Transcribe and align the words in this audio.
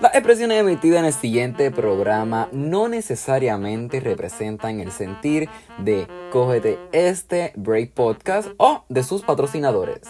Las 0.00 0.14
expresiones 0.14 0.60
emitidas 0.60 1.00
en 1.00 1.04
el 1.06 1.12
siguiente 1.12 1.70
programa 1.70 2.48
no 2.52 2.88
necesariamente 2.88 4.00
representan 4.00 4.80
el 4.80 4.90
sentir 4.90 5.48
de 5.78 6.08
Cógete 6.32 6.78
este 6.90 7.52
Break 7.56 7.92
Podcast 7.92 8.48
o 8.56 8.84
de 8.88 9.04
sus 9.04 9.22
patrocinadores. 9.22 10.00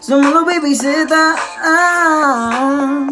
Somos 0.00 0.32
los 0.32 0.44
ah, 1.62 3.06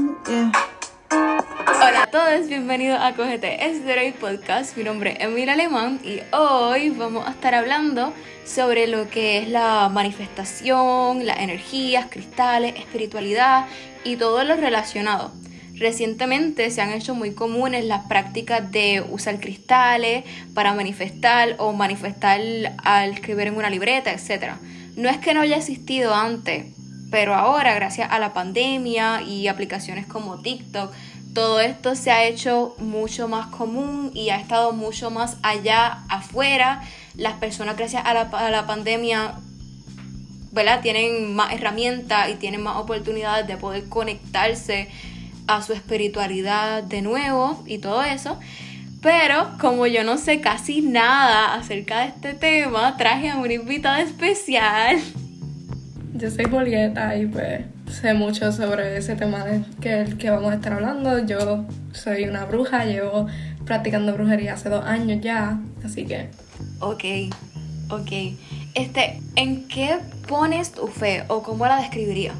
Hola 1.88 2.02
a 2.02 2.10
todos, 2.10 2.48
bienvenidos 2.48 3.00
a 3.00 3.14
Cogete 3.14 3.64
este 3.64 4.12
Podcast. 4.20 4.76
Mi 4.76 4.84
nombre 4.84 5.12
es 5.12 5.20
Emil 5.20 5.48
Alemán 5.48 5.98
y 6.04 6.20
hoy 6.36 6.90
vamos 6.90 7.26
a 7.26 7.30
estar 7.30 7.54
hablando 7.54 8.12
sobre 8.44 8.86
lo 8.86 9.08
que 9.08 9.38
es 9.38 9.48
la 9.48 9.88
manifestación, 9.88 11.24
las 11.24 11.38
energías, 11.38 12.08
cristales, 12.10 12.74
espiritualidad 12.76 13.68
y 14.04 14.16
todo 14.16 14.44
lo 14.44 14.56
relacionado. 14.56 15.32
Recientemente 15.76 16.70
se 16.70 16.82
han 16.82 16.92
hecho 16.92 17.14
muy 17.14 17.32
comunes 17.32 17.86
las 17.86 18.04
prácticas 18.06 18.70
de 18.70 19.02
usar 19.10 19.40
cristales 19.40 20.24
para 20.52 20.74
manifestar 20.74 21.56
o 21.56 21.72
manifestar 21.72 22.38
al 22.84 23.12
escribir 23.14 23.46
en 23.46 23.56
una 23.56 23.70
libreta, 23.70 24.12
etc. 24.12 24.56
No 24.94 25.08
es 25.08 25.16
que 25.16 25.32
no 25.32 25.40
haya 25.40 25.56
existido 25.56 26.14
antes, 26.14 26.66
pero 27.10 27.34
ahora 27.34 27.74
gracias 27.74 28.10
a 28.10 28.18
la 28.18 28.34
pandemia 28.34 29.22
y 29.22 29.48
aplicaciones 29.48 30.06
como 30.06 30.42
TikTok, 30.42 30.92
todo 31.38 31.60
esto 31.60 31.94
se 31.94 32.10
ha 32.10 32.24
hecho 32.24 32.74
mucho 32.80 33.28
más 33.28 33.46
común 33.46 34.10
y 34.12 34.30
ha 34.30 34.40
estado 34.40 34.72
mucho 34.72 35.08
más 35.08 35.36
allá 35.44 36.00
afuera 36.08 36.82
las 37.14 37.34
personas 37.34 37.76
gracias 37.76 38.02
a 38.04 38.12
la, 38.12 38.66
pandemia 38.66 39.34
¿verdad? 40.50 40.80
tienen 40.80 41.36
más 41.36 41.52
herramientas 41.52 42.28
y 42.30 42.34
tienen 42.34 42.60
más 42.64 42.76
oportunidades 42.78 43.46
de 43.46 43.56
poder 43.56 43.88
conectarse 43.88 44.88
a 45.46 45.62
su 45.62 45.74
espiritualidad 45.74 46.82
de 46.82 47.02
nuevo 47.02 47.62
y 47.66 47.78
todo 47.78 48.02
eso. 48.02 48.40
Pero 49.00 49.50
como 49.60 49.86
yo 49.86 50.02
no 50.02 50.18
sé 50.18 50.40
casi 50.40 50.80
nada 50.80 51.54
acerca 51.54 52.00
de 52.00 52.06
este 52.08 52.34
tema, 52.34 52.96
traje 52.96 53.30
a 53.30 53.36
una 53.36 53.52
invitada 53.52 54.00
especial. 54.00 54.98
Yo 56.14 56.32
soy 56.32 56.46
Polieta 56.46 57.16
y 57.16 57.26
pues 57.26 57.60
sé 57.90 58.14
mucho 58.14 58.52
sobre 58.52 58.96
ese 58.96 59.16
tema 59.16 59.44
de 59.44 59.62
que, 59.80 60.16
que 60.18 60.30
vamos 60.30 60.52
a 60.52 60.56
estar 60.56 60.72
hablando. 60.72 61.18
Yo 61.26 61.64
soy 61.92 62.24
una 62.24 62.44
bruja, 62.44 62.84
llevo 62.84 63.26
practicando 63.64 64.14
brujería 64.14 64.54
hace 64.54 64.68
dos 64.68 64.84
años 64.84 65.20
ya, 65.20 65.58
así 65.84 66.06
que 66.06 66.30
Ok, 66.80 67.04
ok. 67.90 68.12
Este, 68.74 69.20
¿en 69.36 69.66
qué 69.66 69.98
pones 70.28 70.72
tu 70.72 70.86
fe 70.86 71.24
o 71.28 71.42
cómo 71.42 71.66
la 71.66 71.78
describiría? 71.78 72.32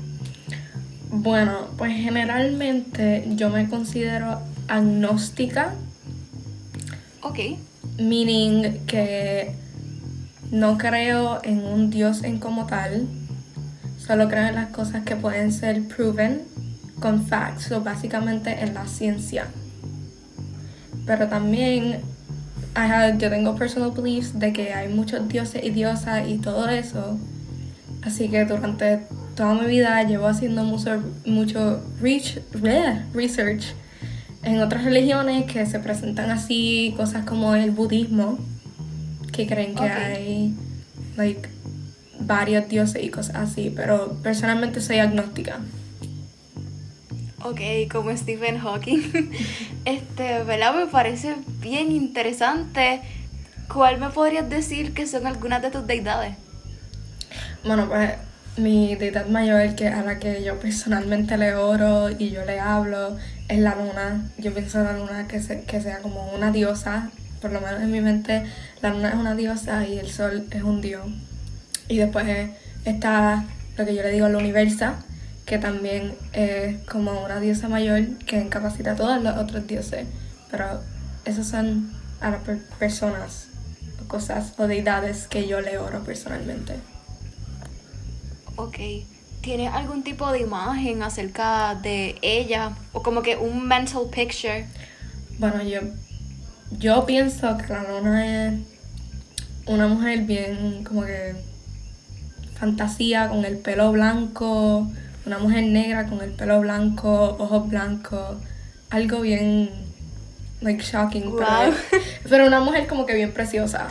Bueno, 1.11 1.67
pues 1.77 1.93
generalmente 1.93 3.25
yo 3.31 3.51
me 3.51 3.69
considero 3.69 4.41
agnóstica. 4.69 5.75
Ok. 7.23 7.39
Meaning 7.99 8.87
que 8.87 9.53
no 10.53 10.79
creo 10.79 11.41
en 11.43 11.65
un 11.65 11.91
Dios 11.91 12.23
en 12.23 12.39
como 12.39 12.67
tal. 12.67 13.09
Solo 14.09 14.27
creo 14.29 14.49
en 14.49 14.55
las 14.55 14.71
cosas 14.71 15.05
que 15.05 15.15
pueden 15.17 15.53
ser 15.53 15.87
proven 15.87 16.41
con 16.99 17.27
facts, 17.27 17.71
o 17.73 17.83
básicamente 17.83 18.65
en 18.65 18.73
la 18.73 18.87
ciencia. 18.87 19.47
Pero 21.07 21.29
también 21.29 22.01
yo 23.19 23.29
tengo 23.29 23.55
personal 23.55 23.91
beliefs 23.91 24.39
de 24.39 24.53
que 24.55 24.73
hay 24.73 24.89
muchos 24.89 25.29
dioses 25.29 25.63
y 25.63 25.71
diosas 25.71 26.27
y 26.27 26.39
todo 26.39 26.69
eso. 26.71 27.19
Así 28.03 28.29
que 28.29 28.47
durante 28.47 29.01
toda 29.37 29.53
mi 29.55 29.67
vida 29.67 30.03
llevo 30.05 30.27
haciendo 30.27 30.65
mucho, 30.65 31.03
mucho 31.27 31.83
research 33.13 33.75
en 34.43 34.61
otras 34.63 34.85
religiones 34.85 35.53
que 35.53 35.67
se 35.67 35.81
presentan 35.81 36.31
así, 36.31 36.95
cosas 36.97 37.27
como 37.27 37.55
el 37.55 37.73
budismo, 37.73 38.39
que 39.33 39.47
creen 39.47 39.75
que 39.75 39.83
hay 39.83 40.55
like, 41.17 41.47
varios 42.21 42.69
dioses 42.69 43.03
y 43.03 43.11
cosas 43.11 43.37
así, 43.37 43.73
pero 43.75 44.17
personalmente 44.23 44.81
soy 44.81 44.99
agnóstica. 44.99 45.61
Ok, 47.45 47.61
como 47.91 48.15
Stephen 48.17 48.59
Hawking. 48.59 49.31
Este, 49.85 50.43
¿verdad? 50.45 50.75
Me 50.75 50.87
parece 50.87 51.37
bien 51.63 51.93
interesante. 51.93 53.01
¿Cuál 53.73 53.99
me 53.99 54.11
podrías 54.11 54.51
decir 54.51 54.93
que 54.93 55.07
son 55.07 55.27
algunas 55.27 55.63
de 55.63 55.71
tus 55.71 55.87
deidades? 55.87 56.35
Bueno, 57.65 57.89
pues 57.89 58.13
mi 58.59 58.97
deidad 58.97 59.27
mayor, 59.29 59.75
que 59.77 59.89
a 59.89 60.03
la 60.03 60.19
que 60.19 60.43
yo 60.43 60.59
personalmente 60.59 61.39
le 61.39 61.55
oro 61.55 62.11
y 62.11 62.31
yo 62.31 62.45
le 62.45 62.61
hablo, 62.61 63.17
es 63.49 63.59
la 63.61 63.77
luna. 63.77 64.29
Yo 64.37 64.53
pienso 64.53 64.81
en 64.81 64.85
la 64.85 64.93
luna 64.93 65.29
que, 65.29 65.41
que 65.67 65.81
sea 65.81 66.01
como 66.01 66.31
una 66.33 66.51
diosa. 66.51 67.11
Por 67.41 67.53
lo 67.53 67.61
menos 67.61 67.81
en 67.81 67.93
mi 67.93 68.01
mente, 68.01 68.45
la 68.83 68.91
luna 68.91 69.11
es 69.11 69.15
una 69.15 69.35
diosa 69.35 69.87
y 69.87 69.99
el 69.99 70.11
sol 70.11 70.47
es 70.51 70.63
un 70.63 70.81
dios. 70.81 71.07
Y 71.89 71.99
después 71.99 72.51
está 72.85 73.45
lo 73.77 73.85
que 73.85 73.95
yo 73.95 74.03
le 74.03 74.11
digo 74.11 74.27
el 74.27 74.37
universo, 74.37 74.93
que 75.47 75.59
también 75.59 76.15
es 76.33 76.77
como 76.87 77.25
una 77.25 77.41
diosa 77.41 77.69
mayor 77.69 78.19
que 78.27 78.41
incapacita 78.41 78.93
a 78.93 78.97
todos 78.97 79.23
los 79.23 79.37
otros 79.39 79.67
dioses. 79.67 80.07
Pero 80.51 80.81
esas 81.25 81.47
son 81.49 81.91
a 82.21 82.31
las 82.31 82.43
personas, 82.79 83.49
o 84.03 84.09
cosas 84.09 84.55
o 84.59 84.67
deidades 84.67 85.27
que 85.29 85.47
yo 85.47 85.61
le 85.61 85.79
oro 85.79 86.05
personalmente. 86.05 86.75
Ok. 88.57 88.77
¿Tiene 89.41 89.69
algún 89.69 90.03
tipo 90.03 90.31
de 90.33 90.41
imagen 90.41 91.03
acerca 91.03 91.77
de 91.77 92.17
ella? 92.23 92.73
O 92.93 93.03
como 93.03 93.23
que 93.23 93.37
un 93.37 93.67
mental 93.69 94.03
picture. 94.13 94.67
Bueno, 95.39 95.63
yo, 95.63 95.81
yo 96.73 97.07
pienso 97.07 97.57
que 97.57 97.73
la 97.73 97.85
luna 97.85 98.49
es 98.49 98.61
una 99.67 99.87
mujer 99.87 100.23
bien 100.23 100.83
como 100.83 101.05
que 101.05 101.37
fantasía 102.59 103.29
con 103.29 103.45
el 103.45 103.59
pelo 103.59 103.93
blanco 103.93 104.89
una 105.29 105.39
mujer 105.39 105.65
negra 105.65 106.07
con 106.07 106.23
el 106.23 106.31
pelo 106.31 106.61
blanco, 106.61 107.37
ojos 107.39 107.69
blancos, 107.69 108.39
algo 108.89 109.21
bien, 109.21 109.71
like, 110.63 110.83
shocking, 110.83 111.35
pero, 112.29 112.47
una 112.47 112.61
mujer 112.61 112.87
como 112.87 113.05
que 113.05 113.15
bien 113.15 113.33
preciosa. 113.33 113.89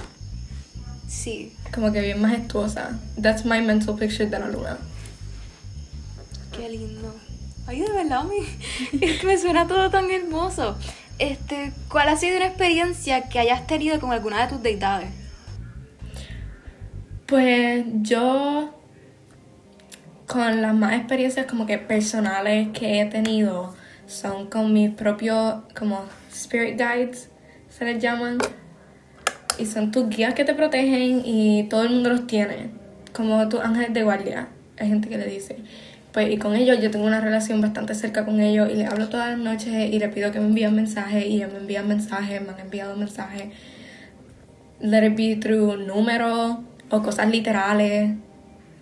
Sí. 1.08 1.54
Como 1.72 1.92
que 1.92 2.02
bien 2.02 2.20
majestuosa. 2.20 3.00
That's 3.22 3.46
my 3.46 3.62
mental 3.62 3.96
picture 3.96 4.26
de 4.26 4.40
la 4.40 4.48
luna. 4.48 4.78
Qué 6.52 6.70
lindo. 6.70 7.16
Ay, 7.68 7.82
de 7.82 7.92
verdad, 7.92 8.24
me, 8.24 8.38
es 9.06 9.20
que 9.20 9.28
me 9.28 9.38
suena 9.38 9.68
todo 9.68 9.92
tan 9.92 10.10
hermoso. 10.10 10.76
Este, 11.20 11.72
¿cuál 11.88 12.10
ha 12.10 12.18
sido 12.18 12.38
una 12.38 12.48
experiencia 12.48 13.30
que 13.30 13.38
hayas 13.38 13.68
tenido 13.68 14.00
con 14.00 14.12
alguna 14.12 14.42
de 14.42 14.54
tus 14.54 14.64
deidades? 14.64 15.10
Pues 17.28 17.86
yo 18.02 18.74
con 20.28 20.62
las 20.62 20.74
más 20.74 20.94
experiencias 20.94 21.46
como 21.46 21.66
que 21.66 21.78
personales 21.78 22.70
que 22.70 23.02
he 23.02 23.06
tenido 23.06 23.76
son 24.06 24.48
con 24.48 24.72
mis 24.74 24.92
propios 24.92 25.56
como 25.78 26.06
spirit 26.32 26.78
guides 26.78 27.30
se 27.70 27.86
les 27.86 28.02
llaman 28.02 28.38
y 29.60 29.66
son 29.66 29.92
tus 29.92 30.08
guías 30.10 30.34
que 30.34 30.46
te 30.46 30.54
protegen 30.54 31.22
y 31.26 31.64
todo 31.70 31.84
el 31.84 31.90
mundo 31.90 32.10
los 32.10 32.28
tiene 32.28 32.70
como 33.14 33.48
tus 33.50 33.60
ángeles 33.60 33.94
de 33.94 34.04
guardia 34.04 34.48
hay 34.80 34.90
gente 34.90 35.10
que 35.10 35.18
le 35.18 35.26
dice. 35.26 35.58
Pues 36.12 36.32
y 36.32 36.38
con 36.38 36.56
ellos 36.56 36.80
yo 36.82 36.90
tengo 36.90 37.06
una 37.06 37.22
relación 37.22 37.62
bastante 37.62 37.94
cerca 37.94 38.26
con 38.26 38.40
ellos 38.40 38.70
y 38.72 38.76
les 38.76 38.90
hablo 38.90 39.10
todas 39.10 39.30
las 39.30 39.40
noches 39.40 39.74
y 39.92 40.00
les 40.00 40.14
pido 40.14 40.32
que 40.32 40.40
me 40.40 40.48
envíen 40.48 40.76
mensajes 40.76 41.26
y 41.26 41.36
ellos 41.36 41.52
me 41.52 41.60
envían 41.60 41.88
mensajes 41.88 42.42
me 42.42 42.50
han 42.50 42.60
enviado 42.60 42.96
mensajes. 42.96 43.46
Let 44.80 45.06
it 45.06 45.16
be 45.18 45.36
through 45.36 45.78
números 45.86 46.58
o 46.90 47.02
cosas 47.02 47.30
literales 47.30 48.16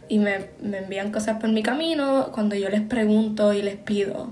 y 0.08 0.20
me, 0.20 0.50
envían 0.62 1.12
cosas 1.12 1.40
por 1.40 1.50
mi 1.50 1.64
camino 1.64 2.30
cuando 2.32 2.56
yo 2.56 2.70
les 2.70 2.82
pregunto 2.82 3.54
y 3.54 3.62
les 3.62 3.78
pido. 3.78 4.32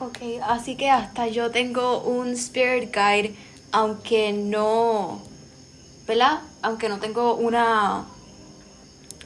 Ok, 0.00 0.18
así 0.46 0.76
que 0.76 0.90
hasta 0.90 1.28
yo 1.28 1.50
tengo 1.50 2.02
un 2.02 2.32
spirit 2.32 2.94
guide, 2.94 3.34
aunque 3.72 4.32
no, 4.32 5.22
¿verdad? 6.06 6.40
Aunque 6.60 6.88
no 6.88 6.98
tengo 6.98 7.34
una, 7.36 8.04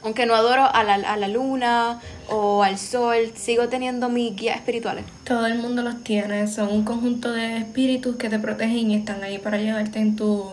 aunque 0.04 0.26
no 0.26 0.34
adoro 0.34 0.62
a 0.72 0.84
la, 0.84 0.94
a 0.94 1.16
la 1.16 1.26
luna 1.26 2.00
o 2.28 2.62
al 2.62 2.78
sol, 2.78 3.32
sigo 3.34 3.68
teniendo 3.68 4.08
mis 4.10 4.36
guías 4.36 4.56
espirituales. 4.56 5.06
Todo 5.24 5.46
el 5.46 5.58
mundo 5.58 5.82
los 5.82 6.04
tiene, 6.04 6.46
son 6.46 6.68
un 6.68 6.84
conjunto 6.84 7.32
de 7.32 7.56
espíritus 7.56 8.14
que 8.16 8.28
te 8.28 8.38
protegen 8.38 8.92
y 8.92 8.94
están 8.94 9.24
ahí 9.24 9.38
para 9.38 9.58
llevarte 9.58 9.98
en 9.98 10.14
tu 10.14 10.44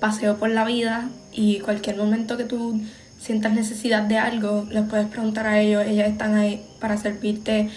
paseo 0.00 0.38
por 0.38 0.48
la 0.48 0.64
vida 0.64 1.08
y 1.32 1.60
cualquier 1.60 1.96
momento 1.96 2.36
que 2.36 2.44
tú 2.44 2.80
sientas 3.18 3.52
necesidad 3.52 4.02
de 4.02 4.18
algo, 4.18 4.66
les 4.70 4.84
puedes 4.88 5.06
preguntar 5.08 5.46
a 5.46 5.60
ellos, 5.60 5.84
ellas 5.86 6.10
están 6.10 6.34
ahí 6.34 6.64
para 6.80 6.96
servirte. 6.96 7.70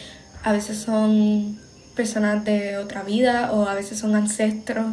A 0.44 0.52
veces 0.52 0.78
son 0.78 1.60
personas 1.96 2.44
de 2.44 2.78
otra 2.78 3.04
vida 3.04 3.52
o 3.52 3.68
a 3.68 3.74
veces 3.74 3.98
son 4.00 4.16
ancestros 4.16 4.88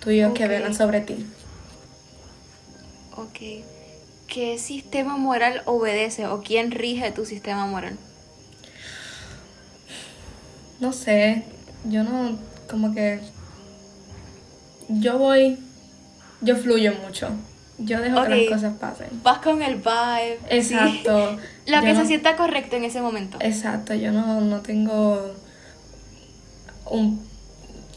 tuyos 0.00 0.32
que 0.32 0.48
velan 0.48 0.74
sobre 0.74 1.00
ti. 1.00 1.26
Ok. 3.16 3.40
¿qué 4.28 4.58
sistema 4.58 5.16
moral 5.16 5.62
obedece 5.64 6.26
o 6.26 6.42
quién 6.42 6.70
rige 6.70 7.10
tu 7.10 7.24
sistema 7.24 7.66
moral? 7.66 7.96
No 10.80 10.92
sé, 10.92 11.42
yo 11.84 12.04
no, 12.04 12.38
como 12.70 12.94
que 12.94 13.20
yo 14.88 15.18
voy, 15.18 15.58
yo 16.40 16.56
fluyo 16.56 16.92
mucho. 16.94 17.30
Yo 17.78 18.00
dejo 18.00 18.22
que 18.24 18.28
las 18.28 18.54
cosas 18.56 18.74
pasen. 18.78 19.08
Vas 19.22 19.38
con 19.38 19.62
el 19.62 19.76
vibe. 19.76 20.38
sí. 20.62 20.74
Exacto. 20.74 21.38
Lo 21.66 21.76
Yo 21.76 21.82
que 21.82 21.94
se 21.94 22.06
sienta 22.06 22.36
correcto 22.36 22.76
en 22.76 22.84
ese 22.84 23.00
momento. 23.00 23.38
Exacto, 23.40 23.94
yo 23.94 24.10
no, 24.10 24.40
no 24.40 24.60
tengo 24.62 25.34
un, 26.90 27.22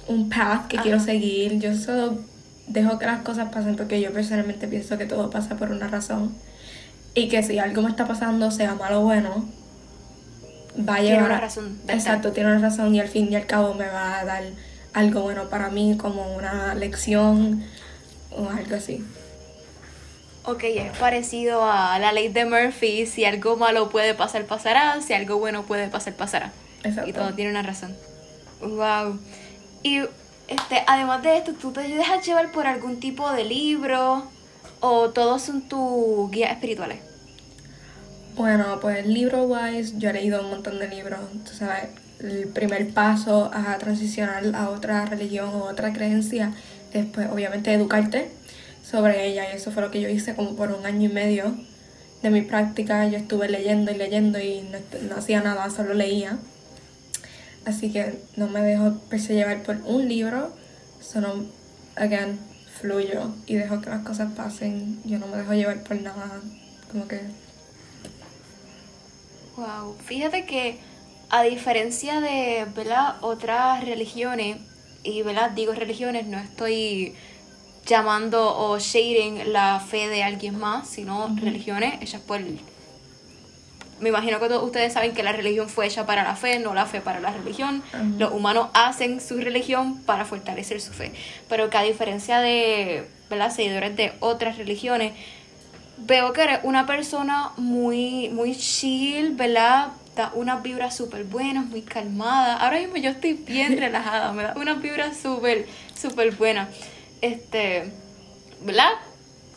un 0.08 0.30
path 0.30 0.68
que 0.68 0.76
Ajá. 0.78 0.84
quiero 0.84 1.00
seguir. 1.00 1.58
Yo 1.60 1.74
solo 1.76 2.20
dejo 2.68 3.00
que 3.00 3.06
las 3.06 3.22
cosas 3.22 3.50
pasen 3.52 3.76
porque 3.76 4.02
yo 4.02 4.12
personalmente 4.12 4.68
pienso 4.68 4.98
que 4.98 5.06
todo 5.06 5.30
pasa 5.30 5.56
por 5.56 5.72
una 5.72 5.88
razón. 5.88 6.36
Y 7.14 7.28
que 7.28 7.44
si 7.44 7.60
algo 7.60 7.82
me 7.82 7.90
está 7.90 8.06
pasando, 8.08 8.52
sea 8.52 8.76
malo 8.76 9.00
o 9.02 9.04
bueno, 9.04 9.46
va 10.78 10.96
a 10.96 11.00
Tiene 11.00 11.16
llevar 11.16 11.32
una 11.32 11.42
razón 11.42 11.80
Exacto, 11.88 12.32
tiene 12.32 12.52
una 12.52 12.60
razón 12.60 12.94
y 12.96 13.00
al 13.00 13.08
fin 13.10 13.32
y 13.32 13.36
al 13.36 13.46
cabo 13.46 13.74
me 13.74 13.88
va 13.88 14.20
a 14.20 14.26
dar 14.26 14.44
algo 14.94 15.22
bueno 15.22 15.50
para 15.50 15.70
mí, 15.70 15.98
como 15.98 16.36
una 16.36 16.74
lección 16.76 17.64
o 18.32 18.50
algo 18.50 18.76
así. 18.76 19.04
Ok, 20.44 20.64
es 20.64 20.98
parecido 20.98 21.64
a 21.64 22.00
la 22.00 22.12
ley 22.14 22.30
de 22.30 22.46
Murphy. 22.46 23.06
Si 23.06 23.26
algo 23.26 23.58
malo 23.58 23.90
puede 23.90 24.16
pasar, 24.16 24.46
pasará. 24.46 25.00
Si 25.02 25.14
algo 25.14 25.38
bueno 25.38 25.64
puede 25.64 25.88
pasar, 25.88 26.14
pasará. 26.14 26.52
Exacto. 26.84 27.10
Y 27.10 27.14
todo 27.14 27.34
tiene 27.34 27.52
una 27.52 27.62
razón. 27.62 27.96
Wow. 28.60 29.20
Y 29.84 30.00
este, 30.48 30.84
además 30.88 31.22
de 31.22 31.38
esto, 31.38 31.54
¿tú 31.54 31.72
te 31.72 31.82
dejas 31.82 32.26
llevar 32.26 32.52
por 32.52 32.66
algún 32.66 33.00
tipo 33.00 33.32
de 33.32 33.44
libro? 33.44 34.24
¿O 34.80 35.12
todos 35.12 35.44
son 35.44 35.62
tus 35.62 36.32
guías 36.32 36.52
espirituales? 36.52 37.00
Bueno, 38.36 38.80
pues 38.82 39.06
libro 39.06 39.44
wise, 39.44 39.94
yo 40.00 40.10
he 40.10 40.14
leído 40.14 40.42
un 40.42 40.50
montón 40.50 40.80
de 40.80 40.88
libros. 40.88 41.20
Tú 41.46 41.54
sabes, 41.54 41.90
el 42.20 42.48
primer 42.48 42.92
paso 42.94 43.52
a 43.54 43.78
transicionar 43.78 44.44
a 44.56 44.70
otra 44.70 45.06
religión 45.06 45.50
o 45.50 45.66
otra 45.66 45.94
creencia 45.94 46.52
es, 46.94 47.06
pues, 47.06 47.30
obviamente, 47.30 47.72
educarte 47.74 48.32
sobre 48.92 49.28
ella. 49.28 49.52
Y 49.52 49.56
eso 49.56 49.72
fue 49.72 49.82
lo 49.82 49.92
que 49.92 50.02
yo 50.02 50.10
hice 50.10 50.36
como 50.36 50.56
por 50.56 50.72
un 50.72 50.86
año 50.86 51.10
y 51.10 51.14
medio 51.14 51.56
de 52.22 52.30
mi 52.30 52.42
práctica. 52.42 53.08
Yo 53.08 53.18
estuve 53.18 53.48
leyendo 53.48 53.92
y 53.92 53.96
leyendo 53.96 54.40
y 54.40 54.62
no, 54.62 54.78
no 55.08 55.16
hacía 55.16 55.42
nada, 55.42 55.70
solo 55.70 55.94
leía. 55.94 56.38
Así 57.66 57.92
que 57.92 58.20
no 58.36 58.48
me 58.48 58.62
dejo 58.62 59.00
llevar 59.30 59.64
por 59.64 59.78
un 59.86 60.08
libro, 60.08 60.52
solo, 61.00 61.46
again, 61.96 62.40
fluyo 62.80 63.32
y 63.46 63.56
dejo 63.56 63.82
que 63.82 63.90
las 63.90 64.04
cosas 64.04 64.34
pasen. 64.34 65.00
Yo 65.06 65.20
no 65.20 65.28
me 65.28 65.38
dejo 65.38 65.54
llevar 65.54 65.84
por 65.84 66.02
nada, 66.02 66.42
como 66.92 67.08
que 67.08 67.22
Wow. 69.58 69.96
Fíjate 70.06 70.46
que 70.46 70.80
a 71.30 71.44
diferencia 71.44 72.20
de 72.20 72.66
¿verdad? 72.76 73.18
otras 73.22 73.86
religiones, 73.86 74.58
y 75.04 75.22
¿verdad? 75.22 75.52
digo 75.52 75.74
religiones, 75.74 76.26
no 76.28 76.40
estoy 76.40 77.16
llamando 77.86 78.58
o 78.58 78.80
shading 78.80 79.52
la 79.52 79.80
fe 79.80 80.08
de 80.08 80.24
alguien 80.24 80.58
más, 80.60 80.88
sino 80.88 81.36
religiones 81.36 82.02
hechas 82.02 82.22
por... 82.22 82.40
Me 84.00 84.10
imagino 84.10 84.40
que 84.40 84.48
todos 84.48 84.64
ustedes 84.64 84.94
saben 84.94 85.14
que 85.14 85.22
la 85.22 85.32
religión 85.32 85.70
fue 85.70 85.86
hecha 85.86 86.08
para 86.08 86.24
la 86.24 86.36
fe, 86.36 86.58
no 86.58 86.74
la 86.74 86.88
fe 86.88 87.02
para 87.02 87.20
la 87.20 87.32
religión. 87.32 87.84
Ajá. 87.94 88.04
Los 88.18 88.32
humanos 88.32 88.70
hacen 88.74 89.22
su 89.22 89.38
religión 89.38 90.02
para 90.04 90.26
fortalecer 90.26 90.82
su 90.82 90.92
fe. 90.92 91.12
Pero 91.48 91.70
que 91.70 91.78
a 91.78 91.84
diferencia 91.84 92.40
de 92.40 93.08
¿verdad? 93.30 93.52
seguidores 93.52 93.96
de 93.96 94.14
otras 94.20 94.58
religiones, 94.58 95.14
veo 95.98 96.34
que 96.34 96.42
eres 96.42 96.60
una 96.64 96.86
persona 96.86 97.52
muy, 97.58 98.30
muy 98.30 98.56
chill, 98.56 99.36
¿verdad? 99.36 99.90
Da 100.16 100.32
unas 100.36 100.62
vibras 100.62 100.96
súper 100.96 101.24
buenas, 101.24 101.66
muy 101.66 101.82
calmada. 101.82 102.58
Ahora 102.58 102.80
mismo 102.80 102.98
yo 102.98 103.12
estoy 103.12 103.34
bien 103.34 103.78
relajada, 103.80 104.34
me 104.34 104.44
da 104.44 104.54
unas 104.56 104.82
vibras 104.82 105.18
súper, 105.18 105.68
súper 106.00 106.36
buenas. 106.36 106.70
Este, 107.22 107.92
¿verdad? 108.64 108.90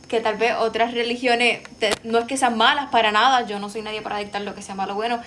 Que 0.09 0.21
tal 0.21 0.37
vez 0.37 0.53
otras 0.59 0.93
religiones 0.93 1.61
te- 1.79 1.91
no 2.05 2.19
es 2.19 2.27
que 2.27 2.37
sean 2.37 2.57
malas 2.57 2.91
para 2.91 3.11
nada, 3.11 3.47
yo 3.47 3.59
no 3.59 3.71
soy 3.71 3.83
nadie 3.83 4.03
para 4.03 4.19
dictar 4.19 4.43
lo 4.43 4.55
que 4.55 4.63
sea 4.63 4.75
malo 4.75 4.93
o 4.93 4.97
bueno, 4.97 5.21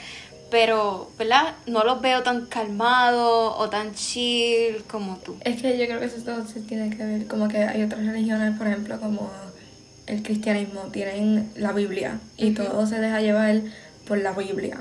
pero, 0.50 1.12
¿verdad? 1.18 1.56
No 1.66 1.84
los 1.84 2.00
veo 2.00 2.24
tan 2.24 2.46
calmados 2.46 3.56
o 3.58 3.70
tan 3.70 3.94
chill 3.94 4.84
como 4.90 5.18
tú. 5.18 5.36
Es 5.44 5.62
que 5.62 5.78
yo 5.78 5.86
creo 5.88 6.00
que 6.00 6.06
eso 6.06 6.22
todo 6.24 6.48
se 6.48 6.62
tiene 6.62 6.96
que 6.96 7.04
ver, 7.04 7.28
como 7.28 7.48
que 7.48 7.58
hay 7.58 7.84
otras 7.84 8.06
religiones, 8.06 8.58
por 8.58 8.68
ejemplo, 8.68 9.00
como 9.00 9.30
el 10.06 10.24
cristianismo, 10.24 10.84
tienen 10.94 11.52
la 11.58 11.74
Biblia 11.74 12.20
y 12.38 12.52
todo 12.52 12.86
se 12.88 13.00
deja 13.00 13.20
llevar 13.20 13.62
por 14.08 14.20
la 14.20 14.32
Biblia. 14.32 14.80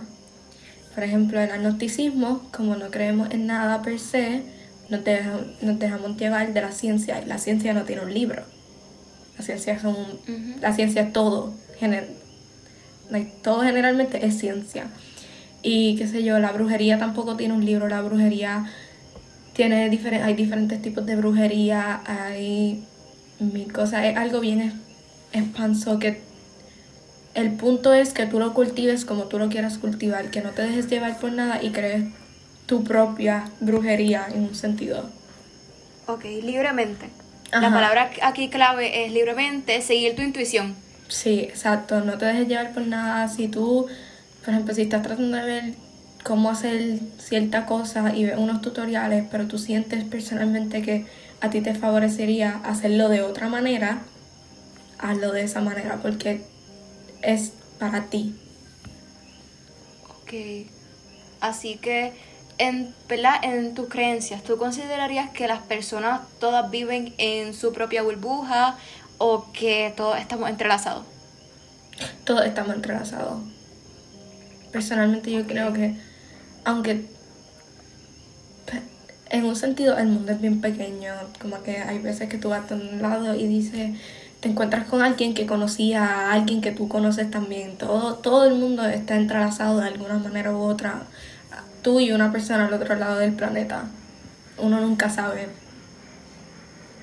Por 0.95 1.03
ejemplo, 1.03 1.41
el 1.41 1.51
agnosticismo, 1.51 2.43
como 2.53 2.77
no 2.77 2.91
creemos 2.91 3.31
en 3.33 3.47
nada 3.47 3.83
per 3.83 3.99
se, 3.99 4.43
nos, 4.89 5.05
deja- 5.05 5.41
nos 5.63 5.79
dejamos 5.79 6.17
llevar 6.17 6.53
de 6.53 6.61
la 6.61 6.73
ciencia 6.73 7.21
y 7.23 7.27
la 7.27 7.39
ciencia 7.39 7.73
no 7.75 7.83
tiene 7.85 8.03
un 8.03 8.13
libro. 8.15 8.43
La 9.39 9.45
ciencia, 9.45 9.79
son, 9.79 9.95
Ujú. 9.95 10.61
la 10.61 10.73
ciencia 10.73 11.03
es 11.03 11.13
todo, 11.13 11.53
gener- 11.81 12.09
todo 13.43 13.63
generalmente 13.63 14.25
es 14.27 14.39
ciencia. 14.39 14.87
Y 15.63 15.97
qué 15.97 16.07
sé 16.07 16.23
yo, 16.23 16.39
la 16.39 16.53
brujería 16.53 16.99
tampoco 16.99 17.37
tiene 17.37 17.55
un 17.55 17.65
libro, 17.65 17.89
la 17.89 18.01
brujería 18.03 18.67
tiene 19.55 19.85
hay 20.23 20.35
diferentes 20.35 20.83
tipos 20.83 21.07
de 21.07 21.17
brujería, 21.17 22.03
hay 22.07 22.85
mil 23.41 23.73
cosas, 23.73 24.05
es 24.05 24.17
algo 24.17 24.41
bien 24.41 24.61
es- 24.61 24.75
expanso 25.33 25.99
que 25.99 26.21
el 27.35 27.53
punto 27.53 27.93
es 27.93 28.13
que 28.15 28.27
tú 28.27 28.39
lo 28.39 28.55
cultives 28.55 29.05
como 29.05 29.25
tú 29.25 29.39
lo 29.39 29.49
quieras 29.49 29.77
cultivar, 29.79 30.31
que 30.31 30.41
no 30.41 30.51
te 30.51 30.63
dejes 30.63 30.89
llevar 30.89 31.19
por 31.19 31.33
nada 31.33 31.63
y 31.63 31.71
crees 31.71 32.05
tu 32.67 32.85
propia 32.85 33.45
brujería 33.61 34.27
en 34.33 34.43
un 34.43 34.55
sentido. 34.55 35.09
Ok, 36.07 36.25
libremente. 36.25 37.09
La 37.53 37.71
palabra 37.71 38.11
aquí 38.23 38.49
clave 38.51 39.07
es 39.07 39.13
libremente, 39.13 39.81
seguir 39.81 40.15
tu 40.17 40.23
intuición. 40.23 40.75
Sí, 41.09 41.41
exacto, 41.41 42.01
no 42.01 42.19
te 42.19 42.27
dejes 42.27 42.49
llevar 42.49 42.73
por 42.73 42.87
nada. 42.87 43.29
Si 43.29 43.49
tú, 43.49 43.87
por 44.45 44.53
ejemplo, 44.53 44.75
si 44.75 44.83
estás 44.83 45.03
tratando 45.03 45.37
de 45.37 45.45
ver 45.45 45.75
cómo 46.25 46.51
hacer 46.51 46.99
cierta 47.19 47.67
cosa 47.67 48.15
y 48.15 48.25
ves 48.25 48.37
unos 48.37 48.61
tutoriales, 48.61 49.25
pero 49.31 49.47
tú 49.47 49.59
sientes 49.59 50.05
personalmente 50.05 50.83
que 50.83 51.07
a 51.41 51.51
ti 51.51 51.61
te 51.61 51.75
favorecería 51.75 52.61
hacerlo 52.65 53.09
de 53.09 53.23
otra 53.23 53.49
manera, 53.49 54.01
hazlo 54.99 55.33
de 55.33 55.43
esa 55.43 55.61
manera 55.61 56.01
porque 56.03 56.43
es 57.23 57.53
para 57.79 58.07
ti. 58.07 58.35
Ok. 60.23 60.67
Así 61.41 61.77
que, 61.77 62.13
en, 62.59 62.95
¿verdad? 63.09 63.37
en 63.43 63.75
tus 63.75 63.89
creencias, 63.89 64.43
¿tú 64.43 64.57
considerarías 64.57 65.31
que 65.31 65.47
las 65.49 65.61
personas 65.61 66.21
todas 66.41 66.71
viven 66.71 67.15
en 67.19 67.55
su 67.55 67.73
propia 67.73 68.03
burbuja 68.03 68.77
o 69.19 69.51
que 69.53 69.93
todos 69.97 70.19
estamos 70.19 70.49
entrelazados? 70.49 71.05
Todos 72.25 72.45
estamos 72.45 72.75
entrelazados. 72.75 73.43
Personalmente 74.73 75.31
yo 75.31 75.47
creo 75.47 75.73
que, 75.73 75.95
aunque 76.65 77.07
en 79.31 79.45
un 79.45 79.57
sentido 79.57 79.97
el 79.99 80.07
mundo 80.07 80.33
es 80.33 80.41
bien 80.41 80.61
pequeño, 80.61 81.13
como 81.41 81.63
que 81.63 81.79
hay 81.79 81.99
veces 81.99 82.29
que 82.29 82.39
tú 82.39 82.51
vas 82.51 82.71
a 82.71 82.75
un 82.75 83.03
lado 83.03 83.35
y 83.35 83.47
dices, 83.47 83.99
te 84.41 84.49
encuentras 84.49 84.87
con 84.87 85.03
alguien 85.03 85.35
que 85.35 85.47
conocía 85.47 86.31
alguien 86.31 86.61
que 86.61 86.73
tú 86.73 86.89
conoces 86.89 87.31
también. 87.31 87.77
Todo, 87.77 88.15
todo 88.15 88.47
el 88.47 88.55
mundo 88.55 88.85
está 88.85 89.17
entrelazado 89.17 89.81
de 89.81 89.89
alguna 89.89 90.19
manera 90.19 90.53
u 90.53 90.61
otra. 90.61 91.03
Tú 91.83 92.01
y 92.01 92.13
una 92.13 92.33
persona 92.33 92.67
al 92.67 92.75
otro 92.75 92.95
lado 92.97 93.19
del 93.19 93.33
planeta. 93.33 93.85
Uno 94.59 94.81
nunca 94.81 95.11
sabe. 95.11 95.49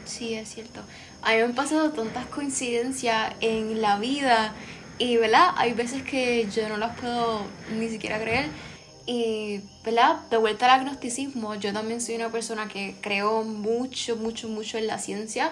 Sí, 0.06 0.34
es 0.34 0.50
cierto. 0.50 0.82
A 1.22 1.32
mí 1.32 1.38
me 1.38 1.44
han 1.44 1.56
pasado 1.56 1.92
tantas 1.92 2.26
coincidencias 2.26 3.34
en 3.40 3.82
la 3.82 3.98
vida 3.98 4.54
y, 4.98 5.18
¿verdad? 5.18 5.52
Hay 5.58 5.74
veces 5.74 6.04
que 6.04 6.48
yo 6.54 6.68
no 6.70 6.78
las 6.78 6.98
puedo 7.00 7.42
ni 7.78 7.90
siquiera 7.90 8.20
creer. 8.20 8.48
Y, 9.06 9.62
¿verdad? 9.84 10.22
De 10.30 10.38
vuelta 10.38 10.66
al 10.66 10.82
agnosticismo, 10.82 11.56
yo 11.56 11.74
también 11.74 12.00
soy 12.00 12.16
una 12.16 12.30
persona 12.30 12.68
que 12.68 12.96
creo 13.02 13.44
mucho, 13.44 14.16
mucho, 14.16 14.48
mucho 14.48 14.78
en 14.78 14.88
la 14.88 14.98
ciencia. 14.98 15.52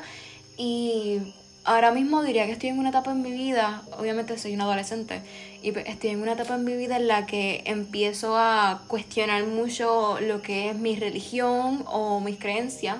Y 0.57 1.33
ahora 1.63 1.91
mismo 1.91 2.23
diría 2.23 2.45
que 2.45 2.53
estoy 2.53 2.69
en 2.69 2.79
una 2.79 2.89
etapa 2.89 3.11
en 3.11 3.21
mi 3.21 3.31
vida, 3.31 3.81
obviamente 3.97 4.37
soy 4.37 4.53
una 4.53 4.65
adolescente, 4.65 5.21
y 5.61 5.71
pues 5.71 5.87
estoy 5.87 6.11
en 6.11 6.21
una 6.21 6.33
etapa 6.33 6.55
en 6.55 6.63
mi 6.63 6.75
vida 6.75 6.97
en 6.97 7.07
la 7.07 7.25
que 7.25 7.63
empiezo 7.65 8.37
a 8.37 8.83
cuestionar 8.87 9.45
mucho 9.45 10.19
lo 10.19 10.41
que 10.41 10.69
es 10.69 10.75
mi 10.75 10.95
religión 10.95 11.83
o 11.87 12.19
mis 12.19 12.37
creencias. 12.37 12.97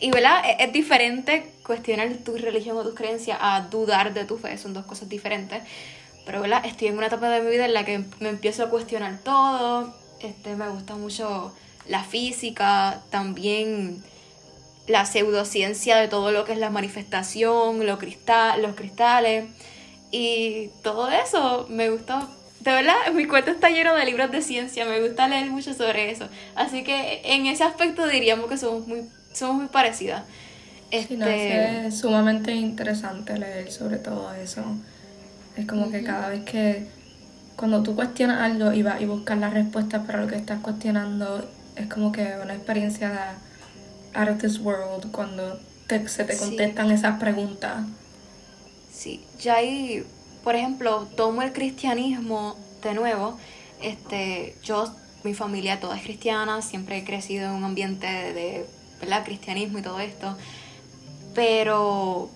Y 0.00 0.10
¿verdad? 0.10 0.42
Es, 0.48 0.66
es 0.66 0.72
diferente 0.72 1.52
cuestionar 1.64 2.08
tu 2.24 2.36
religión 2.36 2.76
o 2.76 2.82
tus 2.82 2.94
creencias 2.94 3.38
a 3.40 3.62
dudar 3.62 4.14
de 4.14 4.24
tu 4.24 4.38
fe, 4.38 4.56
son 4.58 4.74
dos 4.74 4.86
cosas 4.86 5.08
diferentes. 5.08 5.62
Pero 6.24 6.40
¿verdad? 6.42 6.64
Estoy 6.66 6.88
en 6.88 6.98
una 6.98 7.06
etapa 7.06 7.28
de 7.30 7.40
mi 7.40 7.50
vida 7.50 7.64
en 7.64 7.74
la 7.74 7.84
que 7.84 8.04
me 8.20 8.28
empiezo 8.28 8.64
a 8.64 8.70
cuestionar 8.70 9.18
todo. 9.24 9.94
Este, 10.20 10.56
me 10.56 10.68
gusta 10.68 10.94
mucho 10.94 11.54
la 11.86 12.04
física, 12.04 13.02
también 13.10 14.02
la 14.86 15.06
pseudociencia 15.06 15.96
de 15.96 16.08
todo 16.08 16.32
lo 16.32 16.44
que 16.44 16.52
es 16.52 16.58
la 16.58 16.70
manifestación, 16.70 17.86
lo 17.86 17.98
cristal, 17.98 18.62
los 18.62 18.74
cristales. 18.74 19.46
Y 20.10 20.70
todo 20.82 21.08
eso 21.10 21.66
me 21.68 21.90
gustó. 21.90 22.18
De 22.60 22.72
verdad, 22.72 22.94
mi 23.14 23.26
cuarto 23.26 23.50
está 23.50 23.68
lleno 23.70 23.94
de 23.94 24.04
libros 24.04 24.30
de 24.32 24.42
ciencia, 24.42 24.84
me 24.84 25.00
gusta 25.00 25.28
leer 25.28 25.50
mucho 25.50 25.74
sobre 25.74 26.10
eso. 26.10 26.28
Así 26.56 26.82
que 26.82 27.20
en 27.24 27.46
ese 27.46 27.64
aspecto 27.64 28.06
diríamos 28.06 28.48
que 28.50 28.56
somos 28.58 28.86
muy, 28.86 29.02
somos 29.32 29.56
muy 29.56 29.66
parecidas. 29.66 30.24
No, 31.10 31.26
Este, 31.26 31.86
es 31.86 31.98
sumamente 32.00 32.52
interesante 32.52 33.38
leer 33.38 33.70
sobre 33.70 33.98
todo 33.98 34.32
eso. 34.34 34.62
Es 35.56 35.66
como 35.66 35.90
que 35.90 36.02
cada 36.02 36.30
vez 36.30 36.44
que 36.44 36.86
cuando 37.56 37.82
tú 37.82 37.94
cuestionas 37.94 38.40
algo 38.40 38.72
y 38.72 38.82
vas 38.82 39.00
y 39.00 39.04
buscas 39.04 39.38
las 39.38 39.52
respuestas 39.52 40.06
para 40.06 40.20
lo 40.22 40.26
que 40.28 40.36
estás 40.36 40.60
cuestionando, 40.60 41.46
es 41.76 41.86
como 41.88 42.10
que 42.12 42.34
una 42.42 42.54
experiencia 42.54 43.10
de 43.10 44.18
out 44.18 44.30
of 44.30 44.38
this 44.40 44.58
world 44.60 45.10
cuando 45.12 45.60
te- 45.86 46.08
se 46.08 46.24
te 46.24 46.32
Sí. 46.34 46.38
contestan 46.40 46.90
esas 46.90 47.18
preguntas. 47.20 47.84
Sí, 48.98 49.24
ya 49.38 49.54
ahí, 49.54 50.04
por 50.42 50.56
ejemplo, 50.56 51.06
tomo 51.16 51.42
el 51.42 51.52
cristianismo 51.52 52.56
de 52.82 52.94
nuevo. 52.94 53.38
Este, 53.80 54.56
yo, 54.64 54.92
mi 55.22 55.34
familia 55.34 55.78
toda 55.78 55.96
es 55.96 56.02
cristiana, 56.02 56.62
siempre 56.62 56.98
he 56.98 57.04
crecido 57.04 57.46
en 57.46 57.52
un 57.52 57.62
ambiente 57.62 58.08
de, 58.08 58.66
cristianismo 59.24 59.78
y 59.78 59.82
todo 59.82 60.00
esto. 60.00 60.36
Pero 61.32 62.28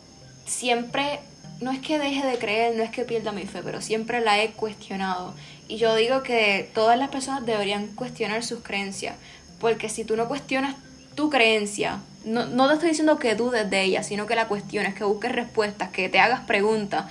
siempre, 0.47 1.19
no 1.61 1.73
es 1.73 1.81
que 1.81 1.99
deje 1.99 2.25
de 2.25 2.39
creer, 2.39 2.77
no 2.77 2.85
es 2.85 2.91
que 2.91 3.03
pierda 3.03 3.33
mi 3.33 3.43
fe, 3.43 3.61
pero 3.65 3.81
siempre 3.81 4.21
la 4.21 4.41
he 4.41 4.53
cuestionado. 4.53 5.35
Y 5.67 5.79
yo 5.79 5.97
digo 5.97 6.23
que 6.23 6.71
todas 6.75 6.97
las 6.97 7.09
personas 7.09 7.45
deberían 7.45 7.89
cuestionar 7.89 8.45
sus 8.45 8.63
creencias, 8.63 9.17
porque 9.59 9.89
si 9.89 10.05
tú 10.05 10.17
no 10.17 10.29
cuestionas 10.29 10.77
tu 11.17 11.29
creencia, 11.29 11.99
no, 12.25 12.47
no 12.47 12.69
te 12.69 12.75
estoy 12.75 12.89
diciendo 12.91 13.19
que 13.19 13.35
dudes 13.35 13.69
de 13.71 13.83
ella, 13.83 14.03
sino 14.03 14.27
que 14.27 14.35
la 14.35 14.49
cuestiones, 14.49 14.95
que 14.95 15.05
busques 15.05 15.33
respuestas, 15.33 15.91
que 15.91 16.09
te 16.09 16.19
hagas 16.21 16.41
preguntas, 16.41 17.07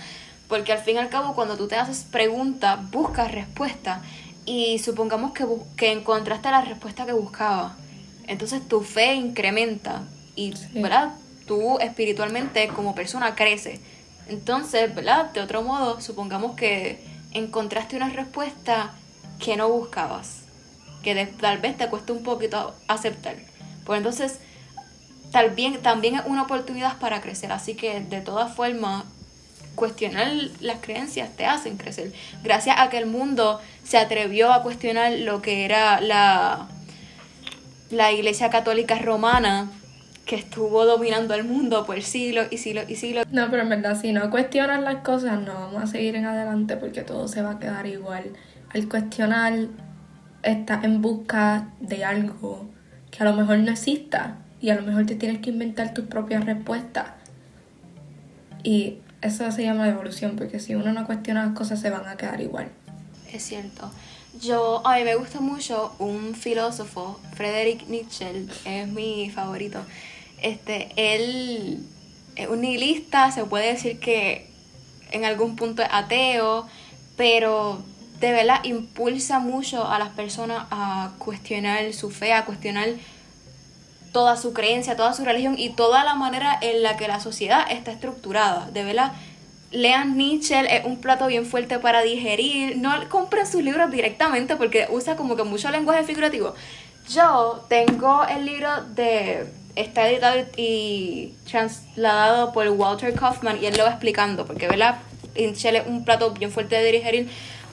porque 0.48 0.72
al 0.74 0.80
fin 0.80 0.96
y 0.96 1.00
al 1.00 1.10
cabo 1.10 1.34
cuando 1.36 1.58
tú 1.58 1.68
te 1.68 1.76
haces 1.76 2.06
preguntas, 2.10 2.80
buscas 2.92 3.32
respuestas 3.32 4.02
y 4.46 4.80
supongamos 4.80 5.34
que, 5.34 5.46
que 5.78 5.92
encontraste 5.92 6.50
la 6.52 6.62
respuesta 6.62 7.06
que 7.06 7.14
buscabas, 7.14 7.74
entonces 8.28 8.68
tu 8.68 8.82
fe 8.82 9.14
incrementa 9.16 10.04
y, 10.36 10.54
Sí. 10.56 10.82
¿verdad? 10.82 11.12
Tú 11.48 11.80
espiritualmente 11.80 12.68
como 12.70 12.96
persona 12.96 13.36
creces. 13.36 13.80
Entonces, 14.30 14.94
¿verdad? 14.96 15.32
De 15.32 15.42
otro 15.42 15.62
modo, 15.64 16.00
supongamos 16.00 16.56
que 16.56 17.04
encontraste 17.34 17.96
una 17.98 18.10
respuesta 18.10 18.94
que 19.40 19.58
no 19.58 19.68
buscabas, 19.70 20.42
que 21.04 21.16
de- 21.16 21.26
tal 21.26 21.58
vez 21.58 21.78
te 21.78 21.88
cueste 21.90 22.12
un 22.14 22.24
poquito 22.24 22.74
aceptar. 22.88 23.36
Pues 23.86 23.98
entonces, 23.98 24.40
tal 25.32 25.56
también 25.82 26.16
es 26.16 26.22
una 26.26 26.44
oportunidad 26.44 26.98
para 26.98 27.22
crecer. 27.22 27.52
Así 27.52 27.76
que, 27.76 28.00
de 28.02 28.22
todas 28.22 28.54
formas, 28.54 29.06
cuestionar 29.76 30.28
las 30.60 30.78
creencias 30.82 31.36
te 31.36 31.46
hacen 31.46 31.78
crecer. 31.78 32.12
Gracias 32.44 32.76
a 32.80 32.90
que 32.90 32.98
el 32.98 33.06
mundo 33.06 33.60
se 33.84 33.98
atrevió 33.98 34.52
a 34.54 34.62
cuestionar 34.62 35.12
lo 35.14 35.42
que 35.42 35.66
era 35.66 36.02
la, 36.02 36.68
la 37.90 38.12
Iglesia 38.12 38.50
Católica 38.50 39.00
Romana, 39.00 39.72
que 40.26 40.36
estuvo 40.36 40.86
dominando 40.86 41.34
el 41.34 41.44
mundo 41.44 41.86
por 41.86 42.02
siglos 42.02 42.48
y 42.52 42.58
siglos 42.58 42.86
y 42.90 42.96
siglos. 42.96 43.26
No, 43.32 43.50
pero 43.50 43.64
en 43.64 43.70
verdad, 43.70 44.00
si 44.00 44.12
no 44.12 44.30
cuestionas 44.30 44.82
las 44.82 44.98
cosas, 44.98 45.40
no 45.40 45.54
vamos 45.54 45.84
a 45.84 45.88
seguir 45.88 46.16
en 46.16 46.26
adelante 46.26 46.78
porque 46.78 47.02
todo 47.02 47.28
se 47.28 47.42
va 47.42 47.52
a 47.52 47.60
quedar 47.60 47.88
igual. 47.88 48.34
Al 48.74 48.88
cuestionar, 48.88 49.54
estás 50.44 50.84
en 50.84 51.02
busca 51.02 51.70
de 51.80 52.06
algo 52.06 52.70
que 53.10 53.24
a 53.24 53.26
lo 53.26 53.34
mejor 53.34 53.60
no 53.60 53.72
exista 53.72 54.41
y 54.62 54.70
a 54.70 54.76
lo 54.76 54.84
mejor 54.84 55.06
te 55.06 55.16
tienes 55.16 55.42
que 55.42 55.50
inventar 55.50 55.94
tus 55.94 56.06
propias 56.06 56.46
respuestas. 56.46 57.08
Y 58.64 58.98
eso 59.22 59.52
se 59.52 59.64
llama 59.64 59.90
evolución, 59.90 60.36
porque 60.36 60.60
si 60.60 60.76
uno 60.76 60.94
no 60.94 61.06
cuestiona 61.06 61.46
las 61.46 61.56
cosas, 61.56 61.82
se 61.82 61.90
van 61.90 62.08
a 62.08 62.16
quedar 62.16 62.42
igual. 62.42 62.70
Es 63.34 63.44
cierto. 63.44 63.92
Yo, 64.40 64.86
a 64.86 64.98
mí 64.98 65.04
me 65.04 65.16
gusta 65.16 65.42
mucho 65.42 65.94
un 66.00 66.36
filósofo, 66.36 67.20
Friedrich 67.34 67.88
Nietzsche, 67.88 68.46
es 68.66 68.88
mi 68.88 69.30
favorito. 69.30 69.84
Este, 70.42 70.90
él 70.96 71.86
es 72.36 72.48
un 72.48 72.62
nihilista, 72.62 73.32
se 73.32 73.44
puede 73.46 73.74
decir 73.74 74.00
que 74.00 74.48
en 75.12 75.26
algún 75.26 75.56
punto 75.56 75.82
es 75.82 75.90
ateo, 75.92 76.68
pero 77.18 77.84
de 78.20 78.32
verdad 78.32 78.64
impulsa 78.64 79.40
mucho 79.40 79.88
a 79.88 80.00
las 80.00 80.10
personas 80.10 80.68
a 80.72 81.12
cuestionar 81.18 81.92
su 81.94 82.10
fe, 82.10 82.34
a 82.34 82.46
cuestionar 82.46 82.88
toda 84.12 84.36
su 84.38 84.54
creencia, 84.54 84.96
toda 84.96 85.14
su 85.14 85.24
religión 85.24 85.56
y 85.58 85.70
toda 85.70 86.04
la 86.04 86.16
manera 86.16 86.58
en 86.62 86.84
la 86.84 86.98
que 86.98 87.08
la 87.08 87.20
sociedad 87.20 87.66
está 87.70 87.92
estructurada. 87.92 88.70
De 88.72 88.84
verdad, 88.84 89.14
lean 89.72 90.18
Nietzsche, 90.18 90.60
es 90.76 90.86
un 90.86 90.98
plato 90.98 91.28
bien 91.28 91.46
fuerte 91.46 91.80
para 91.80 92.02
digerir. 92.02 92.78
No 92.78 92.92
compren 93.10 93.48
sus 93.48 93.64
libros 93.64 93.90
directamente 93.92 94.56
porque 94.56 94.88
usa 94.90 95.16
como 95.16 95.36
que 95.36 95.44
mucho 95.44 95.70
lenguaje 95.72 96.04
figurativo. 96.04 96.54
Yo 97.10 97.66
tengo 97.70 98.26
el 98.26 98.46
libro 98.46 98.70
de. 98.96 99.48
Está 99.74 100.10
editado 100.10 100.46
y 100.58 101.34
trasladado 101.50 102.52
por 102.52 102.68
Walter 102.68 103.14
Kaufman 103.14 103.64
y 103.64 103.68
él 103.68 103.78
lo 103.78 103.86
va 103.86 103.92
explicando 103.92 104.46
porque, 104.46 104.68
¿verdad? 104.68 105.00
Nietzsche 105.34 105.78
es 105.78 105.88
un 105.88 106.04
plato 106.04 106.32
bien 106.32 106.52
fuerte 106.52 106.76
de 106.76 106.92
digerir. 106.92 107.30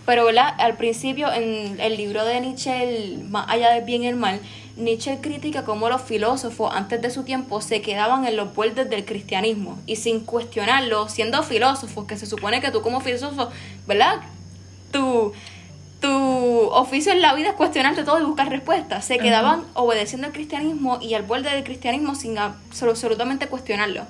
Pero, 0.06 0.24
¿verdad? 0.24 0.54
Al 0.58 0.76
principio, 0.76 1.30
en 1.30 1.78
el 1.80 1.96
libro 1.96 2.24
de 2.24 2.40
Nietzsche, 2.40 3.18
Más 3.28 3.46
allá 3.48 3.70
del 3.70 3.84
bien 3.84 4.04
y 4.04 4.06
el 4.06 4.16
mal, 4.16 4.40
Nietzsche 4.78 5.18
critica 5.20 5.64
cómo 5.64 5.88
los 5.88 6.02
filósofos 6.02 6.72
antes 6.74 7.02
de 7.02 7.10
su 7.10 7.24
tiempo 7.24 7.60
se 7.60 7.82
quedaban 7.82 8.24
en 8.26 8.36
los 8.36 8.54
bordes 8.54 8.88
del 8.88 9.04
cristianismo 9.04 9.78
y 9.86 9.96
sin 9.96 10.20
cuestionarlo, 10.20 11.08
siendo 11.08 11.42
filósofos, 11.42 12.06
que 12.06 12.16
se 12.16 12.26
supone 12.26 12.60
que 12.60 12.70
tú 12.70 12.80
como 12.80 13.00
filósofo, 13.00 13.50
¿verdad? 13.86 14.16
Tu, 14.92 15.32
tu 16.00 16.08
oficio 16.70 17.12
en 17.12 17.20
la 17.20 17.34
vida 17.34 17.48
es 17.48 17.54
cuestionarte 17.54 18.04
todo 18.04 18.20
y 18.20 18.24
buscar 18.24 18.48
respuestas. 18.48 19.04
Se 19.04 19.18
quedaban 19.18 19.64
obedeciendo 19.74 20.28
el 20.28 20.32
cristianismo 20.32 20.98
y 21.00 21.14
al 21.14 21.24
borde 21.24 21.50
del 21.50 21.64
cristianismo 21.64 22.14
sin 22.14 22.36
abso- 22.36 22.88
absolutamente 22.88 23.48
cuestionarlo. 23.48 24.04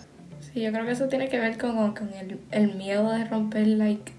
Sí, 0.53 0.61
yo 0.61 0.71
creo 0.73 0.85
que 0.85 0.93
eso 0.93 1.09
tiene 1.09 1.29
que 1.29 1.39
ver 1.41 1.59
con, 1.59 1.95
con 1.95 2.13
el, 2.15 2.39
el 2.51 2.75
miedo 2.75 3.11
de 3.11 3.25
romper 3.25 3.67
like, 3.67 4.13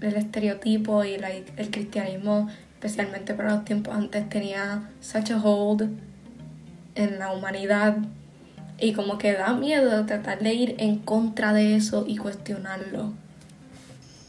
el 0.00 0.16
estereotipo 0.16 1.04
y 1.04 1.18
like, 1.18 1.52
el 1.56 1.70
cristianismo, 1.70 2.48
especialmente 2.80 3.34
para 3.34 3.56
los 3.56 3.66
tiempos 3.66 3.94
antes, 3.94 4.26
tenía 4.30 4.88
such 5.02 5.32
a 5.32 5.36
hold 5.36 5.90
en 6.94 7.18
la 7.18 7.30
humanidad 7.30 7.98
y 8.78 8.94
como 8.94 9.18
que 9.18 9.34
da 9.34 9.52
miedo 9.52 10.06
tratar 10.06 10.38
de 10.38 10.54
ir 10.54 10.76
en 10.78 10.96
contra 10.96 11.52
de 11.52 11.76
eso 11.76 12.06
y 12.08 12.16
cuestionarlo. 12.16 13.12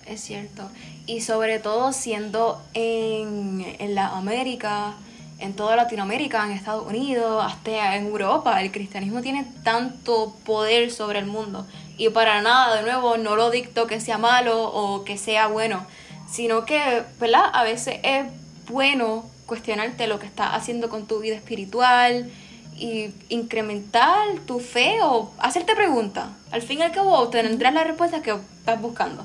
Es 0.05 0.19
cierto. 0.19 0.69
Y 1.05 1.21
sobre 1.21 1.59
todo 1.59 1.93
siendo 1.93 2.61
en, 2.73 3.65
en 3.79 3.95
la 3.95 4.09
América, 4.09 4.95
en 5.39 5.53
toda 5.55 5.77
Latinoamérica, 5.77 6.43
en 6.43 6.51
Estados 6.51 6.85
Unidos, 6.85 7.41
hasta 7.45 7.95
en 7.95 8.07
Europa, 8.07 8.61
el 8.61 8.73
cristianismo 8.73 9.21
tiene 9.21 9.47
tanto 9.63 10.35
poder 10.45 10.91
sobre 10.91 11.19
el 11.19 11.25
mundo. 11.25 11.65
Y 11.97 12.09
para 12.09 12.41
nada, 12.41 12.75
de 12.75 12.81
nuevo, 12.81 13.15
no 13.15 13.37
lo 13.37 13.49
dicto 13.49 13.87
que 13.87 14.01
sea 14.01 14.17
malo 14.17 14.61
o 14.61 15.05
que 15.05 15.17
sea 15.17 15.47
bueno, 15.47 15.85
sino 16.29 16.65
que, 16.65 17.03
¿verdad? 17.17 17.45
A 17.53 17.63
veces 17.63 18.01
es 18.03 18.25
bueno 18.71 19.29
cuestionarte 19.45 20.07
lo 20.07 20.19
que 20.19 20.25
estás 20.25 20.53
haciendo 20.53 20.89
con 20.89 21.07
tu 21.07 21.19
vida 21.19 21.35
espiritual 21.35 22.29
y 22.77 23.11
incrementar 23.29 24.39
tu 24.47 24.59
fe 24.59 24.99
o 25.03 25.31
hacerte 25.37 25.75
preguntas. 25.75 26.29
Al 26.51 26.61
fin 26.61 26.79
y 26.79 26.83
al 26.83 26.91
cabo 26.91 27.27
tendrás 27.29 27.73
la 27.73 27.83
respuesta 27.83 28.21
que 28.21 28.31
estás 28.31 28.81
buscando. 28.81 29.23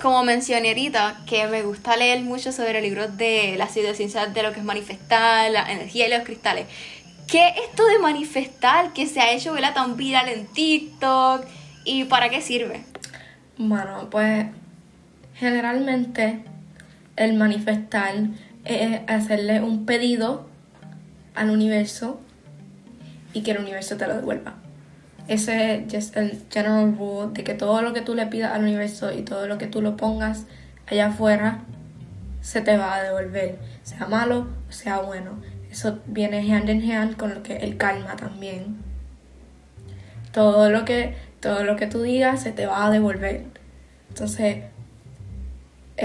Como 0.00 0.22
mencioné 0.22 0.68
ahorita, 0.68 1.22
que 1.26 1.46
me 1.46 1.62
gusta 1.62 1.96
leer 1.96 2.22
mucho 2.22 2.52
sobre 2.52 2.80
libros 2.80 3.16
de 3.16 3.56
la 3.56 3.68
pseudociencia 3.68 4.26
de 4.26 4.42
lo 4.42 4.52
que 4.52 4.60
es 4.60 4.64
manifestar, 4.64 5.50
la 5.50 5.70
energía 5.70 6.06
y 6.06 6.10
los 6.10 6.22
cristales. 6.22 6.66
¿Qué 7.26 7.48
es 7.48 7.54
esto 7.68 7.86
de 7.86 7.98
manifestar 7.98 8.92
que 8.92 9.06
se 9.06 9.20
ha 9.20 9.32
hecho 9.32 9.52
¿verdad? 9.52 9.74
tan 9.74 9.96
viral 9.96 10.28
en 10.28 10.46
TikTok? 10.46 11.44
¿Y 11.84 12.04
para 12.04 12.28
qué 12.28 12.40
sirve? 12.40 12.84
Bueno, 13.58 14.08
pues 14.10 14.46
generalmente 15.34 16.44
el 17.16 17.34
manifestar 17.34 18.14
es 18.64 19.00
hacerle 19.06 19.60
un 19.60 19.86
pedido 19.86 20.46
al 21.34 21.50
universo 21.50 22.20
y 23.32 23.42
que 23.42 23.52
el 23.52 23.58
universo 23.58 23.96
te 23.96 24.06
lo 24.06 24.14
devuelva. 24.14 24.54
Ese 25.28 25.86
es 25.92 26.16
el 26.16 26.42
general 26.50 26.96
rule 26.96 27.32
de 27.32 27.44
que 27.44 27.54
todo 27.54 27.80
lo 27.82 27.92
que 27.92 28.00
tú 28.00 28.14
le 28.14 28.26
pidas 28.26 28.52
al 28.52 28.62
universo 28.62 29.12
y 29.12 29.22
todo 29.22 29.46
lo 29.46 29.58
que 29.58 29.66
tú 29.66 29.80
lo 29.80 29.96
pongas 29.96 30.46
allá 30.86 31.06
afuera 31.06 31.60
se 32.40 32.60
te 32.60 32.76
va 32.76 32.96
a 32.96 33.02
devolver, 33.02 33.58
sea 33.82 34.06
malo 34.06 34.48
o 34.68 34.72
sea 34.72 34.98
bueno. 34.98 35.38
Eso 35.70 36.00
viene 36.06 36.52
hand 36.52 36.68
in 36.68 36.92
hand 36.92 37.16
con 37.16 37.34
lo 37.34 37.42
que 37.42 37.56
el 37.56 37.76
karma 37.76 38.16
también. 38.16 38.76
Todo 40.32 40.70
lo 40.70 40.84
que 40.84 41.14
todo 41.40 41.64
lo 41.64 41.76
que 41.76 41.86
tú 41.86 42.02
digas 42.02 42.42
se 42.42 42.52
te 42.52 42.66
va 42.66 42.86
a 42.86 42.90
devolver. 42.90 43.44
Entonces, 44.08 44.58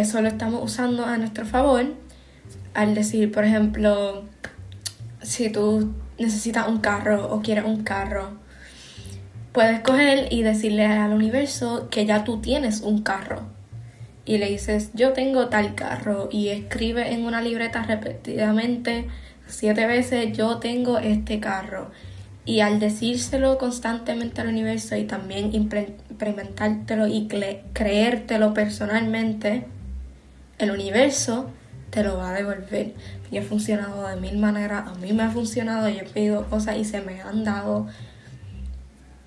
eso 0.01 0.21
lo 0.21 0.27
estamos 0.27 0.63
usando 0.63 1.05
a 1.05 1.17
nuestro 1.17 1.45
favor 1.45 1.85
al 2.73 2.93
decir, 2.93 3.31
por 3.31 3.43
ejemplo, 3.43 4.23
si 5.23 5.49
tú 5.49 5.93
necesitas 6.19 6.67
un 6.67 6.77
carro 6.77 7.33
o 7.33 7.41
quieres 7.41 7.65
un 7.65 7.83
carro, 7.83 8.37
puedes 9.51 9.79
coger 9.79 10.31
y 10.31 10.43
decirle 10.43 10.85
al 10.85 11.11
universo 11.11 11.87
que 11.89 12.05
ya 12.05 12.23
tú 12.23 12.39
tienes 12.39 12.81
un 12.81 13.01
carro. 13.01 13.41
Y 14.25 14.37
le 14.37 14.49
dices, 14.49 14.91
yo 14.93 15.13
tengo 15.13 15.47
tal 15.47 15.73
carro. 15.73 16.29
Y 16.31 16.49
escribe 16.49 17.13
en 17.13 17.25
una 17.25 17.41
libreta 17.41 17.81
repetidamente 17.81 19.07
siete 19.47 19.87
veces, 19.87 20.37
yo 20.37 20.57
tengo 20.57 20.99
este 20.99 21.39
carro. 21.39 21.89
Y 22.45 22.59
al 22.59 22.79
decírselo 22.79 23.57
constantemente 23.57 24.41
al 24.41 24.49
universo 24.49 24.95
y 24.95 25.05
también 25.05 25.55
implementártelo 25.55 27.07
y 27.07 27.27
creértelo 27.73 28.53
personalmente, 28.53 29.65
el 30.57 30.71
universo 30.71 31.49
te 31.89 32.03
lo 32.03 32.17
va 32.17 32.29
a 32.29 32.33
devolver. 32.33 32.93
Y 33.31 33.37
ha 33.37 33.43
funcionado 33.43 34.07
de 34.07 34.15
mil 34.17 34.37
maneras, 34.37 34.87
a 34.87 34.95
mí 34.95 35.13
me 35.13 35.23
ha 35.23 35.31
funcionado, 35.31 35.89
yo 35.89 35.99
he 35.99 36.03
pedido 36.03 36.49
cosas 36.49 36.77
y 36.77 36.85
se 36.85 37.01
me 37.01 37.21
han 37.21 37.43
dado. 37.43 37.87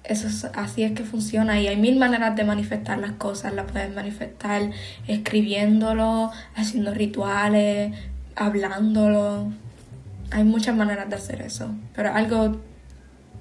Eso 0.04 0.26
es, 0.26 0.44
así 0.54 0.82
es 0.82 0.92
que 0.92 1.04
funciona 1.04 1.60
y 1.60 1.68
hay 1.68 1.76
mil 1.76 1.98
maneras 1.98 2.34
de 2.34 2.44
manifestar 2.44 2.98
las 2.98 3.12
cosas. 3.12 3.52
Las 3.52 3.70
puedes 3.70 3.94
manifestar 3.94 4.70
escribiéndolo, 5.06 6.30
haciendo 6.54 6.94
rituales, 6.94 7.94
hablándolo. 8.34 9.52
Hay 10.30 10.44
muchas 10.44 10.74
maneras 10.74 11.08
de 11.10 11.16
hacer 11.16 11.42
eso, 11.42 11.70
pero 11.94 12.14
algo 12.14 12.60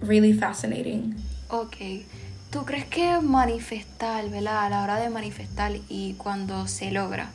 really 0.02 0.34
fascinating. 0.34 1.16
Ok. 1.50 1.78
¿Tú 2.52 2.66
crees 2.66 2.86
que 2.86 3.20
manifestar, 3.22 4.28
¿verdad? 4.30 4.66
A 4.66 4.70
la 4.70 4.84
hora 4.84 5.00
de 5.00 5.10
manifestar 5.10 5.72
y 5.88 6.14
cuando 6.14 6.68
se 6.68 6.92
logra, 6.92 7.30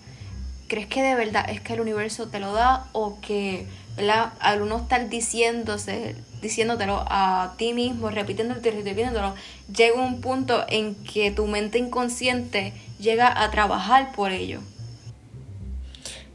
¿crees 0.68 0.86
que 0.86 1.02
de 1.02 1.14
verdad 1.14 1.48
es 1.48 1.60
que 1.60 1.74
el 1.74 1.80
universo 1.80 2.28
te 2.28 2.40
lo 2.40 2.52
da 2.52 2.86
o 2.92 3.20
que, 3.20 3.66
¿verdad? 3.96 4.32
Al 4.40 4.62
uno 4.62 4.78
estar 4.78 5.08
diciéndose, 5.08 6.16
diciéndotelo 6.42 7.04
a 7.08 7.54
ti 7.56 7.72
mismo, 7.72 8.10
repitiéndolo 8.10 8.60
y 8.60 8.70
repitiéndolo, 8.70 9.34
llega 9.74 10.00
un 10.00 10.20
punto 10.20 10.64
en 10.68 10.94
que 10.94 11.30
tu 11.30 11.46
mente 11.46 11.78
inconsciente 11.78 12.72
llega 12.98 13.42
a 13.42 13.50
trabajar 13.50 14.12
por 14.12 14.32
ello? 14.32 14.60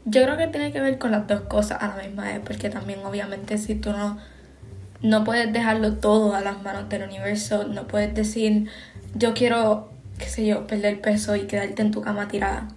Yo 0.04 0.22
creo 0.22 0.36
que 0.36 0.46
tiene 0.46 0.72
que 0.72 0.80
ver 0.80 0.98
con 0.98 1.10
las 1.10 1.26
dos 1.26 1.42
cosas 1.42 1.82
a 1.82 1.88
la 1.88 2.02
misma 2.02 2.24
vez, 2.24 2.40
porque 2.44 2.70
también 2.70 3.04
obviamente 3.04 3.58
si 3.58 3.74
tú 3.74 3.90
no 3.92 4.18
no 5.02 5.24
puedes 5.24 5.52
dejarlo 5.52 5.94
todo 5.94 6.34
a 6.34 6.40
las 6.40 6.62
manos 6.62 6.88
del 6.88 7.04
universo, 7.04 7.64
no 7.64 7.86
puedes 7.86 8.14
decir, 8.14 8.68
yo 9.14 9.34
quiero, 9.34 9.90
qué 10.18 10.26
sé 10.26 10.46
yo, 10.46 10.66
perder 10.66 11.00
peso 11.00 11.36
y 11.36 11.46
quedarte 11.46 11.82
en 11.82 11.90
tu 11.90 12.02
cama 12.02 12.28
tirada. 12.28 12.68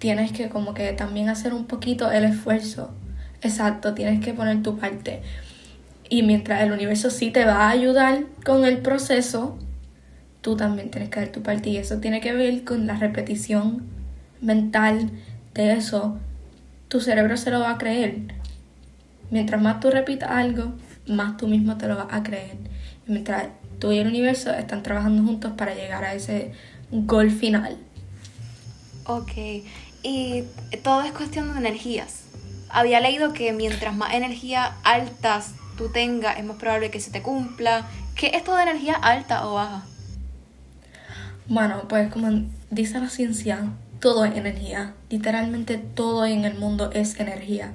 Tienes 0.00 0.32
que 0.32 0.48
como 0.48 0.74
que 0.74 0.92
también 0.94 1.28
hacer 1.28 1.54
un 1.54 1.66
poquito 1.66 2.10
el 2.10 2.24
esfuerzo. 2.24 2.90
Exacto, 3.42 3.94
tienes 3.94 4.24
que 4.24 4.32
poner 4.32 4.62
tu 4.62 4.78
parte. 4.78 5.20
Y 6.08 6.22
mientras 6.22 6.62
el 6.62 6.72
universo 6.72 7.10
sí 7.10 7.30
te 7.30 7.44
va 7.44 7.66
a 7.66 7.70
ayudar 7.70 8.24
con 8.44 8.64
el 8.64 8.78
proceso, 8.78 9.58
tú 10.40 10.56
también 10.56 10.90
tienes 10.90 11.10
que 11.10 11.20
dar 11.20 11.28
tu 11.28 11.42
parte. 11.42 11.68
Y 11.68 11.76
eso 11.76 11.98
tiene 11.98 12.22
que 12.22 12.32
ver 12.32 12.64
con 12.64 12.86
la 12.86 12.96
repetición 12.96 13.84
mental 14.40 15.10
de 15.54 15.74
eso. 15.74 16.18
Tu 16.88 17.00
cerebro 17.00 17.36
se 17.36 17.50
lo 17.50 17.60
va 17.60 17.72
a 17.72 17.78
creer. 17.78 18.34
Mientras 19.30 19.60
más 19.60 19.80
tú 19.80 19.90
repitas 19.90 20.30
algo, 20.30 20.72
más 21.06 21.36
tú 21.36 21.46
mismo 21.46 21.76
te 21.76 21.88
lo 21.88 21.96
vas 21.96 22.08
a 22.10 22.22
creer. 22.22 22.56
Y 23.06 23.12
mientras 23.12 23.48
tú 23.78 23.92
y 23.92 23.98
el 23.98 24.08
universo 24.08 24.50
están 24.52 24.82
trabajando 24.82 25.22
juntos 25.22 25.52
para 25.58 25.74
llegar 25.74 26.04
a 26.04 26.14
ese 26.14 26.52
gol 26.90 27.30
final. 27.30 27.76
Ok, 29.06 29.32
y 30.02 30.44
todo 30.82 31.02
es 31.02 31.12
cuestión 31.12 31.52
de 31.52 31.58
energías. 31.58 32.22
Había 32.68 33.00
leído 33.00 33.32
que 33.32 33.52
mientras 33.52 33.96
más 33.96 34.14
energías 34.14 34.72
altas 34.84 35.52
tú 35.76 35.90
tengas, 35.90 36.38
es 36.38 36.44
más 36.44 36.56
probable 36.56 36.90
que 36.90 37.00
se 37.00 37.10
te 37.10 37.22
cumpla. 37.22 37.86
¿Qué 38.14 38.32
es 38.34 38.44
de 38.44 38.62
energía 38.62 38.94
alta 38.94 39.46
o 39.46 39.54
baja? 39.54 39.84
Bueno, 41.48 41.88
pues 41.88 42.12
como 42.12 42.44
dice 42.70 43.00
la 43.00 43.08
ciencia, 43.08 43.64
todo 43.98 44.24
es 44.24 44.36
energía. 44.36 44.94
Literalmente 45.08 45.78
todo 45.78 46.24
en 46.26 46.44
el 46.44 46.54
mundo 46.54 46.90
es 46.92 47.18
energía. 47.18 47.72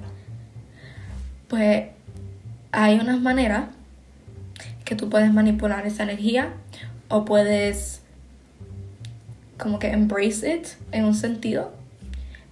Pues 1.48 1.88
hay 2.72 2.98
unas 2.98 3.20
maneras 3.20 3.66
que 4.84 4.94
tú 4.94 5.10
puedes 5.10 5.32
manipular 5.32 5.86
esa 5.86 6.04
energía 6.04 6.54
o 7.08 7.24
puedes 7.24 8.00
como 9.58 9.78
que 9.78 9.88
embrace 9.90 10.54
it 10.54 10.68
en 10.92 11.04
un 11.04 11.14
sentido. 11.14 11.75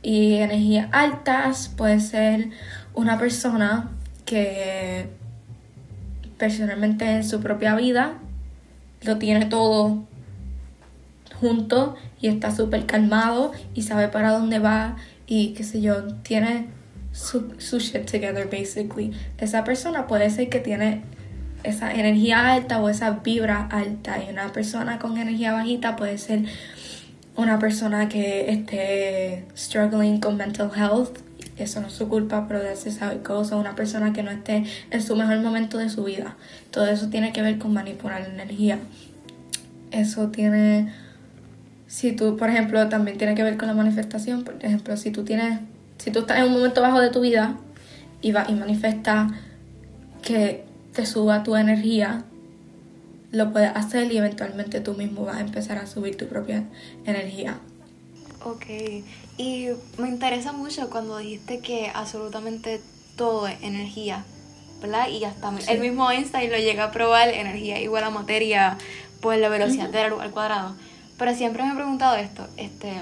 Y 0.05 0.35
energías 0.35 0.89
altas 0.93 1.73
puede 1.75 1.99
ser 1.99 2.51
una 2.95 3.19
persona 3.19 3.91
que 4.25 5.09
personalmente 6.39 7.11
en 7.11 7.25
su 7.25 7.41
propia 7.41 7.75
vida 7.75 8.19
lo 9.03 9.19
tiene 9.19 9.47
todo 9.47 10.05
junto 11.41 11.97
y 12.21 12.29
está 12.29 12.55
súper 12.55 12.87
calmado 12.87 13.53
y 13.75 13.83
sabe 13.83 14.09
para 14.09 14.31
dónde 14.31 14.59
va 14.59 14.97
y 15.27 15.55
qué 15.55 15.65
sé 15.65 15.81
yo, 15.81 16.05
tiene 16.23 16.69
su, 17.13 17.55
su 17.59 17.79
shit 17.79 18.05
together, 18.05 18.47
basically. 18.47 19.13
Esa 19.39 19.65
persona 19.65 20.07
puede 20.07 20.29
ser 20.31 20.49
que 20.49 20.61
tiene 20.61 21.03
esa 21.63 21.93
energía 21.95 22.53
alta 22.53 22.81
o 22.81 22.89
esa 22.89 23.11
vibra 23.11 23.67
alta 23.71 24.23
y 24.23 24.31
una 24.31 24.53
persona 24.53 24.99
con 24.99 25.17
energía 25.17 25.53
bajita 25.53 25.97
puede 25.97 26.19
ser 26.19 26.45
una 27.37 27.59
persona 27.59 28.09
que 28.09 28.51
esté 28.51 29.45
struggling 29.57 30.21
con 30.21 30.37
mental 30.37 30.71
health 30.75 31.19
eso 31.57 31.81
no 31.81 31.87
es 31.87 31.93
su 31.93 32.09
culpa 32.09 32.47
pero 32.49 32.61
de 32.61 32.73
esa 32.73 33.15
cosa 33.23 33.57
una 33.57 33.77
persona 33.77 34.13
que 34.13 34.23
no 34.23 34.31
esté 34.31 34.65
en 34.91 35.03
su 35.03 35.15
mejor 35.15 35.39
momento 35.41 35.79
de 35.79 35.89
su 35.89 36.05
vida. 36.05 36.37
Todo 36.71 36.87
eso 36.87 37.09
tiene 37.09 37.33
que 37.33 37.43
ver 37.43 37.59
con 37.59 37.73
manipular 37.73 38.21
la 38.23 38.29
energía. 38.29 38.79
Eso 39.93 40.29
tiene 40.29 40.93
si 41.87 42.13
tú 42.13 42.37
por 42.37 42.51
ejemplo 42.51 42.89
también 42.89 43.19
tiene 43.19 43.35
que 43.35 43.45
ver 43.45 43.57
con 43.57 43.69
la 43.69 43.75
manifestación. 43.75 44.43
Por 44.43 44.57
ejemplo 44.65 44.97
si 44.97 45.11
tú 45.11 45.25
tienes 45.25 45.61
si 45.99 46.11
tú 46.11 46.21
estás 46.21 46.39
en 46.39 46.47
un 46.47 46.53
momento 46.53 46.83
bajo 46.83 47.01
de 47.01 47.11
tu 47.11 47.21
vida 47.21 47.57
y 48.21 48.33
vas 48.33 48.49
y 48.49 48.55
manifiesta 48.55 49.29
que 50.23 50.65
te 50.93 51.07
suba 51.07 51.45
tu 51.45 51.55
energía, 51.55 52.25
lo 53.35 53.53
puedes 53.53 53.71
hacer 53.75 54.11
y 54.13 54.19
eventualmente 54.19 54.81
tú 54.81 54.95
mismo 54.95 55.25
vas 55.25 55.37
a 55.37 55.41
empezar 55.41 55.79
a 55.79 55.87
subir 55.87 56.17
tu 56.17 56.27
propia 56.29 56.65
energía. 57.05 57.59
Ok, 58.45 58.67
y 59.39 59.69
me 59.99 60.09
interesa 60.09 60.53
mucho 60.53 60.89
cuando 60.91 61.19
dijiste 61.19 61.61
que 61.61 61.91
absolutamente 61.93 62.81
todo 63.17 63.49
es 63.49 63.61
energía, 63.63 64.25
¿verdad? 64.81 65.09
Y 65.09 65.25
hasta 65.25 65.53
el 65.69 65.81
mismo 65.81 66.11
Einstein 66.11 66.51
lo 66.51 66.59
llega 66.59 66.85
a 66.85 66.93
probar, 66.93 67.29
energía 67.29 67.81
igual 67.81 68.05
a 68.05 68.11
materia, 68.11 68.79
pues 69.21 69.41
la 69.41 69.49
velocidad 69.49 69.89
de 69.89 70.03
la 70.03 70.09
luz 70.09 70.21
al 70.21 70.31
cuadrado. 70.31 70.77
Pero 71.19 71.35
siempre 71.35 71.65
me 71.65 71.73
he 71.73 71.75
preguntado 71.75 72.17
esto, 72.17 72.47
este, 72.57 72.93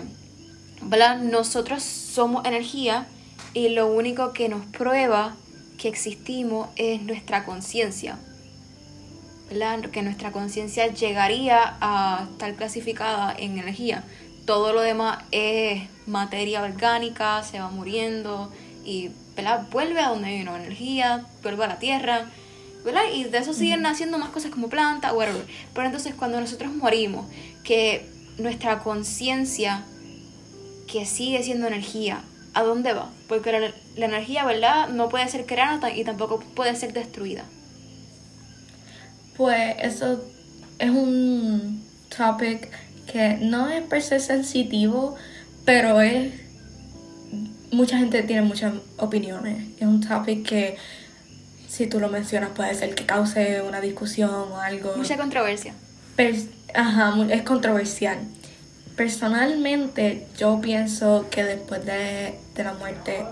¿verdad? 0.82 1.18
Nosotros 1.18 1.82
somos 1.82 2.44
energía 2.46 3.06
y 3.52 3.70
lo 3.70 3.92
único 3.92 4.32
que 4.32 4.48
nos 4.48 4.64
prueba 4.66 5.34
que 5.76 5.88
existimos 5.88 6.68
es 6.76 7.02
nuestra 7.02 7.44
conciencia. 7.44 8.16
Que 9.90 10.02
nuestra 10.02 10.32
conciencia 10.32 10.86
llegaría 10.86 11.76
a 11.80 12.26
estar 12.30 12.54
clasificada 12.54 13.34
en 13.38 13.58
energía. 13.58 14.02
Todo 14.46 14.72
lo 14.72 14.80
demás 14.80 15.18
es 15.30 15.82
materia 16.06 16.62
orgánica, 16.62 17.42
se 17.42 17.60
va 17.60 17.68
muriendo 17.68 18.50
y 18.84 19.10
vuelve 19.70 20.00
a 20.00 20.08
donde 20.08 20.30
vino 20.30 20.56
energía, 20.56 21.26
vuelve 21.42 21.64
a 21.64 21.68
la 21.68 21.78
tierra. 21.78 22.30
Y 23.14 23.24
de 23.24 23.38
eso 23.38 23.52
siguen 23.52 23.82
naciendo 23.82 24.18
más 24.18 24.30
cosas 24.30 24.50
como 24.50 24.68
plantas, 24.68 25.12
whatever. 25.12 25.46
Pero 25.74 25.86
entonces 25.86 26.14
cuando 26.14 26.40
nosotros 26.40 26.72
morimos, 26.74 27.26
que 27.62 28.08
nuestra 28.38 28.78
conciencia 28.78 29.84
que 30.90 31.04
sigue 31.06 31.42
siendo 31.42 31.66
energía, 31.66 32.22
¿a 32.54 32.62
dónde 32.62 32.92
va? 32.92 33.10
Porque 33.28 33.52
la, 33.96 34.06
energía, 34.06 34.44
¿verdad? 34.44 34.88
No 34.88 35.08
puede 35.08 35.28
ser 35.28 35.46
creada 35.46 35.94
y 35.94 36.04
tampoco 36.04 36.40
puede 36.40 36.74
ser 36.74 36.92
destruida. 36.92 37.44
Pues 39.36 39.76
eso 39.80 40.24
es 40.78 40.90
un 40.90 41.82
topic 42.16 42.68
que 43.10 43.38
no 43.40 43.68
es 43.68 43.82
per 43.82 44.02
se 44.02 44.20
sensitivo, 44.20 45.16
pero 45.64 46.00
es... 46.00 46.32
Mucha 47.70 47.96
gente 47.96 48.22
tiene 48.22 48.42
muchas 48.42 48.74
opiniones. 48.98 49.66
Es 49.78 49.86
un 49.86 50.06
topic 50.06 50.46
que 50.46 50.76
si 51.68 51.86
tú 51.86 52.00
lo 52.00 52.10
mencionas 52.10 52.50
puede 52.50 52.74
ser 52.74 52.94
que 52.94 53.06
cause 53.06 53.62
una 53.62 53.80
discusión 53.80 54.30
o 54.30 54.58
algo. 54.58 54.94
Mucha 54.96 55.16
controversia. 55.16 55.72
Ajá, 56.74 57.14
es 57.30 57.42
controversial. 57.42 58.18
Personalmente 58.96 60.26
yo 60.38 60.60
pienso 60.60 61.26
que 61.30 61.44
después 61.44 61.84
de, 61.84 62.38
la 62.56 62.74
muerte 62.74 63.24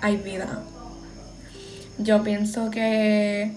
hay 0.00 0.16
vida. 0.16 0.62
Yo 1.98 2.22
pienso 2.22 2.70
que 2.70 3.52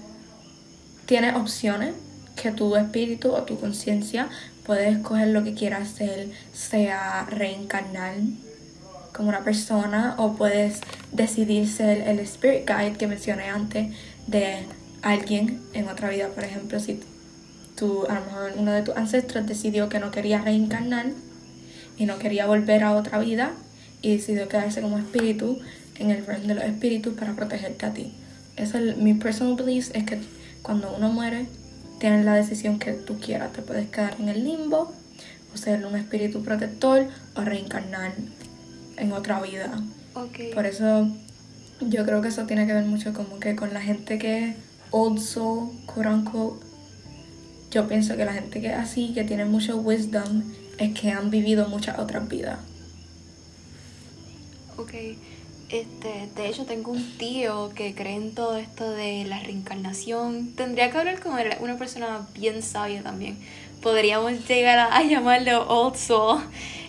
tienes 1.06 1.36
opciones, 1.36 1.94
que 2.36 2.52
tu 2.52 2.76
espíritu 2.76 3.32
o 3.32 3.44
tu 3.44 3.60
conciencia 3.60 4.30
puede 4.66 4.90
escoger 4.90 5.30
lo 5.30 5.44
que 5.44 5.54
quieras 5.54 5.94
hacer, 5.94 6.30
sea 6.54 7.26
reencarnar 7.30 8.16
como 9.14 9.30
una 9.30 9.44
persona 9.44 10.16
o 10.18 10.36
puedes 10.36 10.82
decidir 11.12 11.70
ser 11.70 12.08
el 12.08 12.20
spirit 12.20 12.68
guide 12.68 12.98
que 12.98 13.08
mencioné 13.08 13.46
antes 13.50 13.96
de 14.28 14.66
alguien 15.02 15.62
en 15.74 15.88
otra 15.88 16.10
vida. 16.10 16.28
Por 16.30 16.44
ejemplo, 16.44 16.80
si 16.80 17.00
tu, 17.76 18.06
a 18.08 18.16
lo 18.16 18.26
mejor 18.26 18.54
uno 18.58 18.72
de 18.74 18.82
tus 18.82 18.98
ancestros 18.98 19.46
decidió 19.48 19.88
que 19.88 20.00
no 20.00 20.12
quería 20.12 20.42
reencarnar 20.42 21.08
y 21.98 22.06
no 22.06 22.20
quería 22.20 22.46
volver 22.46 22.84
a 22.84 22.92
otra 22.92 23.20
vida 23.20 23.54
y 24.02 24.18
decidió 24.18 24.50
quedarse 24.50 24.82
como 24.82 24.98
espíritu 24.98 25.60
en 25.98 26.12
el 26.12 26.26
reino 26.26 26.48
de 26.48 26.56
los 26.56 26.64
espíritus 26.66 27.14
para 27.14 27.34
protegerte 27.34 27.86
a 27.86 27.94
ti. 27.94 28.14
Eso 28.58 28.78
es 28.78 28.98
mi 28.98 29.14
personal 29.14 29.56
belief 29.56 29.92
es 29.94 30.04
que 30.04 30.20
cuando 30.66 30.92
uno 30.98 31.10
muere 31.10 31.46
tienes 32.00 32.26
la 32.26 32.34
decisión 32.34 32.80
que 32.80 32.94
tú 32.94 33.20
quieras. 33.20 33.54
Te 33.54 33.62
puedes 33.62 33.88
quedar 33.90 34.16
en 34.20 34.30
el 34.30 34.44
limbo 34.44 34.92
o 35.54 35.58
ser 35.58 35.86
un 35.86 35.96
espíritu 35.96 36.44
protector 36.44 37.06
o 37.36 37.42
reencarnar 37.42 38.14
en 38.98 39.12
otra 39.12 39.40
vida. 39.42 39.70
Ok. 40.16 40.56
Por 40.56 40.66
eso 40.66 41.08
yo 41.82 42.04
creo 42.06 42.22
que 42.22 42.30
eso 42.30 42.46
tiene 42.46 42.66
que 42.66 42.74
ver 42.74 42.86
mucho 42.86 43.14
como 43.14 43.40
que 43.40 43.56
con 43.56 43.74
la 43.74 43.82
gente 43.82 44.18
que 44.18 44.50
es 44.50 44.56
old 44.90 45.20
soul, 45.20 45.70
quote 45.86 46.10
unquote. 46.10 46.66
Yo 47.70 47.88
pienso 47.88 48.18
que 48.18 48.26
la 48.26 48.34
gente 48.34 48.60
que 48.60 48.68
es 48.68 48.78
así, 48.78 49.14
que 49.14 49.24
tiene 49.24 49.46
mucho 49.46 49.78
wisdom, 49.78 50.44
es 50.80 51.00
que 51.00 51.12
han 51.12 51.30
vivido 51.30 51.70
muchas 51.70 52.00
otras 52.00 52.28
vidas. 52.28 52.58
Ok. 54.78 54.94
Este, 55.76 56.30
de 56.38 56.48
hecho, 56.48 56.66
tengo 56.66 56.92
un 56.92 57.18
tío 57.18 57.70
que 57.76 57.94
cree 57.94 58.16
en 58.16 58.34
todo 58.34 58.56
esto 58.56 58.90
de 58.90 59.26
la 59.26 59.40
reencarnación. 59.40 60.56
Tendría 60.56 60.90
que 60.90 60.98
hablar 60.98 61.20
con 61.20 61.38
él, 61.38 61.54
una 61.60 61.78
persona 61.78 62.26
bien 62.34 62.64
sabia 62.64 63.04
también. 63.04 63.38
Podríamos 63.82 64.48
llegar 64.48 64.80
a, 64.80 64.96
a 64.96 65.04
llamarlo 65.04 65.68
Old 65.68 65.98
Soul. 65.98 66.42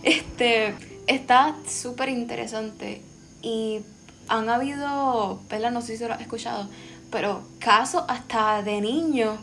Este, 0.04 0.72
está 1.08 1.56
súper 1.68 2.10
interesante. 2.10 3.02
Y 3.42 3.80
han 4.28 4.48
habido, 4.48 5.40
¿verdad? 5.50 5.72
No 5.72 5.82
sé 5.82 5.96
si 5.96 6.04
lo 6.04 6.14
has 6.14 6.20
escuchado, 6.20 6.68
pero 7.10 7.42
casos 7.58 8.04
hasta 8.06 8.62
de 8.62 8.80
niños 8.80 9.40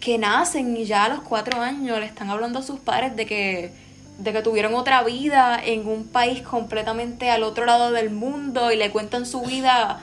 que 0.00 0.16
nacen 0.16 0.74
y 0.74 0.86
ya 0.86 1.04
a 1.04 1.08
los 1.10 1.20
cuatro 1.20 1.60
años 1.60 1.98
le 2.00 2.06
están 2.06 2.30
hablando 2.30 2.60
a 2.60 2.62
sus 2.62 2.80
padres 2.80 3.14
de 3.16 3.26
que 3.26 3.87
de 4.18 4.32
que 4.32 4.42
tuvieron 4.42 4.74
otra 4.74 5.02
vida 5.04 5.58
en 5.64 5.86
un 5.86 6.06
país 6.06 6.42
completamente 6.42 7.30
al 7.30 7.42
otro 7.44 7.64
lado 7.64 7.92
del 7.92 8.10
mundo 8.10 8.70
y 8.72 8.76
le 8.76 8.90
cuentan 8.90 9.24
su 9.26 9.42
vida 9.42 10.00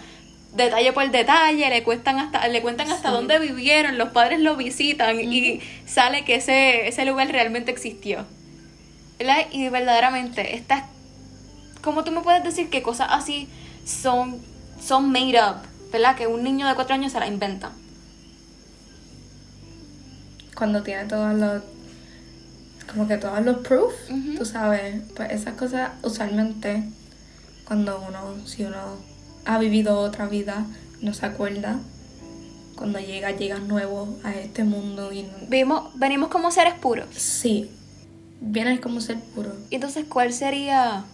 detalle 0.53 0.93
por 0.93 1.11
detalle, 1.11 1.69
le 1.69 1.83
cuentan 1.83 2.17
hasta, 2.19 2.47
le 2.47 2.61
cuentan 2.61 2.89
hasta 2.89 3.09
Sí. 3.09 3.13
dónde 3.13 3.39
vivieron, 3.39 3.97
los 3.97 4.09
padres 4.09 4.39
lo 4.39 4.55
visitan 4.55 5.19
y 5.19 5.59
sale 5.85 6.23
que 6.23 6.35
ese, 6.35 6.87
ese 6.87 7.03
lugar 7.05 7.27
realmente 7.29 7.71
existió. 7.71 8.25
¿Verdad? 9.19 9.47
Y 9.51 9.67
verdaderamente, 9.69 10.55
estas, 10.55 10.83
¿cómo 11.81 12.03
tú 12.05 12.11
me 12.11 12.21
puedes 12.21 12.43
decir 12.43 12.69
que 12.69 12.81
cosas 12.81 13.09
así 13.11 13.49
son, 13.85 14.41
son 14.81 15.11
made 15.11 15.39
up? 15.41 15.57
¿Verdad? 15.91 16.15
Que 16.15 16.27
un 16.27 16.43
niño 16.43 16.67
de 16.67 16.75
cuatro 16.75 16.95
años 16.95 17.11
se 17.11 17.19
la 17.19 17.27
inventa. 17.27 17.71
Cuando 20.55 20.83
tiene 20.83 21.05
todos 21.05 21.33
los. 21.33 21.61
Como 22.91 23.07
que 23.07 23.17
todos 23.17 23.43
los 23.43 23.57
proof, 23.59 23.93
Ujú. 24.09 24.37
tú 24.37 24.45
sabes. 24.45 25.01
Pues 25.15 25.31
esas 25.31 25.55
cosas 25.55 25.91
usualmente, 26.03 26.83
cuando 27.67 28.03
uno, 28.07 28.45
si 28.47 28.63
uno 28.63 28.77
ha 29.45 29.57
vivido 29.57 29.99
otra 29.99 30.27
vida, 30.27 30.65
no 31.01 31.13
se 31.13 31.25
acuerda. 31.25 31.79
Cuando 32.75 32.99
llega, 32.99 33.31
llega 33.31 33.57
nuevo 33.59 34.17
a 34.23 34.33
este 34.33 34.63
mundo 34.63 35.13
y. 35.13 35.25
Vimos, 35.47 35.97
venimos 35.97 36.29
como 36.29 36.51
seres 36.51 36.73
puros. 36.73 37.07
Sí, 37.15 37.69
viene 38.41 38.79
como 38.81 38.99
ser 39.01 39.19
puro. 39.19 39.51
Entonces, 39.71 40.05
¿cuál 40.09 40.33
sería 40.33 41.05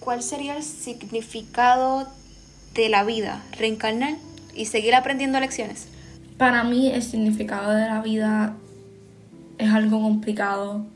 cuál 0.00 0.22
sería 0.22 0.56
el 0.56 0.62
significado 0.62 2.08
de 2.74 2.88
la 2.88 3.04
vida? 3.04 3.42
Reencarnar 3.58 4.14
y 4.54 4.66
seguir 4.66 4.94
aprendiendo 4.94 5.40
lecciones. 5.40 5.86
Para 6.38 6.64
mí 6.64 6.90
el 6.90 7.02
significado 7.02 7.72
de 7.72 7.86
la 7.86 8.00
vida 8.00 8.54
es 9.58 9.70
algo 9.70 10.00
complicado. 10.00 10.86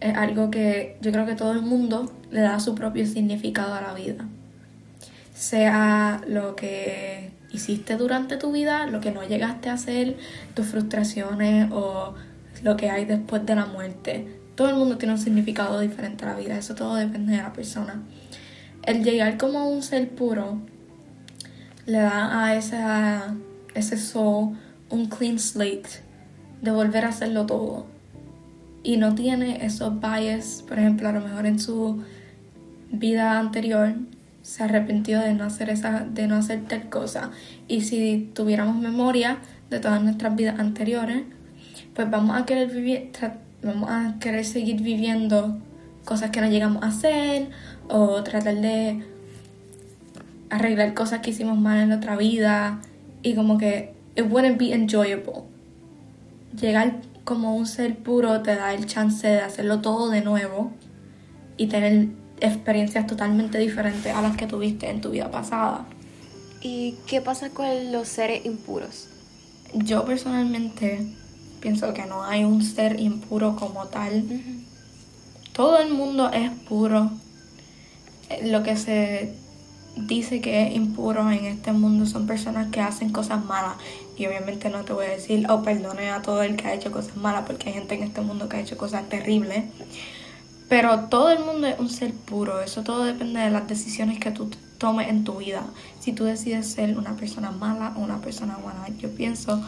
Es 0.00 0.16
algo 0.16 0.50
que 0.50 0.98
yo 1.00 1.10
creo 1.10 1.26
que 1.26 1.34
todo 1.34 1.52
el 1.52 1.62
mundo 1.62 2.12
le 2.30 2.40
da 2.40 2.60
su 2.60 2.74
propio 2.74 3.06
significado 3.06 3.74
a 3.74 3.80
la 3.80 3.94
vida. 3.94 4.26
Sea 5.34 6.20
lo 6.26 6.54
que 6.54 7.30
hiciste 7.52 7.96
durante 7.96 8.36
tu 8.36 8.52
vida, 8.52 8.86
lo 8.86 9.00
que 9.00 9.10
no 9.10 9.26
llegaste 9.26 9.70
a 9.70 9.74
hacer, 9.74 10.16
tus 10.54 10.66
frustraciones 10.66 11.70
o 11.72 12.14
lo 12.62 12.76
que 12.76 12.90
hay 12.90 13.04
después 13.04 13.44
de 13.46 13.54
la 13.54 13.66
muerte. 13.66 14.26
Todo 14.54 14.68
el 14.68 14.76
mundo 14.76 14.98
tiene 14.98 15.14
un 15.14 15.20
significado 15.20 15.80
diferente 15.80 16.24
a 16.24 16.32
la 16.32 16.38
vida, 16.38 16.56
eso 16.56 16.74
todo 16.74 16.94
depende 16.94 17.32
de 17.32 17.42
la 17.42 17.52
persona. 17.52 18.02
El 18.82 19.02
llegar 19.02 19.36
como 19.36 19.68
un 19.68 19.82
ser 19.82 20.08
puro 20.10 20.60
le 21.86 21.98
da 21.98 22.44
a 22.44 22.56
esa, 22.56 23.34
ese 23.74 23.96
soul 23.96 24.56
un 24.88 25.06
clean 25.06 25.38
slate 25.38 26.05
de 26.66 26.72
volver 26.72 27.04
a 27.04 27.08
hacerlo 27.08 27.46
todo. 27.46 27.86
Y 28.82 28.98
no 28.98 29.14
tiene 29.14 29.64
esos 29.64 29.94
bias, 30.00 30.62
por 30.68 30.78
ejemplo, 30.78 31.08
a 31.08 31.12
lo 31.12 31.20
mejor 31.20 31.46
en 31.46 31.58
su 31.58 32.02
vida 32.90 33.38
anterior 33.38 33.94
se 34.42 34.62
arrepintió 34.62 35.18
de 35.20 35.34
no 35.34 35.44
hacer 35.44 35.70
esa, 35.70 36.00
de 36.00 36.28
no 36.28 36.36
hacer 36.36 36.66
tal 36.68 36.88
cosa. 36.88 37.30
Y 37.66 37.80
si 37.80 38.30
tuviéramos 38.32 38.76
memoria 38.76 39.38
de 39.70 39.80
todas 39.80 40.00
nuestras 40.02 40.36
vidas 40.36 40.60
anteriores, 40.60 41.24
pues 41.94 42.08
vamos 42.10 42.40
a 42.40 42.46
querer 42.46 42.70
vivir, 42.70 43.10
vamos 43.62 43.90
a 43.90 44.16
querer 44.20 44.44
seguir 44.44 44.80
viviendo 44.82 45.58
cosas 46.04 46.30
que 46.30 46.40
no 46.40 46.48
llegamos 46.48 46.84
a 46.84 46.88
hacer 46.88 47.48
o 47.88 48.22
tratar 48.22 48.54
de 48.56 49.02
arreglar 50.50 50.94
cosas 50.94 51.20
que 51.20 51.30
hicimos 51.30 51.58
mal 51.58 51.78
en 51.80 51.92
otra 51.92 52.16
vida 52.16 52.80
y 53.22 53.34
como 53.34 53.58
que 53.58 53.94
it 54.14 54.26
wouldn't 54.30 54.58
be 54.58 54.72
enjoyable. 54.72 55.55
Llegar 56.60 57.00
como 57.24 57.56
un 57.56 57.66
ser 57.66 57.98
puro 57.98 58.42
te 58.42 58.54
da 58.54 58.72
el 58.72 58.86
chance 58.86 59.26
de 59.26 59.40
hacerlo 59.40 59.80
todo 59.80 60.10
de 60.10 60.22
nuevo 60.22 60.72
y 61.56 61.66
tener 61.66 62.08
experiencias 62.40 63.06
totalmente 63.06 63.58
diferentes 63.58 64.14
a 64.14 64.22
las 64.22 64.36
que 64.36 64.46
tuviste 64.46 64.88
en 64.90 65.00
tu 65.00 65.10
vida 65.10 65.30
pasada. 65.30 65.86
¿Y 66.62 66.96
qué 67.06 67.20
pasa 67.20 67.50
con 67.50 67.92
los 67.92 68.08
seres 68.08 68.44
impuros? 68.46 69.08
Yo 69.74 70.04
personalmente 70.04 71.06
pienso 71.60 71.92
que 71.94 72.06
no 72.06 72.24
hay 72.24 72.44
un 72.44 72.62
ser 72.62 73.00
impuro 73.00 73.56
como 73.56 73.86
tal. 73.86 74.24
Todo 75.52 75.78
el 75.78 75.92
mundo 75.92 76.30
es 76.30 76.50
puro. 76.68 77.10
Eh, 78.30 78.48
Lo 78.48 78.62
que 78.62 78.76
se 78.76 79.34
dice 79.96 80.40
que 80.40 80.66
es 80.66 80.76
impuro 80.76 81.30
en 81.30 81.46
este 81.46 81.72
mundo 81.72 82.06
son 82.06 82.26
personas 82.26 82.70
que 82.70 82.80
hacen 82.80 83.10
cosas 83.10 83.44
malas. 83.44 83.76
Y 84.16 84.26
obviamente 84.26 84.70
no 84.70 84.84
te 84.84 84.92
voy 84.92 85.06
a 85.06 85.10
decir, 85.10 85.46
oh, 85.50 85.62
perdone 85.62 86.10
a 86.10 86.22
todo 86.22 86.42
el 86.42 86.56
que 86.56 86.68
ha 86.68 86.74
hecho 86.74 86.90
cosas 86.90 87.16
malas, 87.16 87.44
porque 87.46 87.68
hay 87.68 87.74
gente 87.74 87.94
en 87.94 88.02
este 88.02 88.20
mundo 88.20 88.48
que 88.48 88.56
ha 88.56 88.60
hecho 88.60 88.76
cosas 88.76 89.08
terribles. 89.08 89.64
Pero 90.68 91.00
todo 91.08 91.30
el 91.30 91.40
mundo 91.40 91.66
es 91.66 91.78
un 91.78 91.88
ser 91.88 92.12
puro. 92.12 92.60
Eso 92.60 92.82
todo 92.82 93.04
depende 93.04 93.40
de 93.40 93.50
las 93.50 93.68
decisiones 93.68 94.18
que 94.18 94.30
tú 94.30 94.50
tomes 94.78 95.08
en 95.08 95.24
tu 95.24 95.36
vida. 95.36 95.64
Si 96.00 96.12
tú 96.12 96.24
decides 96.24 96.66
ser 96.66 96.98
una 96.98 97.16
persona 97.16 97.50
mala 97.50 97.94
o 97.96 98.00
una 98.00 98.20
persona 98.20 98.56
buena, 98.56 98.88
yo 98.98 99.10
pienso 99.10 99.62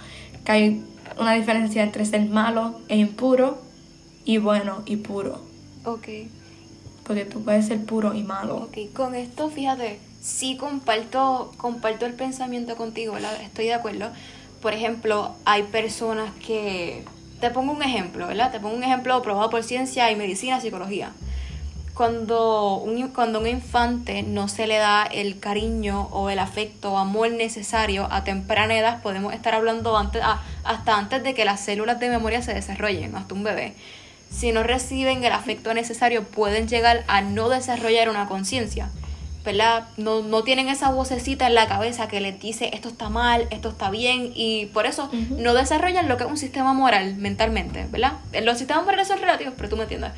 que 0.44 0.52
hay 0.52 0.84
una 1.18 1.34
diferencia 1.34 1.82
entre 1.82 2.04
ser 2.04 2.26
malo 2.26 2.80
e 2.88 2.96
impuro 2.96 3.58
y 4.24 4.38
bueno 4.38 4.82
y 4.86 4.96
puro. 4.96 5.40
Ok. 5.84 6.08
Porque 7.04 7.24
tú 7.24 7.42
puedes 7.42 7.66
ser 7.66 7.84
puro 7.84 8.14
y 8.14 8.22
malo. 8.22 8.56
Ok, 8.56 8.92
con 8.92 9.14
esto, 9.14 9.48
fíjate, 9.48 9.98
sí 10.20 10.56
comparto, 10.56 11.52
comparto 11.56 12.04
el 12.04 12.12
pensamiento 12.12 12.76
contigo, 12.76 13.14
¿verdad? 13.14 13.40
Estoy 13.40 13.66
de 13.66 13.74
acuerdo. 13.74 14.10
Por 14.60 14.74
ejemplo, 14.74 15.34
hay 15.44 15.64
personas 15.64 16.30
que... 16.44 17.04
Te 17.40 17.50
pongo 17.50 17.72
un 17.72 17.82
ejemplo, 17.82 18.26
¿verdad? 18.26 18.50
Te 18.50 18.58
pongo 18.58 18.74
un 18.74 18.82
ejemplo 18.82 19.22
probado 19.22 19.48
por 19.48 19.62
ciencia 19.62 20.10
y 20.10 20.16
medicina, 20.16 20.60
psicología. 20.60 21.12
Cuando 21.94 22.76
un, 22.76 23.08
cuando 23.08 23.38
un 23.38 23.46
infante 23.46 24.24
no 24.24 24.48
se 24.48 24.66
le 24.66 24.78
da 24.78 25.04
el 25.04 25.38
cariño 25.38 26.08
o 26.10 26.30
el 26.30 26.40
afecto 26.40 26.92
o 26.92 26.98
amor 26.98 27.30
necesario 27.30 28.08
a 28.10 28.24
temprana 28.24 28.76
edad, 28.76 29.02
podemos 29.02 29.34
estar 29.34 29.54
hablando 29.54 29.96
antes, 29.96 30.20
ah, 30.24 30.42
hasta 30.64 30.96
antes 30.96 31.22
de 31.22 31.34
que 31.34 31.44
las 31.44 31.60
células 31.60 32.00
de 32.00 32.08
memoria 32.08 32.42
se 32.42 32.54
desarrollen, 32.54 33.14
hasta 33.14 33.34
un 33.34 33.44
bebé. 33.44 33.74
Si 34.30 34.52
no 34.52 34.62
reciben 34.62 35.22
el 35.24 35.32
afecto 35.32 35.72
necesario, 35.74 36.24
pueden 36.24 36.68
llegar 36.68 37.04
a 37.06 37.20
no 37.20 37.48
desarrollar 37.48 38.08
una 38.08 38.26
conciencia. 38.26 38.90
¿Verdad? 39.48 39.88
No, 39.96 40.20
no 40.20 40.42
tienen 40.42 40.68
esa 40.68 40.90
vocecita 40.90 41.46
en 41.46 41.54
la 41.54 41.66
cabeza 41.66 42.06
que 42.06 42.20
les 42.20 42.38
dice 42.38 42.68
esto 42.74 42.90
está 42.90 43.08
mal, 43.08 43.48
esto 43.50 43.70
está 43.70 43.88
bien, 43.88 44.30
y 44.34 44.66
por 44.66 44.84
eso 44.84 45.10
no 45.30 45.54
desarrollan 45.54 46.06
lo 46.06 46.18
que 46.18 46.24
es 46.24 46.30
un 46.30 46.36
sistema 46.36 46.74
moral 46.74 47.16
mentalmente, 47.16 47.86
¿verdad? 47.90 48.12
Los 48.42 48.58
sistemas 48.58 48.84
morales 48.84 49.08
son 49.08 49.20
relativos, 49.20 49.54
pero 49.56 49.70
tú 49.70 49.78
me 49.78 49.84
entiendes. 49.84 50.12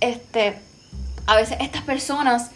Este, 0.00 0.58
a 1.26 1.36
veces 1.36 1.58
estas 1.60 1.82
personas 1.82 2.52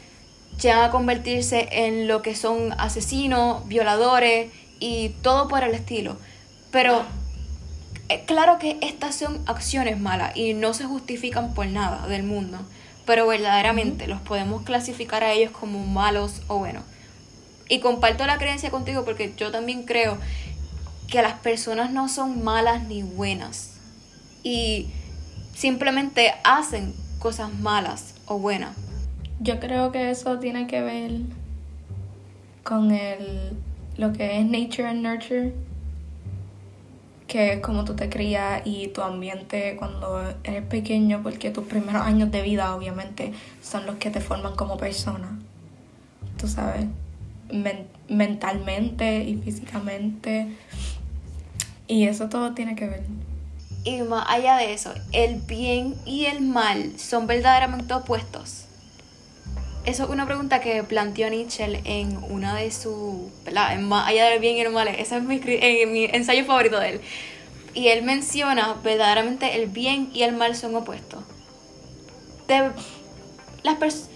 llegan 0.58 0.82
a 0.82 0.90
convertirse 0.90 1.68
en 1.70 2.08
lo 2.08 2.22
que 2.22 2.34
son 2.34 2.74
asesinos, 2.78 3.68
violadores 3.68 4.50
y 4.80 5.10
todo 5.20 5.46
por 5.46 5.62
el 5.62 5.74
estilo. 5.74 6.16
Pero 6.70 7.02
eh, 8.08 8.24
claro 8.24 8.58
que 8.58 8.78
estas 8.80 9.14
son 9.14 9.42
acciones 9.44 10.00
malas 10.00 10.34
y 10.34 10.54
no 10.54 10.72
se 10.72 10.84
justifican 10.84 11.52
por 11.52 11.66
nada 11.66 12.06
del 12.06 12.22
mundo, 12.22 12.60
pero 13.08 13.26
verdaderamente 13.26 14.06
los 14.06 14.20
podemos 14.20 14.64
clasificar 14.64 15.24
a 15.24 15.32
ellos 15.32 15.50
como 15.50 15.82
malos 15.86 16.42
o 16.46 16.58
buenos. 16.58 16.84
Y 17.66 17.80
comparto 17.80 18.26
la 18.26 18.36
creencia 18.36 18.70
contigo 18.70 19.02
porque 19.06 19.32
yo 19.34 19.50
también 19.50 19.84
creo 19.84 20.18
que 21.10 21.22
las 21.22 21.38
personas 21.38 21.90
no 21.90 22.10
son 22.10 22.44
malas 22.44 22.82
ni 22.86 23.02
buenas 23.02 23.78
y 24.42 24.88
simplemente 25.54 26.34
hacen 26.44 26.92
cosas 27.18 27.50
malas 27.54 28.14
o 28.26 28.38
buenas. 28.38 28.76
Yo 29.40 29.58
creo 29.58 29.90
que 29.90 30.10
eso 30.10 30.38
tiene 30.38 30.66
que 30.66 30.82
ver 30.82 31.12
con 32.62 32.90
el, 32.90 33.56
lo 33.96 34.12
que 34.12 34.38
es 34.38 34.44
nature 34.44 34.86
and 34.86 35.00
nurture, 35.00 35.54
que 37.28 37.52
es 37.52 37.60
como 37.60 37.84
tú 37.84 37.94
te 37.94 38.08
crías 38.08 38.62
y 38.64 38.88
tu 38.88 39.02
ambiente 39.02 39.76
cuando 39.78 40.34
eres 40.42 40.64
pequeño, 40.64 41.22
porque 41.22 41.50
tus 41.50 41.66
primeros 41.66 42.02
años 42.02 42.32
de 42.32 42.42
vida 42.42 42.74
obviamente 42.74 43.32
son 43.62 43.86
los 43.86 43.96
que 43.96 44.10
te 44.10 44.20
forman 44.20 44.56
como 44.56 44.78
persona. 44.78 45.38
Tú 46.38 46.48
sabes, 46.48 46.86
mentalmente 48.08 49.24
y 49.24 49.36
físicamente. 49.36 50.48
Y 51.86 52.04
eso 52.04 52.28
todo 52.30 52.54
tiene 52.54 52.74
que 52.74 52.88
ver. 52.88 53.02
Y 53.84 54.02
más 54.02 54.26
allá 54.28 54.56
de 54.56 54.72
eso, 54.72 54.92
el 55.12 55.40
bien 55.42 55.94
y 56.06 56.24
el 56.24 56.40
mal 56.40 56.98
son 56.98 57.26
verdaderamente 57.26 57.92
opuestos. 57.92 58.67
Eso 59.88 60.04
es 60.04 60.10
una 60.10 60.26
pregunta 60.26 60.60
que 60.60 60.84
planteó 60.84 61.30
Nietzsche 61.30 61.80
en 61.84 62.18
una 62.24 62.56
de 62.56 62.70
sus. 62.70 63.30
Más 63.80 64.06
allá 64.06 64.26
del 64.26 64.38
bien 64.38 64.56
y 64.56 64.60
el 64.60 64.70
mal. 64.70 64.86
Ese 64.86 65.16
es 65.16 65.22
mi, 65.22 66.04
ensayo 66.12 66.44
favorito 66.44 66.78
de 66.78 66.90
él. 66.90 67.00
Y 67.72 67.88
él 67.88 68.02
menciona 68.02 68.74
verdaderamente 68.84 69.56
el 69.56 69.66
bien 69.66 70.10
y 70.12 70.24
el 70.24 70.34
mal 70.34 70.54
son 70.56 70.74
opuestos. 70.74 71.24
De, 72.48 72.70
las 73.62 73.76
personas 73.76 74.10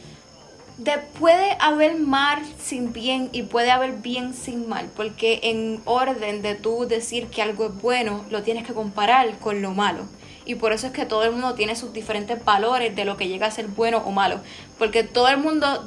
puede 1.18 1.56
haber 1.58 1.98
mal 1.98 2.42
sin 2.62 2.92
bien 2.92 3.30
y 3.32 3.44
puede 3.44 3.70
haber 3.70 3.92
bien 3.92 4.34
sin 4.34 4.68
mal, 4.68 4.90
porque 4.94 5.40
en 5.42 5.80
orden 5.86 6.42
de 6.42 6.54
tú 6.54 6.86
decir 6.86 7.28
que 7.28 7.40
algo 7.40 7.64
es 7.64 7.80
bueno, 7.80 8.26
lo 8.28 8.42
tienes 8.42 8.66
que 8.66 8.74
comparar 8.74 9.38
con 9.38 9.62
lo 9.62 9.70
malo. 9.70 10.04
Y 10.44 10.56
por 10.56 10.72
eso 10.72 10.88
es 10.88 10.92
que 10.92 11.06
todo 11.06 11.24
el 11.24 11.32
mundo 11.32 11.54
tiene 11.54 11.76
sus 11.76 11.92
diferentes 11.92 12.44
valores 12.44 12.96
de 12.96 13.04
lo 13.04 13.16
que 13.16 13.28
llega 13.28 13.46
a 13.46 13.50
ser 13.50 13.68
bueno 13.68 14.02
o 14.04 14.10
malo. 14.10 14.40
Porque 14.78 15.04
todo 15.04 15.28
el 15.28 15.38
mundo, 15.38 15.86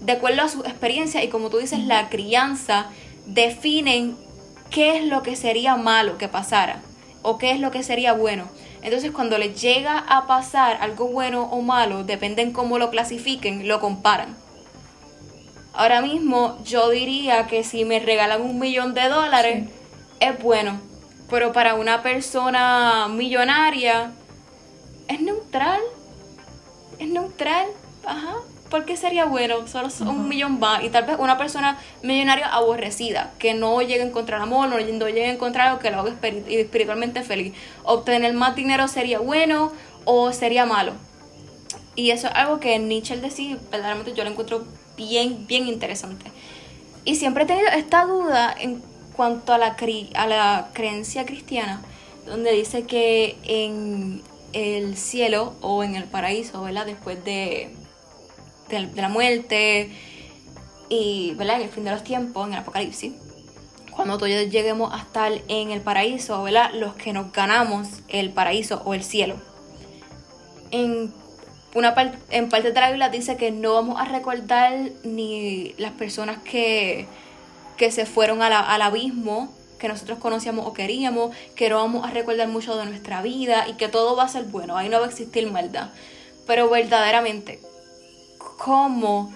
de 0.00 0.12
acuerdo 0.12 0.42
a 0.42 0.48
su 0.48 0.60
experiencia 0.60 1.22
y 1.22 1.28
como 1.28 1.50
tú 1.50 1.58
dices, 1.58 1.80
la 1.80 2.08
crianza, 2.08 2.90
definen 3.26 4.16
qué 4.70 4.98
es 4.98 5.04
lo 5.04 5.22
que 5.22 5.36
sería 5.36 5.76
malo 5.76 6.18
que 6.18 6.28
pasara 6.28 6.82
o 7.22 7.38
qué 7.38 7.52
es 7.52 7.60
lo 7.60 7.70
que 7.70 7.82
sería 7.82 8.12
bueno. 8.12 8.48
Entonces 8.82 9.12
cuando 9.12 9.38
les 9.38 9.60
llega 9.60 9.98
a 9.98 10.26
pasar 10.26 10.76
algo 10.80 11.06
bueno 11.06 11.44
o 11.44 11.62
malo, 11.62 12.04
depende 12.04 12.42
en 12.42 12.52
cómo 12.52 12.78
lo 12.78 12.90
clasifiquen, 12.90 13.66
lo 13.66 13.80
comparan. 13.80 14.36
Ahora 15.72 16.02
mismo 16.02 16.58
yo 16.64 16.90
diría 16.90 17.46
que 17.46 17.64
si 17.64 17.84
me 17.84 17.98
regalan 17.98 18.42
un 18.42 18.58
millón 18.58 18.92
de 18.92 19.08
dólares, 19.08 19.70
es 20.20 20.42
bueno. 20.42 20.80
Pero 21.34 21.52
para 21.52 21.74
una 21.74 22.00
persona 22.00 23.08
millonaria, 23.08 24.12
es 25.08 25.20
neutral. 25.20 25.80
Es 27.00 27.08
neutral. 27.08 27.66
Ajá. 28.06 28.36
¿por 28.70 28.84
qué 28.84 28.96
sería 28.96 29.24
bueno? 29.24 29.66
Solo 29.66 29.88
un 30.08 30.28
millón 30.28 30.60
más. 30.60 30.84
Y 30.84 30.90
tal 30.90 31.06
vez 31.06 31.16
una 31.18 31.36
persona 31.36 31.76
millonaria 32.02 32.46
aborrecida, 32.46 33.32
que 33.40 33.52
no 33.52 33.82
llegue 33.82 34.02
a 34.02 34.06
encontrar 34.06 34.40
amor, 34.40 34.68
no, 34.68 34.78
llegue 34.78 35.26
a 35.26 35.32
encontrar 35.32 35.68
algo 35.68 35.80
que 35.80 35.90
lo 35.90 35.98
haga 35.98 36.12
espiritualmente 36.12 37.22
feliz. 37.22 37.52
Obtener 37.82 38.32
más 38.34 38.54
dinero 38.54 38.86
sería 38.86 39.18
bueno 39.18 39.72
o 40.04 40.32
sería 40.32 40.66
malo. 40.66 40.92
Y 41.96 42.10
eso 42.10 42.28
es 42.28 42.34
algo 42.34 42.60
que 42.60 42.78
Nietzsche 42.78 43.16
decía, 43.16 43.58
verdaderamente 43.72 44.12
yo 44.14 44.22
lo 44.22 44.30
encuentro 44.30 44.64
bien, 44.96 45.48
bien 45.48 45.66
interesante. 45.66 46.26
Y 47.04 47.16
siempre 47.16 47.42
he 47.42 47.46
tenido 47.46 47.68
esta 47.70 48.04
duda 48.04 48.54
en 48.56 48.93
cuanto 49.16 49.52
a 49.52 49.58
la, 49.58 49.76
a 50.14 50.26
la 50.26 50.70
creencia 50.72 51.24
cristiana, 51.24 51.82
donde 52.26 52.52
dice 52.52 52.84
que 52.84 53.36
en 53.44 54.22
el 54.52 54.96
cielo 54.96 55.54
o 55.60 55.82
en 55.84 55.96
el 55.96 56.04
paraíso, 56.04 56.62
¿verdad? 56.62 56.86
Después 56.86 57.24
de 57.24 57.70
la 58.70 59.08
muerte 59.08 59.90
y 60.88 61.34
en 61.38 61.50
el 61.50 61.68
fin 61.68 61.84
de 61.84 61.90
los 61.90 62.04
tiempos, 62.04 62.46
en 62.46 62.54
el 62.54 62.60
apocalipsis. 62.60 63.12
Cuando 63.90 64.18
todos 64.18 64.30
lleguemos 64.30 64.92
a 64.92 64.98
estar 64.98 65.32
en 65.48 65.70
el 65.70 65.80
paraíso, 65.80 66.42
¿verdad? 66.42 66.72
los 66.74 66.94
que 66.94 67.12
nos 67.12 67.32
ganamos 67.32 67.88
el 68.08 68.30
paraíso 68.30 68.82
o 68.84 68.94
el 68.94 69.04
cielo. 69.04 69.36
En, 70.70 71.12
una 71.74 71.94
en 72.30 72.48
parte 72.48 72.72
de 72.72 72.80
la 72.80 72.88
Biblia 72.88 73.08
dice 73.08 73.36
que 73.36 73.50
no 73.52 73.74
vamos 73.74 74.00
a 74.00 74.04
recordar 74.04 74.72
ni 75.04 75.74
las 75.78 75.92
personas 75.92 76.38
que, 76.38 77.06
que 77.76 77.90
se 77.90 78.06
fueron 78.06 78.42
al 78.42 78.82
abismo 78.82 79.52
que 79.78 79.88
nosotros 79.88 80.18
conocíamos 80.18 80.66
o 80.66 80.72
queríamos, 80.72 81.36
que 81.54 81.68
no 81.68 81.76
vamos 81.76 82.06
a 82.06 82.10
recordar 82.10 82.48
mucho 82.48 82.74
de 82.76 82.86
nuestra 82.86 83.20
vida 83.20 83.68
y 83.68 83.74
que 83.74 83.88
todo 83.88 84.16
va 84.16 84.24
a 84.24 84.28
ser 84.28 84.44
bueno, 84.44 84.78
ahí 84.78 84.88
no 84.88 84.98
va 84.98 85.04
a 85.04 85.08
existir 85.10 85.50
maldad. 85.50 85.90
Pero 86.46 86.70
verdaderamente, 86.70 87.60
cómo 88.38 89.30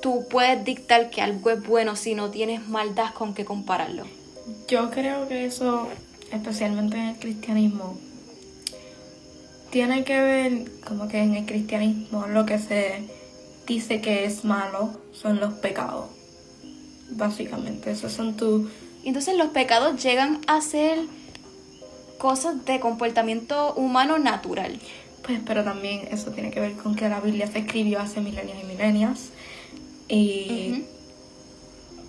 tú 0.00 0.26
puedes 0.28 0.64
dictar 0.64 1.08
que 1.10 1.22
algo 1.22 1.50
es 1.50 1.64
bueno 1.64 1.94
si 1.94 2.16
no 2.16 2.30
tienes 2.30 2.66
maldad 2.66 3.14
con 3.14 3.32
qué 3.32 3.44
compararlo. 3.44 4.04
Yo 4.66 4.90
creo 4.90 5.28
que 5.28 5.44
eso, 5.44 5.88
especialmente 6.32 6.96
en 6.96 7.08
el 7.10 7.16
cristianismo, 7.16 7.96
tiene 9.70 10.02
que 10.02 10.20
ver 10.20 10.64
como 10.86 11.06
que 11.06 11.18
en 11.18 11.36
el 11.36 11.46
cristianismo 11.46 12.26
lo 12.26 12.44
que 12.44 12.58
se 12.58 13.04
dice 13.68 14.00
que 14.00 14.24
es 14.24 14.44
malo 14.44 14.90
son 15.12 15.38
los 15.38 15.54
pecados. 15.54 16.06
Básicamente, 17.16 17.90
esos 17.90 18.12
son 18.12 18.36
tus... 18.36 18.68
Entonces 19.04 19.36
los 19.36 19.48
pecados 19.48 20.02
llegan 20.02 20.40
a 20.46 20.60
ser 20.60 20.98
cosas 22.18 22.64
de 22.64 22.78
comportamiento 22.78 23.74
humano 23.74 24.18
natural. 24.18 24.78
Pues, 25.24 25.40
pero 25.44 25.64
también 25.64 26.08
eso 26.10 26.30
tiene 26.30 26.50
que 26.50 26.60
ver 26.60 26.72
con 26.74 26.94
que 26.94 27.08
la 27.08 27.20
Biblia 27.20 27.46
se 27.46 27.60
escribió 27.60 28.00
hace 28.00 28.20
milenios 28.20 28.58
y 28.62 28.66
milenios. 28.66 29.18
Y 30.08 30.84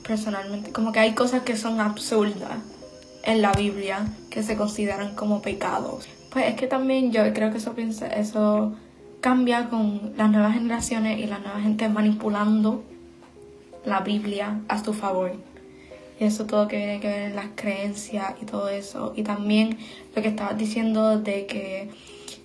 personalmente, 0.06 0.72
como 0.72 0.92
que 0.92 1.00
hay 1.00 1.14
cosas 1.14 1.44
que 1.44 1.56
son 1.56 1.80
absurdas 1.80 2.60
en 3.24 3.42
la 3.42 3.54
Biblia 3.54 4.06
que 4.30 4.44
se 4.44 4.56
consideran 4.56 5.16
como 5.16 5.42
pecados. 5.42 6.06
Pues 6.30 6.48
es 6.48 6.56
que 6.56 6.68
también 6.68 7.12
yo 7.12 7.22
creo 7.34 7.52
que 7.52 7.58
eso, 7.58 7.74
eso 8.16 8.74
cambia 9.22 9.70
con 9.70 10.14
las 10.18 10.30
nuevas 10.30 10.54
generaciones 10.54 11.20
y 11.20 11.28
la 11.28 11.40
nueva 11.40 11.62
gente 11.62 11.88
manipulando 11.88 12.84
la 13.86 14.02
Biblia 14.02 14.62
a 14.68 14.84
su 14.84 14.94
favor. 14.94 15.34
Y 16.20 16.26
eso 16.26 16.46
todo 16.46 16.68
que 16.68 16.78
viene 16.78 17.00
que 17.00 17.08
ver 17.08 17.22
en 17.24 17.36
las 17.36 17.48
creencias 17.56 18.36
y 18.42 18.46
todo 18.46 18.70
eso. 18.70 19.14
Y 19.16 19.24
también 19.24 19.78
lo 20.16 20.22
que 20.22 20.30
estabas 20.30 20.58
diciendo 20.58 21.20
de 21.20 21.46
que 21.46 21.90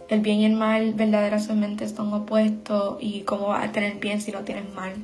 el 0.09 0.21
bien 0.21 0.39
y 0.39 0.47
el 0.47 0.55
mal 0.55 0.95
verdaderamente 0.95 1.85
están 1.85 2.13
opuestos 2.13 2.97
y 3.01 3.21
cómo 3.23 3.49
vas 3.49 3.69
a 3.69 3.73
tener 3.73 3.97
bien 3.99 4.21
si 4.21 4.33
no 4.33 4.41
tienes 4.41 4.73
mal. 4.75 4.95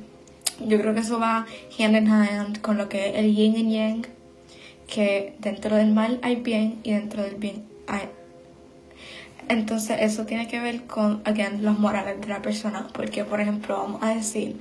Yo 0.65 0.79
creo 0.79 0.93
que 0.93 1.01
eso 1.01 1.19
va 1.19 1.45
hand 1.77 1.97
in 1.97 2.07
hand 2.07 2.61
con 2.61 2.77
lo 2.77 2.89
que 2.89 3.09
es 3.09 3.15
el 3.17 3.35
yin 3.35 3.55
y 3.55 3.75
yang, 3.75 4.07
que 4.87 5.35
dentro 5.39 5.75
del 5.75 5.93
mal 5.93 6.19
hay 6.23 6.37
bien 6.37 6.79
y 6.83 6.91
dentro 6.91 7.23
del 7.23 7.35
bien 7.35 7.63
hay... 7.87 8.09
Entonces 9.47 9.97
eso 10.01 10.25
tiene 10.25 10.47
que 10.47 10.59
ver 10.59 10.85
con, 10.85 11.21
again, 11.25 11.63
los 11.63 11.77
morales 11.77 12.19
de 12.19 12.27
la 12.27 12.41
persona, 12.41 12.87
porque 12.93 13.23
por 13.23 13.41
ejemplo 13.41 13.77
vamos 13.77 14.01
a 14.01 14.15
decir, 14.15 14.59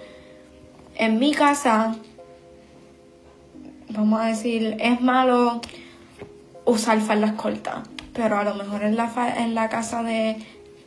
en 0.97 1.19
mi 1.19 1.33
casa, 1.33 1.97
vamos 3.89 4.21
a 4.21 4.27
decir, 4.27 4.77
es 4.81 5.01
malo 5.01 5.61
usar 6.65 7.01
faldas 7.01 7.33
cortas 7.33 7.81
pero 8.15 8.39
a 8.39 8.45
lo 8.45 8.55
mejor 8.55 8.85
en 8.85 8.97
la, 8.97 9.13
en 9.39 9.55
la 9.55 9.69
casa 9.69 10.03
de 10.03 10.37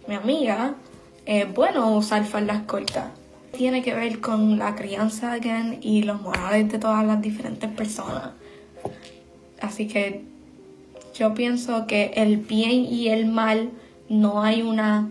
mi 0.07 0.15
amiga 0.15 0.75
es 1.25 1.53
bueno 1.53 1.95
usar 1.95 2.23
faldas 2.25 2.63
cortas. 2.63 3.11
Tiene 3.51 3.83
que 3.83 3.93
ver 3.93 4.21
con 4.21 4.57
la 4.57 4.75
crianza 4.75 5.37
y 5.81 6.03
los 6.03 6.21
morales 6.21 6.71
de 6.71 6.79
todas 6.79 7.05
las 7.05 7.21
diferentes 7.21 7.69
personas. 7.69 8.29
Así 9.61 9.87
que 9.87 10.23
yo 11.13 11.33
pienso 11.33 11.85
que 11.85 12.13
el 12.15 12.37
bien 12.37 12.85
y 12.85 13.09
el 13.09 13.25
mal 13.25 13.71
no 14.09 14.41
hay 14.41 14.61
una 14.61 15.09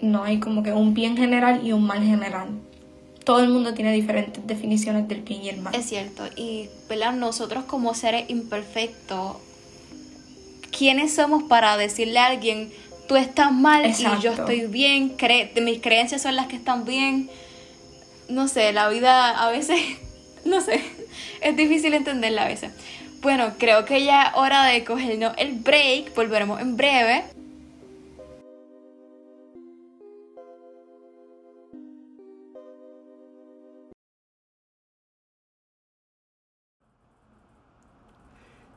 no 0.00 0.24
hay 0.24 0.40
como 0.40 0.62
que 0.62 0.72
un 0.72 0.94
bien 0.94 1.16
general 1.16 1.66
y 1.66 1.72
un 1.72 1.84
mal 1.84 2.02
general. 2.02 2.48
Todo 3.24 3.40
el 3.40 3.50
mundo 3.50 3.74
tiene 3.74 3.92
diferentes 3.92 4.46
definiciones 4.46 5.06
del 5.08 5.22
bien 5.22 5.42
y 5.42 5.48
el 5.50 5.60
mal. 5.60 5.74
Es 5.74 5.86
cierto, 5.86 6.24
y 6.36 6.68
nosotros 7.14 7.64
como 7.64 7.94
seres 7.94 8.28
imperfectos 8.28 9.36
¿quiénes 10.70 11.14
somos 11.14 11.42
para 11.42 11.76
decirle 11.76 12.18
a 12.18 12.26
alguien, 12.26 12.72
tú 13.08 13.16
estás 13.16 13.52
mal 13.52 13.86
y 13.86 14.22
yo 14.22 14.32
estoy 14.32 14.66
bien, 14.66 15.14
mis 15.60 15.80
creencias 15.80 16.22
son 16.22 16.36
las 16.36 16.46
que 16.46 16.56
están 16.56 16.84
bien? 16.84 17.28
No 18.28 18.48
sé, 18.48 18.72
la 18.72 18.88
vida 18.88 19.30
a 19.30 19.50
veces, 19.50 19.78
no 20.44 20.60
sé, 20.60 20.80
es 21.42 21.56
difícil 21.56 21.94
entenderla 21.94 22.44
a 22.44 22.48
veces. 22.48 22.72
Bueno, 23.20 23.52
creo 23.58 23.84
que 23.84 24.04
ya 24.04 24.28
es 24.28 24.36
hora 24.36 24.64
de 24.64 24.82
cogernos 24.84 25.34
el 25.36 25.52
break, 25.52 26.14
volveremos 26.14 26.60
en 26.60 26.76
breve. 26.76 27.24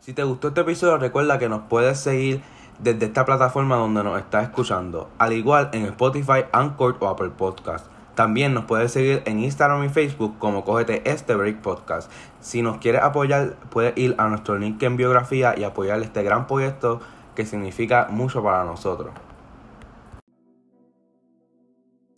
Si 0.04 0.12
te 0.12 0.24
gustó 0.26 0.50
este 0.50 0.60
episodio, 0.60 0.98
recuerda 0.98 1.40
que 1.40 1.48
nos 1.48 1.62
puedes 1.70 1.98
seguir 1.98 2.42
desde 2.78 3.06
esta 3.06 3.24
plataforma 3.24 3.78
donde 3.78 4.04
nos 4.04 4.20
estás 4.20 4.44
escuchando, 4.44 5.10
al 5.18 5.32
igual 5.32 5.70
en 5.72 5.86
Spotify, 5.86 6.44
Anchor 6.52 6.98
o 7.00 7.08
Apple 7.08 7.30
Podcast. 7.30 7.86
También 8.14 8.54
nos 8.54 8.66
puedes 8.66 8.92
seguir 8.92 9.24
en 9.26 9.40
Instagram 9.40 9.86
y 9.86 9.88
Facebook 9.88 10.38
como 10.40 10.66
Cógete 10.66 11.10
este 11.10 11.36
Break 11.36 11.62
Podcast. 11.62 12.12
Si 12.42 12.62
nos 12.62 12.80
quieres 12.80 13.02
apoyar, 13.02 13.56
puedes 13.70 13.98
ir 13.98 14.14
a 14.18 14.28
nuestro 14.28 14.58
link 14.58 14.84
en 14.84 14.98
biografía 14.98 15.56
y 15.58 15.64
apoyar 15.64 16.02
este 16.02 16.22
gran 16.22 16.48
proyecto 16.48 17.00
que 17.34 17.46
significa 17.46 18.10
mucho 18.10 18.44
para 18.44 18.66
nosotros. 18.66 19.14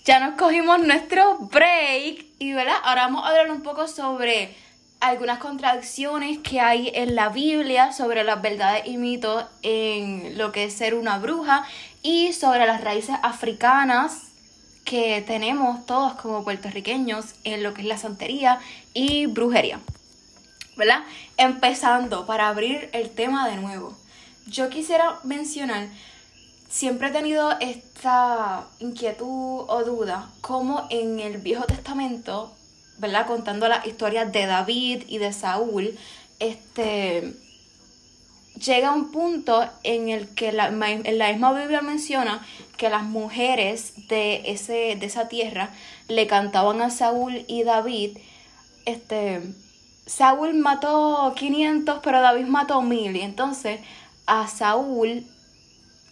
Ya 0.05 0.27
nos 0.27 0.39
cogimos 0.39 0.79
nuestro 0.79 1.37
break 1.51 2.25
y 2.39 2.53
¿verdad? 2.53 2.77
ahora 2.83 3.03
vamos 3.03 3.25
a 3.25 3.27
hablar 3.29 3.51
un 3.51 3.61
poco 3.61 3.87
sobre 3.87 4.55
algunas 4.99 5.39
contradicciones 5.39 6.39
que 6.39 6.59
hay 6.59 6.91
en 6.93 7.15
la 7.15 7.29
Biblia 7.29 7.91
sobre 7.91 8.23
las 8.23 8.41
verdades 8.41 8.87
y 8.87 8.97
mitos 8.97 9.45
en 9.61 10.37
lo 10.37 10.51
que 10.51 10.65
es 10.65 10.73
ser 10.73 10.95
una 10.95 11.19
bruja 11.19 11.65
y 12.01 12.33
sobre 12.33 12.65
las 12.65 12.81
raíces 12.81 13.15
africanas 13.21 14.23
que 14.83 15.23
tenemos 15.25 15.85
todos 15.85 16.13
como 16.13 16.43
puertorriqueños 16.43 17.35
en 17.43 17.63
lo 17.63 17.73
que 17.73 17.81
es 17.81 17.87
la 17.87 17.97
santería 17.97 18.59
y 18.93 19.25
brujería. 19.25 19.79
¿Verdad? 20.77 21.03
Empezando 21.37 22.25
para 22.25 22.49
abrir 22.49 22.89
el 22.93 23.09
tema 23.09 23.47
de 23.49 23.57
nuevo. 23.57 23.97
Yo 24.47 24.69
quisiera 24.69 25.19
mencionar, 25.23 25.87
siempre 26.69 27.07
he 27.07 27.11
tenido 27.11 27.51
esta 27.59 28.67
inquietud 28.79 29.65
o 29.67 29.83
duda, 29.83 30.29
como 30.41 30.85
en 30.89 31.19
el 31.19 31.37
Viejo 31.37 31.63
Testamento 31.63 32.53
¿verdad? 32.97 33.27
Contando 33.27 33.67
las 33.67 33.85
historias 33.85 34.31
de 34.31 34.45
David 34.45 35.03
y 35.07 35.17
de 35.17 35.33
Saúl, 35.33 35.97
este, 36.39 37.33
llega 38.63 38.93
un 38.93 39.11
punto 39.11 39.67
en 39.83 40.09
el 40.09 40.29
que 40.29 40.51
la, 40.51 40.67
en 40.67 41.17
la 41.17 41.31
misma 41.31 41.53
Biblia 41.53 41.81
menciona 41.81 42.45
que 42.77 42.89
las 42.89 43.03
mujeres 43.03 44.07
de, 44.07 44.51
ese, 44.51 44.95
de 44.97 45.05
esa 45.05 45.27
tierra 45.27 45.69
le 46.07 46.27
cantaban 46.27 46.81
a 46.81 46.89
Saúl 46.89 47.45
y 47.47 47.63
David, 47.63 48.17
este, 48.85 49.41
Saúl 50.05 50.53
mató 50.55 51.33
500, 51.35 51.99
pero 52.03 52.21
David 52.21 52.45
mató 52.45 52.81
1000, 52.81 53.15
y 53.15 53.21
entonces 53.21 53.79
a 54.27 54.47
Saúl 54.47 55.25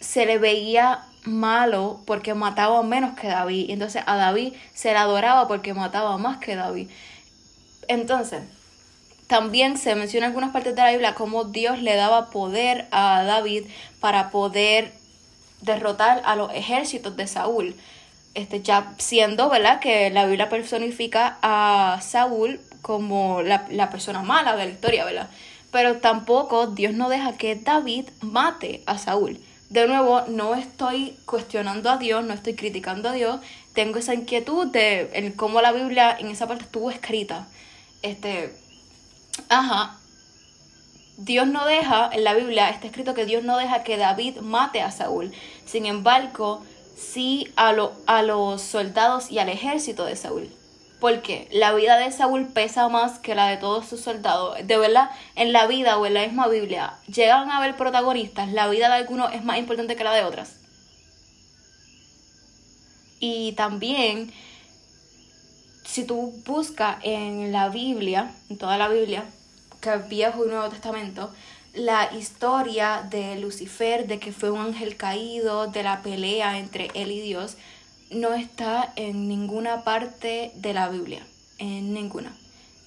se 0.00 0.26
le 0.26 0.38
veía 0.38 1.04
malo 1.24 2.00
porque 2.06 2.34
mataba 2.34 2.82
menos 2.82 3.18
que 3.18 3.28
David. 3.28 3.70
Entonces 3.70 4.02
a 4.06 4.16
David 4.16 4.54
se 4.74 4.92
le 4.92 4.98
adoraba 4.98 5.48
porque 5.48 5.74
mataba 5.74 6.16
más 6.18 6.38
que 6.38 6.56
David. 6.56 6.88
Entonces, 7.88 8.42
también 9.26 9.78
se 9.78 9.94
menciona 9.94 10.26
en 10.26 10.30
algunas 10.30 10.52
partes 10.52 10.74
de 10.74 10.82
la 10.82 10.90
Biblia 10.90 11.14
cómo 11.14 11.44
Dios 11.44 11.80
le 11.80 11.96
daba 11.96 12.30
poder 12.30 12.86
a 12.90 13.22
David 13.24 13.64
para 14.00 14.30
poder 14.30 14.92
derrotar 15.60 16.22
a 16.24 16.36
los 16.36 16.52
ejércitos 16.52 17.16
de 17.16 17.26
Saúl. 17.26 17.74
Este, 18.34 18.62
ya 18.62 18.92
siendo, 18.98 19.48
¿verdad? 19.48 19.80
Que 19.80 20.10
la 20.10 20.26
Biblia 20.26 20.48
personifica 20.48 21.38
a 21.42 22.00
Saúl 22.02 22.60
como 22.82 23.42
la, 23.42 23.66
la 23.70 23.90
persona 23.90 24.22
mala 24.22 24.56
de 24.56 24.66
la 24.66 24.72
historia, 24.72 25.04
¿verdad? 25.04 25.30
Pero 25.70 25.98
tampoco 25.98 26.66
Dios 26.66 26.94
no 26.94 27.08
deja 27.08 27.36
que 27.36 27.54
David 27.54 28.08
mate 28.20 28.82
a 28.86 28.98
Saúl 28.98 29.40
de 29.70 29.86
nuevo, 29.86 30.22
no 30.28 30.54
estoy 30.54 31.16
cuestionando 31.24 31.90
a 31.90 31.96
Dios, 31.96 32.24
no 32.24 32.34
estoy 32.34 32.54
criticando 32.54 33.08
a 33.08 33.12
Dios, 33.12 33.40
tengo 33.72 33.98
esa 33.98 34.14
inquietud 34.14 34.66
de 34.68 35.32
cómo 35.36 35.60
la 35.60 35.72
Biblia 35.72 36.16
en 36.18 36.28
esa 36.28 36.46
parte 36.46 36.64
estuvo 36.64 36.90
escrita. 36.90 37.48
Este, 38.02 38.54
ajá, 39.48 39.98
Dios 41.16 41.46
no 41.46 41.64
deja, 41.64 42.10
en 42.12 42.24
la 42.24 42.34
Biblia 42.34 42.70
está 42.70 42.86
escrito 42.86 43.14
que 43.14 43.26
Dios 43.26 43.44
no 43.44 43.56
deja 43.56 43.82
que 43.82 43.96
David 43.96 44.38
mate 44.38 44.82
a 44.82 44.90
Saúl. 44.90 45.32
Sin 45.64 45.86
embargo, 45.86 46.62
sí 46.96 47.52
a, 47.56 47.74
a 48.06 48.22
los 48.22 48.62
soldados 48.62 49.30
y 49.30 49.38
al 49.38 49.48
ejército 49.48 50.04
de 50.04 50.16
Saúl 50.16 50.50
porque 51.04 51.48
la 51.52 51.74
vida 51.74 51.98
de 51.98 52.10
Saúl 52.10 52.46
pesa 52.46 52.88
más 52.88 53.18
que 53.18 53.34
la 53.34 53.48
de 53.48 53.58
todos 53.58 53.86
sus 53.86 54.00
soldados. 54.00 54.56
De 54.66 54.78
verdad, 54.78 55.10
en 55.34 55.52
la 55.52 55.66
vida 55.66 55.98
o 55.98 56.06
en 56.06 56.14
la 56.14 56.22
misma 56.22 56.48
Biblia, 56.48 56.94
llegan 57.14 57.50
a 57.50 57.58
haber 57.58 57.76
protagonistas, 57.76 58.50
la 58.50 58.68
vida 58.68 58.88
de 58.88 58.94
algunos 58.94 59.34
es 59.34 59.44
más 59.44 59.58
importante 59.58 59.96
que 59.96 60.04
la 60.04 60.14
de 60.14 60.24
otras. 60.24 60.56
Y 63.20 63.52
también, 63.52 64.32
si 65.84 66.04
tú 66.04 66.32
buscas 66.46 66.96
en 67.02 67.52
la 67.52 67.68
Biblia, 67.68 68.34
en 68.48 68.56
toda 68.56 68.78
la 68.78 68.88
Biblia, 68.88 69.26
que 69.82 69.92
es 69.92 70.08
Viejo 70.08 70.46
y 70.46 70.48
Nuevo 70.48 70.70
Testamento, 70.70 71.30
la 71.74 72.16
historia 72.16 73.06
de 73.10 73.36
Lucifer, 73.36 74.06
de 74.06 74.18
que 74.18 74.32
fue 74.32 74.50
un 74.50 74.60
ángel 74.60 74.96
caído, 74.96 75.66
de 75.66 75.82
la 75.82 76.00
pelea 76.00 76.58
entre 76.58 76.90
él 76.94 77.10
y 77.12 77.20
Dios, 77.20 77.58
no 78.14 78.34
está 78.34 78.92
en 78.96 79.28
ninguna 79.28 79.84
parte 79.84 80.52
de 80.54 80.74
la 80.74 80.88
Biblia, 80.88 81.26
en 81.58 81.92
ninguna. 81.92 82.34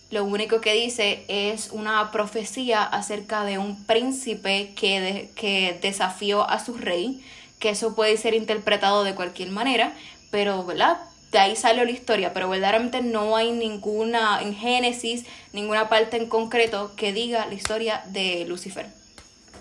Lo 0.09 0.23
único 0.23 0.61
que 0.61 0.73
dice 0.73 1.25
es 1.27 1.69
una 1.71 2.11
profecía 2.11 2.83
acerca 2.83 3.43
de 3.43 3.57
un 3.57 3.85
príncipe 3.85 4.73
que, 4.75 5.29
que 5.35 5.77
desafió 5.81 6.49
a 6.49 6.63
su 6.63 6.75
rey, 6.75 7.23
que 7.59 7.69
eso 7.69 7.93
puede 7.93 8.15
ser 8.17 8.33
interpretado 8.33 9.03
de 9.03 9.15
cualquier 9.15 9.51
manera, 9.51 9.93
pero, 10.31 10.65
¿verdad? 10.65 10.97
De 11.31 11.39
ahí 11.39 11.57
salió 11.57 11.83
la 11.83 11.91
historia, 11.91 12.33
pero 12.33 12.47
verdaderamente 12.47 13.01
no 13.01 13.35
hay 13.35 13.51
ninguna, 13.51 14.41
en 14.41 14.55
Génesis, 14.55 15.25
ninguna 15.51 15.89
parte 15.89 16.15
en 16.15 16.29
concreto 16.29 16.93
que 16.95 17.11
diga 17.11 17.45
la 17.45 17.53
historia 17.53 18.01
de 18.07 18.45
Lucifer, 18.47 18.87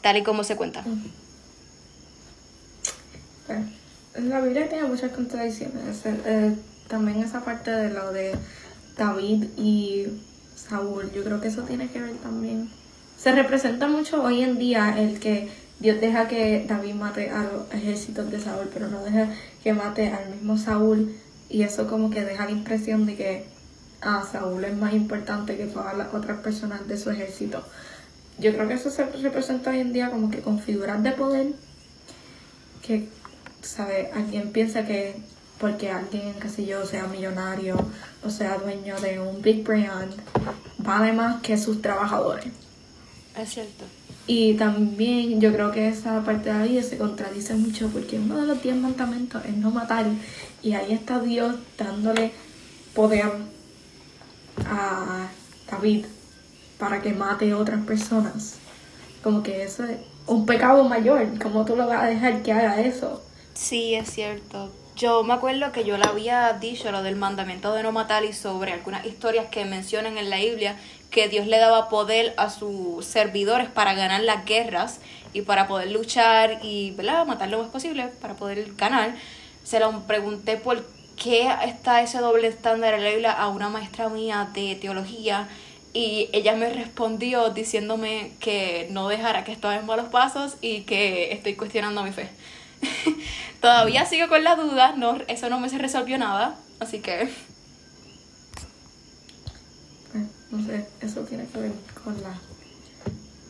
tal 0.00 0.16
y 0.16 0.22
como 0.22 0.44
se 0.44 0.54
cuenta 0.54 0.84
la 4.22 4.40
Biblia 4.40 4.68
tiene 4.68 4.88
muchas 4.88 5.12
contradicciones. 5.12 6.02
Eh, 6.04 6.54
también 6.88 7.22
esa 7.22 7.44
parte 7.44 7.70
de 7.70 7.90
lo 7.90 8.12
de 8.12 8.34
David 8.96 9.44
y 9.56 10.06
Saúl, 10.54 11.10
yo 11.12 11.22
creo 11.24 11.40
que 11.40 11.48
eso 11.48 11.62
tiene 11.62 11.88
que 11.88 12.00
ver 12.00 12.14
también. 12.16 12.70
Se 13.18 13.32
representa 13.32 13.88
mucho 13.88 14.22
hoy 14.22 14.42
en 14.42 14.58
día 14.58 14.98
el 14.98 15.18
que 15.18 15.48
Dios 15.78 16.00
deja 16.00 16.28
que 16.28 16.64
David 16.68 16.94
mate 16.94 17.30
a 17.30 17.44
los 17.44 17.72
ejércitos 17.72 18.30
de 18.30 18.40
Saúl, 18.40 18.68
pero 18.72 18.88
no 18.88 19.02
deja 19.04 19.28
que 19.62 19.72
mate 19.72 20.08
al 20.08 20.30
mismo 20.30 20.56
Saúl. 20.56 21.14
Y 21.48 21.62
eso 21.62 21.86
como 21.86 22.10
que 22.10 22.24
deja 22.24 22.44
la 22.44 22.50
impresión 22.50 23.06
de 23.06 23.16
que 23.16 23.46
ah, 24.00 24.26
Saúl 24.30 24.64
es 24.64 24.76
más 24.76 24.94
importante 24.94 25.56
que 25.56 25.66
todas 25.66 25.96
las 25.96 26.12
otras 26.14 26.38
personas 26.40 26.86
de 26.88 26.96
su 26.96 27.10
ejército. 27.10 27.62
Yo 28.38 28.52
creo 28.52 28.68
que 28.68 28.74
eso 28.74 28.90
se 28.90 29.04
representa 29.04 29.70
hoy 29.70 29.80
en 29.80 29.92
día 29.92 30.10
como 30.10 30.30
que 30.30 30.40
con 30.40 30.58
figuras 30.58 31.02
de 31.02 31.12
poder 31.12 31.46
que 32.82 33.08
¿sabe? 33.66 34.10
Alguien 34.14 34.52
piensa 34.52 34.86
que 34.86 35.16
porque 35.58 35.90
alguien, 35.90 36.34
qué 36.40 36.48
sé 36.48 36.66
yo, 36.66 36.84
sea 36.84 37.06
millonario 37.06 37.76
o 38.22 38.30
sea 38.30 38.58
dueño 38.58 38.98
de 39.00 39.20
un 39.20 39.40
big 39.40 39.64
brand, 39.64 40.12
vale 40.78 41.12
más 41.12 41.40
que 41.42 41.56
sus 41.56 41.80
trabajadores. 41.80 42.46
Es 43.36 43.50
cierto. 43.50 43.84
Y 44.26 44.54
también 44.54 45.40
yo 45.40 45.52
creo 45.52 45.70
que 45.70 45.88
esa 45.88 46.24
parte 46.24 46.52
de 46.52 46.56
ahí 46.56 46.82
se 46.82 46.98
contradice 46.98 47.54
mucho 47.54 47.88
porque 47.88 48.18
uno 48.18 48.38
de 48.40 48.46
los 48.46 48.62
diez 48.62 48.74
mandamientos 48.74 49.44
es 49.44 49.56
no 49.56 49.70
matar 49.70 50.06
y 50.62 50.72
ahí 50.72 50.92
está 50.92 51.20
Dios 51.20 51.54
dándole 51.78 52.32
poder 52.92 53.30
a 54.66 55.28
David 55.70 56.06
para 56.78 57.00
que 57.00 57.12
mate 57.12 57.52
a 57.52 57.56
otras 57.56 57.84
personas. 57.84 58.56
Como 59.22 59.42
que 59.42 59.62
eso 59.62 59.84
es 59.84 59.98
un 60.26 60.44
pecado 60.44 60.82
mayor. 60.84 61.38
¿Cómo 61.40 61.64
tú 61.64 61.76
lo 61.76 61.86
vas 61.86 62.02
a 62.02 62.06
dejar 62.06 62.42
que 62.42 62.52
haga 62.52 62.80
eso? 62.80 63.22
Sí, 63.56 63.94
es 63.94 64.10
cierto. 64.10 64.70
Yo 64.96 65.24
me 65.24 65.32
acuerdo 65.32 65.72
que 65.72 65.84
yo 65.84 65.96
le 65.96 66.04
había 66.04 66.52
dicho 66.54 66.92
lo 66.92 67.02
del 67.02 67.16
mandamiento 67.16 67.72
de 67.72 67.82
no 67.82 67.90
matar 67.90 68.24
y 68.24 68.32
sobre 68.32 68.72
algunas 68.72 69.04
historias 69.06 69.46
que 69.46 69.64
mencionan 69.64 70.18
en 70.18 70.28
la 70.30 70.36
Biblia 70.36 70.76
que 71.10 71.28
Dios 71.28 71.46
le 71.46 71.58
daba 71.58 71.88
poder 71.88 72.34
a 72.36 72.50
sus 72.50 73.04
servidores 73.04 73.68
para 73.68 73.94
ganar 73.94 74.22
las 74.22 74.44
guerras 74.44 75.00
y 75.32 75.42
para 75.42 75.68
poder 75.68 75.90
luchar 75.90 76.60
y 76.62 76.90
¿verdad? 76.92 77.26
matar 77.26 77.48
lo 77.48 77.58
más 77.58 77.68
posible 77.68 78.08
para 78.20 78.34
poder 78.34 78.74
ganar. 78.76 79.14
Se 79.64 79.80
lo 79.80 80.06
pregunté 80.06 80.58
por 80.58 80.86
qué 81.16 81.50
está 81.64 82.02
ese 82.02 82.18
doble 82.18 82.48
estándar 82.48 82.92
en 82.94 83.04
la 83.04 83.10
Biblia 83.10 83.32
a 83.32 83.48
una 83.48 83.70
maestra 83.70 84.10
mía 84.10 84.50
de 84.52 84.76
teología 84.76 85.48
y 85.94 86.28
ella 86.34 86.54
me 86.54 86.68
respondió 86.68 87.48
diciéndome 87.50 88.32
que 88.38 88.86
no 88.90 89.08
dejara 89.08 89.44
que 89.44 89.52
estaba 89.52 89.76
en 89.76 89.86
malos 89.86 90.08
pasos 90.10 90.56
y 90.60 90.82
que 90.82 91.32
estoy 91.32 91.54
cuestionando 91.54 92.02
mi 92.02 92.12
fe. 92.12 92.28
Todavía 93.60 94.06
sigo 94.06 94.28
con 94.28 94.44
las 94.44 94.56
dudas, 94.56 94.96
no, 94.96 95.18
eso 95.28 95.48
no 95.48 95.60
me 95.60 95.68
se 95.68 95.78
resolvió 95.78 96.18
nada, 96.18 96.56
así 96.80 97.00
que... 97.00 97.28
No 100.50 100.64
sé, 100.64 100.86
eso 101.00 101.22
tiene 101.22 101.46
que 101.46 101.58
ver 101.58 101.72
con 102.02 102.22
la... 102.22 102.38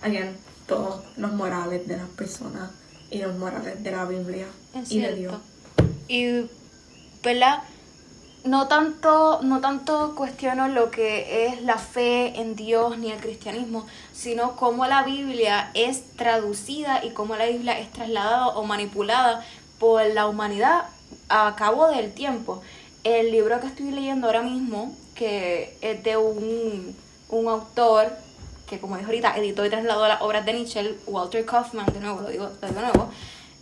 Again, 0.03 0.37
todos 0.67 1.03
los 1.17 1.33
morales 1.33 1.87
de 1.87 1.97
las 1.97 2.09
personas 2.09 2.71
y 3.11 3.19
los 3.19 3.37
morales 3.37 3.83
de 3.83 3.91
la 3.91 4.05
Biblia 4.05 4.47
y 4.89 5.01
de 5.01 5.15
Dios. 5.15 5.35
Y, 6.09 6.49
¿verdad? 7.23 7.63
no 8.47 8.69
tanto, 8.69 9.41
no 9.43 9.61
tanto 9.61 10.15
cuestiono 10.15 10.69
lo 10.69 10.91
que 10.91 11.47
es 11.47 11.63
la 11.63 11.79
fe 11.79 12.41
en 12.41 12.57
Dios 12.57 12.99
ni 12.99 13.11
el 13.11 13.21
cristianismo, 13.21 13.87
sino 14.17 14.57
cómo 14.57 14.87
la 14.87 15.03
Biblia 15.03 15.71
es 15.75 16.17
traducida 16.17 17.05
y 17.05 17.11
cómo 17.11 17.37
la 17.37 17.47
Biblia 17.47 17.79
es 17.79 17.93
trasladada 17.93 18.49
o 18.49 18.65
manipulada 18.65 19.45
por 19.79 20.05
la 20.07 20.27
humanidad 20.27 20.85
a 21.29 21.55
cabo 21.57 21.89
del 21.89 22.13
tiempo. 22.13 22.63
El 23.05 23.31
libro 23.31 23.61
que 23.61 23.67
estoy 23.67 23.91
leyendo 23.91 24.27
ahora 24.27 24.43
mismo, 24.43 24.97
que 25.15 25.77
es 25.83 26.03
de 26.03 26.17
un, 26.17 26.97
un 27.29 27.49
autor 27.49 28.11
que 28.67 28.81
como 28.81 28.97
dijo 28.97 29.09
ahorita, 29.09 29.37
editó 29.37 29.65
y 29.65 29.71
trasladó 29.71 30.09
las 30.09 30.23
obras 30.23 30.45
de 30.45 30.55
Nietzsche, 30.55 30.97
Walter 31.07 31.45
Kaufman, 31.45 31.87
de 31.93 32.01
nuevo, 32.01 32.23
lo 32.23 32.31
digo 32.31 32.49
de 32.49 32.73
nuevo, 32.73 33.11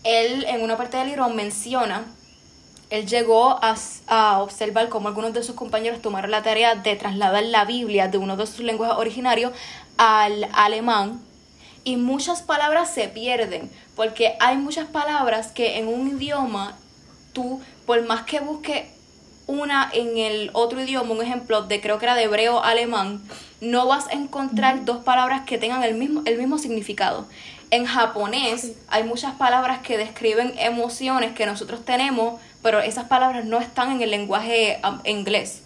él 0.03 0.45
en 0.49 0.63
una 0.63 0.79
parte 0.79 0.97
del 0.97 1.09
libro 1.09 1.29
menciona 1.29 2.07
él 2.91 3.07
llegó 3.07 3.59
a, 3.61 4.39
observar 4.41 4.89
cómo 4.89 5.09
algunos 5.09 5.33
de 5.33 5.43
sus 5.43 5.57
compañeros 5.57 6.01
tomaron 6.01 6.31
la 6.31 6.43
tarea 6.43 6.77
de 6.77 6.95
trasladar 6.97 7.43
la 7.43 7.65
Biblia 7.65 8.09
de 8.09 8.19
uno 8.19 8.37
de 8.37 8.47
sus 8.47 8.61
lenguajes 8.61 8.97
originarios 8.97 9.53
al 9.97 10.49
alemán 10.53 11.23
y 11.85 11.97
muchas 11.97 12.43
palabras 12.43 12.93
se 12.93 13.09
pierden 13.09 13.71
porque 13.97 14.35
hay 14.41 14.57
muchas 14.57 14.89
palabras 14.89 15.53
que 15.53 15.79
en 15.79 15.89
un 15.89 16.09
idioma 16.09 16.77
tú, 17.33 17.61
por 17.87 18.03
más 18.07 18.23
que 18.23 18.41
busques 18.41 18.89
una 19.47 19.91
en 19.93 20.17
el 20.17 20.51
otro 20.55 20.81
idioma, 20.81 21.13
un 21.13 21.23
ejemplo 21.23 21.63
de 21.63 21.81
creo 21.81 21.99
que 21.99 22.07
era 22.07 22.15
de 22.15 22.25
hebreo 22.25 22.63
alemán, 22.63 23.23
no 23.61 23.87
vas 23.87 24.09
a 24.09 24.13
encontrar 24.13 24.85
dos 24.85 25.05
palabras 25.05 25.43
que 25.45 25.59
tengan 25.59 25.83
el 25.83 25.95
mismo, 25.95 26.23
el 26.25 26.39
mismo 26.39 26.59
significado. 26.59 27.27
En 27.71 27.85
japonés 27.85 28.73
hay 28.89 29.05
muchas 29.05 29.35
palabras 29.35 29.81
que 29.81 29.99
describen 29.99 30.55
emociones 30.59 31.35
que 31.35 31.45
nosotros 31.45 31.85
tenemos, 31.85 32.41
pero 32.63 32.81
esas 32.81 33.07
palabras 33.07 33.45
no 33.45 33.59
están 33.59 33.93
en 33.93 34.01
el 34.01 34.11
lenguaje 34.11 34.81
inglés. 35.05 35.64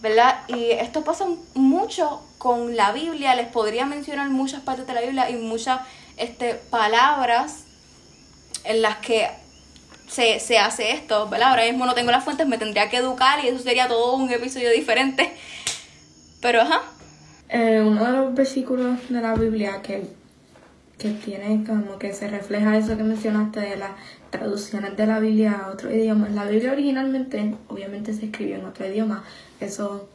¿Verdad? 0.00 0.40
Y 0.48 0.70
esto 0.70 1.02
pasa 1.02 1.26
mucho 1.54 2.22
con 2.38 2.76
la 2.76 2.92
Biblia, 2.92 3.34
les 3.34 3.48
podría 3.48 3.84
mencionar 3.84 4.30
muchas 4.30 4.60
partes 4.60 4.86
de 4.86 4.94
la 4.94 5.00
Biblia 5.00 5.28
y 5.28 5.36
muchas 5.36 5.80
este, 6.16 6.54
palabras 6.54 7.64
en 8.64 8.82
las 8.82 8.98
que 8.98 9.28
se, 10.08 10.40
se 10.40 10.58
hace 10.58 10.92
esto, 10.92 11.28
¿verdad? 11.28 11.50
Ahora 11.50 11.64
mismo 11.64 11.84
no 11.86 11.94
tengo 11.94 12.10
las 12.10 12.24
fuentes, 12.24 12.46
me 12.46 12.58
tendría 12.58 12.88
que 12.88 12.98
educar 12.98 13.44
y 13.44 13.48
eso 13.48 13.58
sería 13.58 13.88
todo 13.88 14.16
un 14.16 14.30
episodio 14.30 14.70
diferente. 14.70 15.32
Pero, 16.40 16.62
ajá. 16.62 16.82
Eh, 17.48 17.82
uno 17.84 18.04
de 18.04 18.12
los 18.12 18.34
versículos 18.34 19.08
de 19.08 19.20
la 19.20 19.34
Biblia 19.34 19.80
que, 19.82 20.06
que 20.98 21.10
tiene 21.10 21.64
como 21.64 21.98
que 21.98 22.12
se 22.12 22.28
refleja 22.28 22.76
eso 22.76 22.96
que 22.96 23.04
mencionaste 23.04 23.60
de 23.60 23.76
las 23.76 23.92
traducciones 24.30 24.96
de 24.96 25.06
la 25.06 25.20
Biblia 25.20 25.62
a 25.64 25.70
otro 25.70 25.94
idioma. 25.94 26.28
La 26.28 26.44
Biblia 26.44 26.72
originalmente, 26.72 27.54
obviamente, 27.68 28.12
se 28.12 28.26
escribió 28.26 28.56
en 28.56 28.64
otro 28.64 28.86
idioma. 28.86 29.22
Eso 29.60 30.08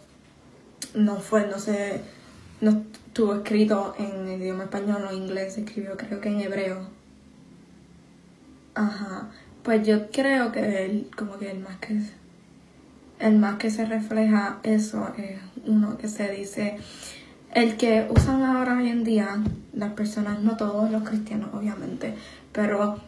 no 0.94 1.18
fue, 1.18 1.48
no 1.48 1.58
se, 1.58 2.02
no 2.60 2.84
estuvo 3.06 3.36
escrito 3.36 3.96
en 3.98 4.42
idioma 4.42 4.66
español 4.66 5.08
o 5.10 5.14
inglés, 5.14 5.54
se 5.54 5.62
escribió 5.62 5.96
creo 5.96 6.20
que 6.20 6.30
en 6.30 6.42
hebreo. 6.42 6.88
Ajá. 8.76 9.30
Pues 9.64 9.88
yo 9.88 10.10
creo 10.12 10.52
que 10.52 10.86
el, 10.86 11.10
como 11.16 11.38
que 11.38 11.52
el 11.52 11.60
más 11.60 11.78
que 11.78 11.98
el 13.20 13.38
más 13.38 13.58
que 13.58 13.70
se 13.70 13.86
refleja 13.86 14.60
eso 14.64 15.14
es 15.18 15.40
uno 15.66 15.98
que 15.98 16.10
se 16.10 16.30
dice 16.30 16.78
el 17.54 17.78
que 17.78 18.08
usan 18.10 18.42
ahora 18.44 18.78
hoy 18.78 18.90
en 18.90 19.04
día 19.04 19.44
las 19.74 19.94
personas, 19.94 20.42
no 20.42 20.58
todos 20.58 20.90
los 20.92 21.04
cristianos 21.04 21.50
obviamente, 21.54 22.16
pero 22.52 23.00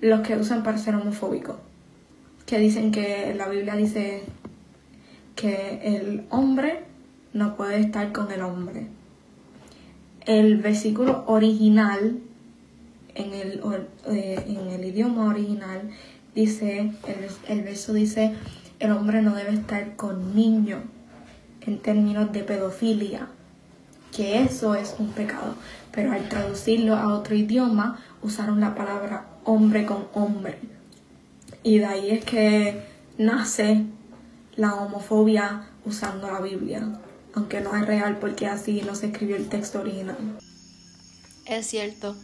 los 0.00 0.20
que 0.20 0.36
usan 0.36 0.62
para 0.62 0.78
ser 0.78 0.94
homofóbicos, 0.94 1.56
que 2.46 2.58
dicen 2.58 2.90
que 2.90 3.34
la 3.36 3.48
Biblia 3.48 3.76
dice 3.76 4.22
que 5.34 5.80
el 5.82 6.24
hombre 6.30 6.84
no 7.32 7.56
puede 7.56 7.80
estar 7.80 8.12
con 8.12 8.32
el 8.32 8.42
hombre. 8.42 8.86
El 10.24 10.56
versículo 10.56 11.24
original 11.26 12.18
en 13.14 13.34
el, 13.34 13.60
eh, 14.08 14.80
idioma 14.84 15.26
original 15.26 15.90
dice, 16.34 16.92
el, 17.06 17.28
el 17.48 17.62
verso 17.62 17.92
dice, 17.92 18.34
el 18.80 18.92
hombre 18.92 19.22
no 19.22 19.34
debe 19.34 19.52
estar 19.52 19.96
con 19.96 20.34
niños 20.34 20.80
en 21.62 21.78
términos 21.78 22.32
de 22.32 22.44
pedofilia, 22.44 23.28
que 24.16 24.42
eso 24.42 24.74
es 24.74 24.96
un 24.98 25.10
pecado. 25.12 25.54
Pero 25.92 26.12
al 26.12 26.28
traducirlo 26.28 26.96
a 26.96 27.14
otro 27.14 27.34
idioma 27.34 28.00
usaron 28.22 28.60
la 28.60 28.74
palabra 28.74 29.26
hombre 29.44 29.84
con 29.84 30.08
hombre. 30.14 30.58
Y 31.62 31.78
de 31.78 31.86
ahí 31.86 32.10
es 32.10 32.24
que 32.24 32.82
nace 33.18 33.84
la 34.56 34.74
homofobia 34.74 35.66
usando 35.84 36.30
la 36.30 36.40
Biblia, 36.40 36.82
aunque 37.34 37.60
no 37.60 37.76
es 37.76 37.86
real 37.86 38.18
porque 38.18 38.46
así 38.46 38.82
no 38.82 38.94
se 38.94 39.06
escribió 39.06 39.36
el 39.36 39.48
texto 39.48 39.80
original. 39.80 40.16
Es 41.44 41.66
cierto. 41.66 42.16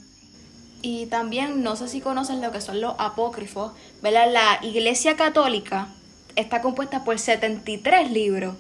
Y 0.80 1.07
también 1.07 1.62
no 1.62 1.76
sé 1.76 1.88
si 1.88 2.01
conocen 2.01 2.43
lo 2.43 2.51
que 2.51 2.61
son 2.61 2.80
los 2.80 2.95
apócrifos, 2.99 3.72
¿verdad? 4.03 4.32
La 4.32 4.66
Iglesia 4.66 5.16
Católica 5.16 5.88
está 6.37 6.61
compuesta 6.62 7.05
por 7.05 7.18
73 7.18 8.11
libros, 8.11 8.55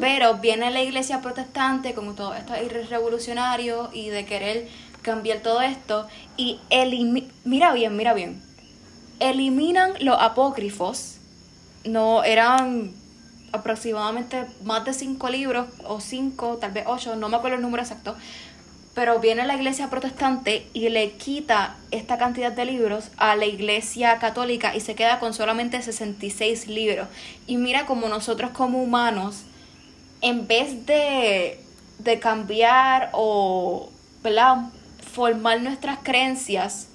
pero 0.00 0.34
viene 0.34 0.70
la 0.70 0.82
Iglesia 0.82 1.20
Protestante 1.20 1.94
como 1.94 2.12
todo 2.12 2.34
esto 2.34 2.54
es 2.54 2.88
revolucionario 2.88 3.90
y 3.92 4.08
de 4.08 4.24
querer 4.24 4.68
cambiar 5.02 5.38
todo 5.38 5.60
esto 5.60 6.06
y 6.36 6.58
mira 7.44 7.72
bien, 7.72 7.96
mira 7.96 8.14
bien, 8.14 8.42
eliminan 9.20 9.92
los 10.00 10.20
apócrifos, 10.20 11.16
no 11.84 12.24
eran 12.24 12.92
aproximadamente 13.52 14.46
más 14.64 14.84
de 14.84 14.92
5 14.92 15.28
libros 15.30 15.66
o 15.84 16.00
5, 16.00 16.58
tal 16.60 16.72
vez 16.72 16.84
8, 16.86 17.16
no 17.16 17.28
me 17.28 17.36
acuerdo 17.36 17.56
el 17.56 17.62
número 17.62 17.82
exacto, 17.82 18.16
pero 18.96 19.20
viene 19.20 19.46
la 19.46 19.56
iglesia 19.56 19.90
protestante 19.90 20.66
y 20.72 20.88
le 20.88 21.12
quita 21.12 21.76
esta 21.90 22.16
cantidad 22.16 22.50
de 22.50 22.64
libros 22.64 23.10
a 23.18 23.36
la 23.36 23.44
iglesia 23.44 24.18
católica 24.18 24.74
y 24.74 24.80
se 24.80 24.94
queda 24.94 25.20
con 25.20 25.34
solamente 25.34 25.82
66 25.82 26.66
libros. 26.66 27.06
Y 27.46 27.58
mira 27.58 27.84
como 27.84 28.08
nosotros 28.08 28.52
como 28.52 28.82
humanos, 28.82 29.42
en 30.22 30.46
vez 30.46 30.86
de, 30.86 31.60
de 31.98 32.18
cambiar 32.20 33.10
o 33.12 33.90
formar 35.12 35.60
nuestras 35.60 35.98
creencias 36.02 36.88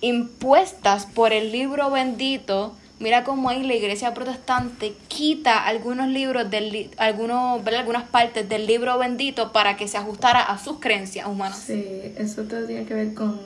impuestas 0.00 1.06
por 1.06 1.32
el 1.32 1.52
libro 1.52 1.88
bendito, 1.88 2.76
Mira 3.00 3.22
cómo 3.22 3.48
ahí 3.48 3.62
la 3.62 3.74
iglesia 3.74 4.12
protestante 4.12 4.92
quita 5.06 5.64
algunos 5.64 6.08
libros, 6.08 6.50
del, 6.50 6.90
algunos, 6.96 7.64
algunas 7.64 8.08
partes 8.08 8.48
del 8.48 8.66
libro 8.66 8.98
bendito 8.98 9.52
para 9.52 9.76
que 9.76 9.86
se 9.86 9.96
ajustara 9.98 10.42
a 10.42 10.58
sus 10.58 10.80
creencias 10.80 11.28
humanas. 11.28 11.58
Sí, 11.58 12.12
eso 12.16 12.42
todo 12.44 12.66
tiene 12.66 12.86
que 12.86 12.94
ver 12.94 13.14
con 13.14 13.38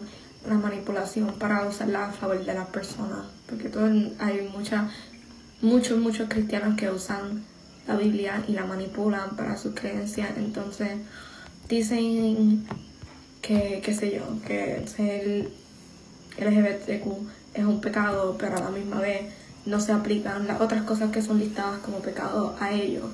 la 0.48 0.54
manipulación 0.54 1.34
para 1.38 1.66
usarla 1.66 2.06
a 2.06 2.12
favor 2.12 2.42
de 2.42 2.54
las 2.54 2.66
personas. 2.68 3.26
Porque 3.46 3.68
todo, 3.68 3.84
hay 4.18 4.50
mucha, 4.56 4.88
muchos, 5.60 5.98
muchos 5.98 6.30
cristianos 6.30 6.78
que 6.78 6.88
usan 6.88 7.44
la 7.86 7.96
Biblia 7.96 8.42
y 8.48 8.52
la 8.52 8.64
manipulan 8.64 9.36
para 9.36 9.58
sus 9.58 9.74
creencias. 9.74 10.30
Entonces 10.38 10.92
dicen 11.68 12.66
que, 13.42 13.82
qué 13.84 13.94
sé 13.94 14.14
yo, 14.14 14.22
que 14.46 14.86
ser 14.86 15.50
LGBTQ 16.38 17.06
es 17.52 17.64
un 17.66 17.82
pecado, 17.82 18.36
pero 18.38 18.56
a 18.56 18.60
la 18.60 18.70
misma 18.70 18.98
vez 18.98 19.41
no 19.64 19.80
se 19.80 19.92
aplican 19.92 20.46
las 20.46 20.60
otras 20.60 20.82
cosas 20.82 21.10
que 21.10 21.22
son 21.22 21.38
listadas 21.38 21.80
como 21.80 21.98
pecados 21.98 22.60
a 22.60 22.72
ellos, 22.72 23.04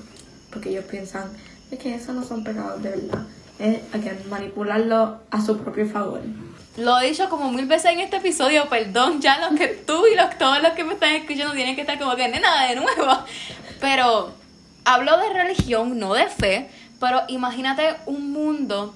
porque 0.51 0.69
ellos 0.69 0.85
piensan 0.85 1.29
es 1.71 1.79
que 1.79 1.93
esos 1.93 2.15
no 2.15 2.23
son 2.23 2.43
pecados 2.43 2.81
de 2.81 2.89
verdad, 2.89 3.23
es 3.59 3.79
que 3.91 4.17
manipularlo 4.29 5.19
a 5.29 5.41
su 5.41 5.57
propio 5.57 5.87
favor. 5.87 6.21
Lo 6.77 6.99
he 6.99 7.09
dicho 7.09 7.29
como 7.29 7.51
mil 7.51 7.65
veces 7.65 7.91
en 7.91 7.99
este 7.99 8.17
episodio, 8.17 8.67
perdón, 8.69 9.21
ya 9.21 9.39
los 9.39 9.59
que 9.59 9.67
tú 9.67 10.07
y 10.07 10.15
los, 10.15 10.37
todos 10.37 10.61
los 10.61 10.71
que 10.71 10.83
me 10.83 10.93
están 10.93 11.13
escuchando 11.13 11.53
tienen 11.53 11.75
que 11.75 11.81
estar 11.81 11.99
como 11.99 12.15
que 12.15 12.27
nada 12.27 12.67
de 12.69 12.75
nuevo. 12.75 13.19
Pero 13.79 14.31
hablo 14.85 15.17
de 15.17 15.29
religión, 15.29 15.99
no 15.99 16.13
de 16.13 16.27
fe, 16.27 16.69
pero 16.99 17.21
imagínate 17.27 17.95
un 18.05 18.31
mundo, 18.31 18.93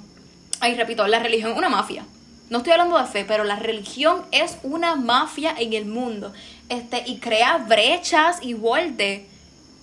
ahí 0.60 0.76
repito, 0.76 1.06
la 1.08 1.20
religión 1.20 1.54
una 1.54 1.70
mafia. 1.70 2.06
No 2.54 2.60
estoy 2.60 2.74
hablando 2.74 3.00
de 3.00 3.08
fe, 3.08 3.26
pero 3.26 3.46
la 3.46 3.56
religión 3.56 4.22
es 4.30 4.60
una 4.62 4.96
mafia 4.96 5.56
en 5.58 5.74
el 5.74 5.86
mundo 5.86 6.34
este, 6.70 7.04
y 7.08 7.18
crea 7.18 7.58
brechas 7.58 8.38
y 8.44 8.54
vuelte 8.54 9.28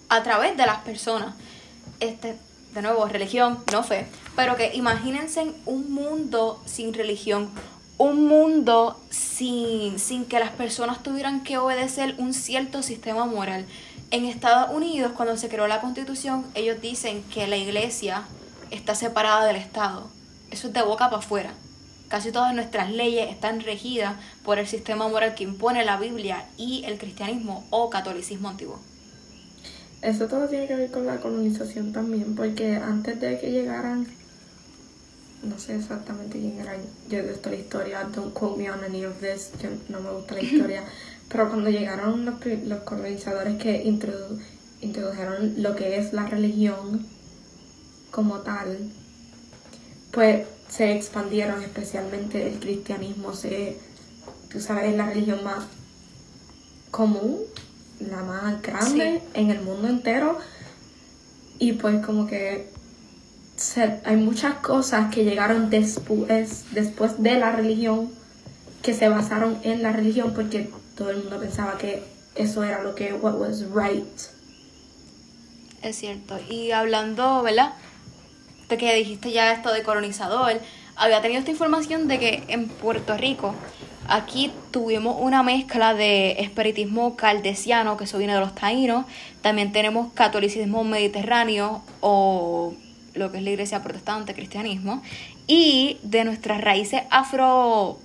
a 0.09 0.23
través 0.23 0.57
de 0.57 0.67
las 0.67 0.79
personas. 0.83 1.35
Este, 1.99 2.37
de 2.73 2.83
nuevo, 2.83 3.05
religión, 3.07 3.59
no 3.73 3.83
fe. 3.83 4.07
Pero 4.37 4.55
que 4.55 4.71
imagínense 4.77 5.53
un 5.67 5.93
mundo 5.93 6.63
sin 6.65 6.95
religión, 6.95 7.51
un 7.99 8.29
mundo 8.29 9.01
sin, 9.11 9.99
sin 9.99 10.25
que 10.25 10.39
las 10.39 10.51
personas 10.51 11.03
tuvieran 11.03 11.43
que 11.43 11.59
obedecer 11.59 12.15
un 12.19 12.33
cierto 12.33 12.85
sistema 12.85 13.27
moral. 13.27 13.67
En 14.13 14.27
Estados 14.27 14.71
Unidos, 14.73 15.11
cuando 15.17 15.37
se 15.37 15.49
creó 15.49 15.67
la 15.67 15.81
constitución, 15.81 16.47
ellos 16.55 16.81
dicen 16.81 17.25
que 17.35 17.49
la 17.49 17.57
iglesia 17.57 18.29
está 18.71 18.95
separada 18.95 19.45
del 19.47 19.57
Estado. 19.57 20.09
Eso 20.53 20.69
es 20.69 20.73
de 20.73 20.83
boca 20.83 21.07
para 21.07 21.19
afuera. 21.19 21.53
Casi 22.11 22.33
todas 22.33 22.53
nuestras 22.55 22.91
leyes 22.91 23.31
están 23.31 23.61
regidas 23.61 24.17
por 24.45 24.59
el 24.59 24.67
sistema 24.67 25.07
moral 25.09 25.37
que 25.37 25.45
impone 25.45 25.85
la 25.85 25.97
Biblia 25.97 26.45
y 26.59 26.83
el 26.85 26.99
cristianismo 26.99 27.65
o 27.71 27.89
catolicismo 27.89 28.49
antiguo. 28.49 28.81
Eso 30.03 30.27
todo 30.27 30.49
tiene 30.49 30.67
que 30.67 30.75
ver 30.75 30.91
con 30.91 31.07
la 31.07 31.21
colonización 31.21 31.93
también, 31.93 32.35
porque 32.35 32.75
antes 32.75 33.21
de 33.21 33.39
que 33.39 33.53
llegaran, 33.53 34.09
no 35.45 35.57
sé 35.61 35.77
exactamente 35.77 36.41
quién 36.41 36.59
era, 36.59 36.73
yo 37.09 37.23
de 37.23 37.39
la 37.45 37.55
historia, 37.55 38.05
don't 38.13 38.35
quote 38.35 38.61
me 38.61 38.69
on 38.71 38.83
any 38.83 39.05
of 39.05 39.21
this, 39.21 39.53
yo 39.63 39.69
no 39.89 40.01
me 40.01 40.11
gusta 40.11 40.35
la 40.35 40.43
historia, 40.43 40.83
pero 41.29 41.49
cuando 41.49 41.71
llegaron 41.71 42.25
los, 42.25 42.35
los 42.65 42.81
colonizadores 42.81 43.57
que 43.59 43.85
introdu- 43.85 44.41
introdujeron 44.81 45.63
lo 45.63 45.77
que 45.77 45.97
es 45.99 46.13
la 46.13 46.27
religión 46.27 47.07
como 48.11 48.39
tal, 48.41 48.91
pues 50.13 50.45
se 50.71 50.93
expandieron, 50.97 51.63
especialmente 51.63 52.47
el 52.49 52.59
cristianismo, 52.61 53.35
se, 53.35 53.77
tú 54.51 54.61
sabes, 54.61 54.85
es 54.91 54.97
la 54.97 55.07
religión 55.07 55.43
más 55.45 55.65
común, 56.91 57.39
la 58.01 58.23
más 58.23 58.63
grande 58.63 59.21
en 59.35 59.51
el 59.51 59.61
mundo 59.63 59.89
entero. 59.89 60.39
Y 61.59 61.73
pues 61.75 62.05
como 62.07 62.27
que 62.27 62.71
se- 63.57 64.01
hay 64.05 64.17
muchas 64.17 64.55
cosas 64.57 65.13
que 65.15 65.25
llegaron 65.25 65.69
después, 65.71 66.65
después 66.73 67.23
de 67.23 67.39
la 67.39 67.53
religión, 67.53 68.11
que 68.83 68.95
se 68.95 69.09
basaron 69.09 69.59
en 69.63 69.83
la 69.83 69.93
religión 69.93 70.33
porque 70.35 70.71
todo 70.97 71.11
el 71.11 71.19
mundo 71.19 71.39
pensaba 71.39 71.77
que 71.77 72.03
eso 72.35 72.65
era 72.65 72.83
lo 72.83 72.95
que 72.95 73.13
what 73.13 73.35
was 73.39 73.65
right. 73.75 74.07
Es 75.83 75.97
cierto. 75.97 76.39
Y 76.49 76.71
hablando, 76.73 77.43
¿verdad? 77.43 77.73
De 78.71 78.79
que 78.79 78.95
dijiste 78.95 79.33
ya 79.33 79.53
esto 79.53 79.73
de 79.73 79.83
colonizador, 79.83 80.61
había 80.95 81.21
tenido 81.21 81.41
esta 81.41 81.51
información 81.51 82.07
de 82.07 82.21
que 82.21 82.45
en 82.47 82.69
Puerto 82.69 83.17
Rico, 83.17 83.53
aquí 84.07 84.53
tuvimos 84.71 85.17
una 85.19 85.43
mezcla 85.43 85.93
de 85.93 86.41
espiritismo 86.41 87.17
caldesiano, 87.17 87.97
que 87.97 88.05
eso 88.05 88.17
viene 88.17 88.35
de 88.35 88.41
los 88.41 88.55
taínos. 88.55 89.07
También 89.43 89.73
tenemos 89.73 90.13
catolicismo 90.13 90.85
mediterráneo 90.85 91.83
o 92.01 92.75
lo 93.15 93.33
que 93.33 93.39
es 93.39 93.43
la 93.43 93.51
iglesia 93.51 93.83
protestante, 93.83 94.35
cristianismo. 94.35 95.03
Y 95.49 95.99
de 96.05 96.23
nuestras 96.25 96.61
raíces 96.61 97.03
afro 97.11 97.99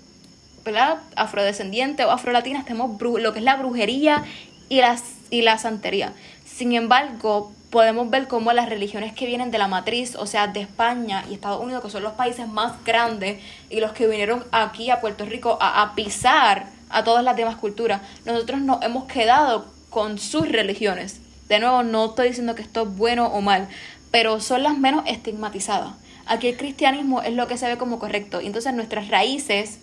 ¿verdad? 0.64 0.98
afrodescendientes 1.16 2.08
o 2.08 2.12
afrolatinas 2.12 2.66
tenemos 2.66 3.00
lo 3.00 3.34
que 3.34 3.40
es 3.40 3.46
la 3.46 3.56
brujería 3.56 4.24
y, 4.68 4.82
y 5.30 5.42
la 5.44 5.58
santería. 5.60 6.14
Sin 6.44 6.74
embargo, 6.74 7.52
podemos 7.76 8.10
ver 8.10 8.30
cómo 8.30 8.54
las 8.54 8.70
religiones 8.70 9.12
que 9.12 9.26
vienen 9.26 9.52
de 9.52 9.58
la 9.58 9.68
matriz, 9.68 10.16
o 10.16 10.26
sea, 10.26 10.48
de 10.48 10.62
España 10.62 11.26
y 11.30 11.34
Estados 11.34 11.62
Unidos, 11.62 11.84
que 11.84 11.90
son 11.90 12.04
los 12.04 12.14
países 12.14 12.48
más 12.48 12.82
grandes 12.86 13.44
y 13.70 13.82
los 13.82 13.92
que 13.92 14.08
vinieron 14.08 14.46
aquí 14.54 14.92
a 14.92 15.02
Puerto 15.02 15.26
Rico 15.26 15.58
a, 15.60 15.82
a 15.82 15.94
pisar 15.94 16.68
a 16.90 17.04
todas 17.04 17.22
las 17.22 17.36
demás 17.36 17.58
culturas, 17.58 18.00
nosotros 18.24 18.62
nos 18.62 18.82
hemos 18.82 19.04
quedado 19.12 19.66
con 19.90 20.20
sus 20.20 20.50
religiones. 20.50 21.20
De 21.50 21.60
nuevo, 21.60 21.84
no 21.84 22.06
estoy 22.06 22.30
diciendo 22.30 22.56
que 22.56 22.62
esto 22.62 22.84
es 22.84 22.96
bueno 22.96 23.26
o 23.28 23.42
mal, 23.42 23.68
pero 24.10 24.40
son 24.40 24.64
las 24.64 24.78
menos 24.78 25.04
estigmatizadas. 25.06 25.96
Aquí 26.28 26.48
el 26.48 26.56
cristianismo 26.56 27.24
es 27.24 27.34
lo 27.34 27.46
que 27.48 27.58
se 27.58 27.68
ve 27.68 27.76
como 27.76 28.00
correcto. 28.00 28.40
Entonces 28.40 28.74
nuestras 28.74 29.10
raíces 29.10 29.80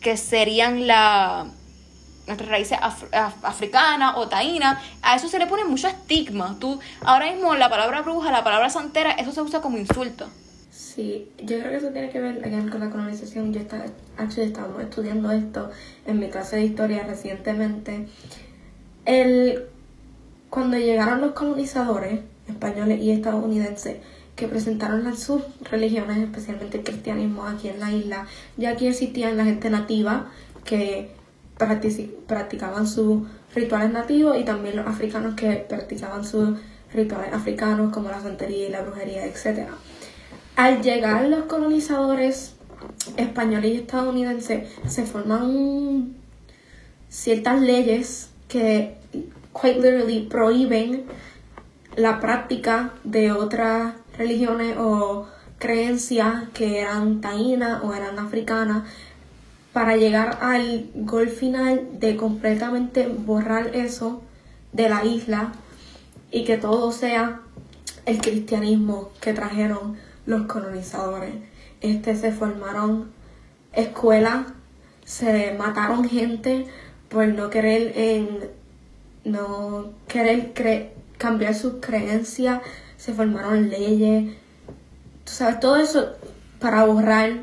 que 0.00 0.16
serían 0.16 0.86
la 0.86 1.48
nuestras 2.30 2.50
raíces 2.50 2.78
af- 2.78 3.10
af- 3.12 3.42
africanas 3.42 4.14
o 4.16 4.28
taínas, 4.28 4.78
a 5.02 5.16
eso 5.16 5.28
se 5.28 5.38
le 5.38 5.46
pone 5.46 5.64
mucho 5.64 5.88
estigma. 5.88 6.56
Tú, 6.58 6.78
ahora 7.02 7.30
mismo 7.30 7.54
la 7.54 7.68
palabra 7.68 8.02
bruja, 8.02 8.30
la 8.32 8.42
palabra 8.44 8.70
santera, 8.70 9.12
eso 9.12 9.32
se 9.32 9.42
usa 9.42 9.60
como 9.60 9.76
insulto. 9.78 10.28
Sí, 10.70 11.28
yo 11.38 11.58
creo 11.58 11.70
que 11.70 11.76
eso 11.76 11.88
tiene 11.90 12.10
que 12.10 12.20
ver 12.20 12.44
again, 12.44 12.68
con 12.68 12.80
la 12.80 12.90
colonización. 12.90 13.52
Yo 13.52 13.60
estaba, 13.60 13.84
actually, 14.16 14.52
estudiando 14.82 15.30
esto 15.30 15.70
en 16.06 16.18
mi 16.18 16.28
clase 16.30 16.56
de 16.56 16.64
historia 16.64 17.04
recientemente. 17.04 18.08
El, 19.04 19.64
cuando 20.50 20.76
llegaron 20.78 21.20
los 21.20 21.32
colonizadores 21.32 22.20
españoles 22.48 23.00
y 23.00 23.10
estadounidenses 23.12 23.98
que 24.36 24.48
presentaron 24.48 25.04
las 25.04 25.18
sus 25.20 25.42
religiones, 25.70 26.18
especialmente 26.18 26.78
el 26.78 26.84
cristianismo 26.84 27.46
aquí 27.46 27.68
en 27.68 27.80
la 27.80 27.92
isla, 27.92 28.26
ya 28.56 28.70
aquí 28.70 28.86
existían 28.86 29.36
la 29.36 29.44
gente 29.44 29.70
nativa 29.70 30.26
que 30.64 31.10
practicaban 32.26 32.86
sus 32.86 33.22
rituales 33.54 33.92
nativos 33.92 34.38
y 34.38 34.44
también 34.44 34.76
los 34.76 34.86
africanos 34.86 35.34
que 35.34 35.52
practicaban 35.68 36.24
sus 36.24 36.58
rituales 36.92 37.32
africanos 37.32 37.92
como 37.92 38.08
la 38.08 38.20
santería 38.20 38.68
y 38.68 38.70
la 38.70 38.82
brujería, 38.82 39.26
etcétera. 39.26 39.70
Al 40.56 40.82
llegar 40.82 41.26
los 41.28 41.44
colonizadores 41.44 42.54
españoles 43.16 43.74
y 43.74 43.76
estadounidenses, 43.76 44.68
se 44.86 45.06
forman 45.06 46.14
ciertas 47.08 47.60
leyes 47.60 48.30
que, 48.48 48.96
quite 49.52 49.76
literally, 49.76 50.26
prohíben 50.28 51.04
la 51.96 52.20
práctica 52.20 52.92
de 53.04 53.32
otras 53.32 53.94
religiones 54.16 54.76
o 54.78 55.26
creencias 55.58 56.48
que 56.54 56.80
eran 56.80 57.20
taínas 57.20 57.82
o 57.82 57.94
eran 57.94 58.18
africanas 58.18 58.84
para 59.72 59.96
llegar 59.96 60.38
al 60.40 60.90
gol 60.94 61.28
final 61.28 61.88
de 62.00 62.16
completamente 62.16 63.06
borrar 63.06 63.74
eso 63.76 64.22
de 64.72 64.88
la 64.88 65.04
isla 65.04 65.52
y 66.32 66.44
que 66.44 66.56
todo 66.56 66.92
sea 66.92 67.40
el 68.06 68.20
cristianismo 68.20 69.10
que 69.20 69.32
trajeron 69.32 69.96
los 70.26 70.42
colonizadores. 70.46 71.34
Este 71.80 72.16
se 72.16 72.32
formaron 72.32 73.10
escuelas, 73.72 74.46
se 75.04 75.54
mataron 75.58 76.08
gente 76.08 76.66
por 77.08 77.26
no 77.28 77.50
querer 77.50 77.92
en 77.96 78.48
no 79.24 79.90
querer 80.08 80.54
cre- 80.54 80.88
cambiar 81.18 81.54
sus 81.54 81.74
creencias, 81.80 82.60
se 82.96 83.12
formaron 83.12 83.68
leyes, 83.70 84.34
tú 85.24 85.32
sabes, 85.32 85.60
todo 85.60 85.76
eso 85.76 86.10
para 86.58 86.84
borrar 86.84 87.40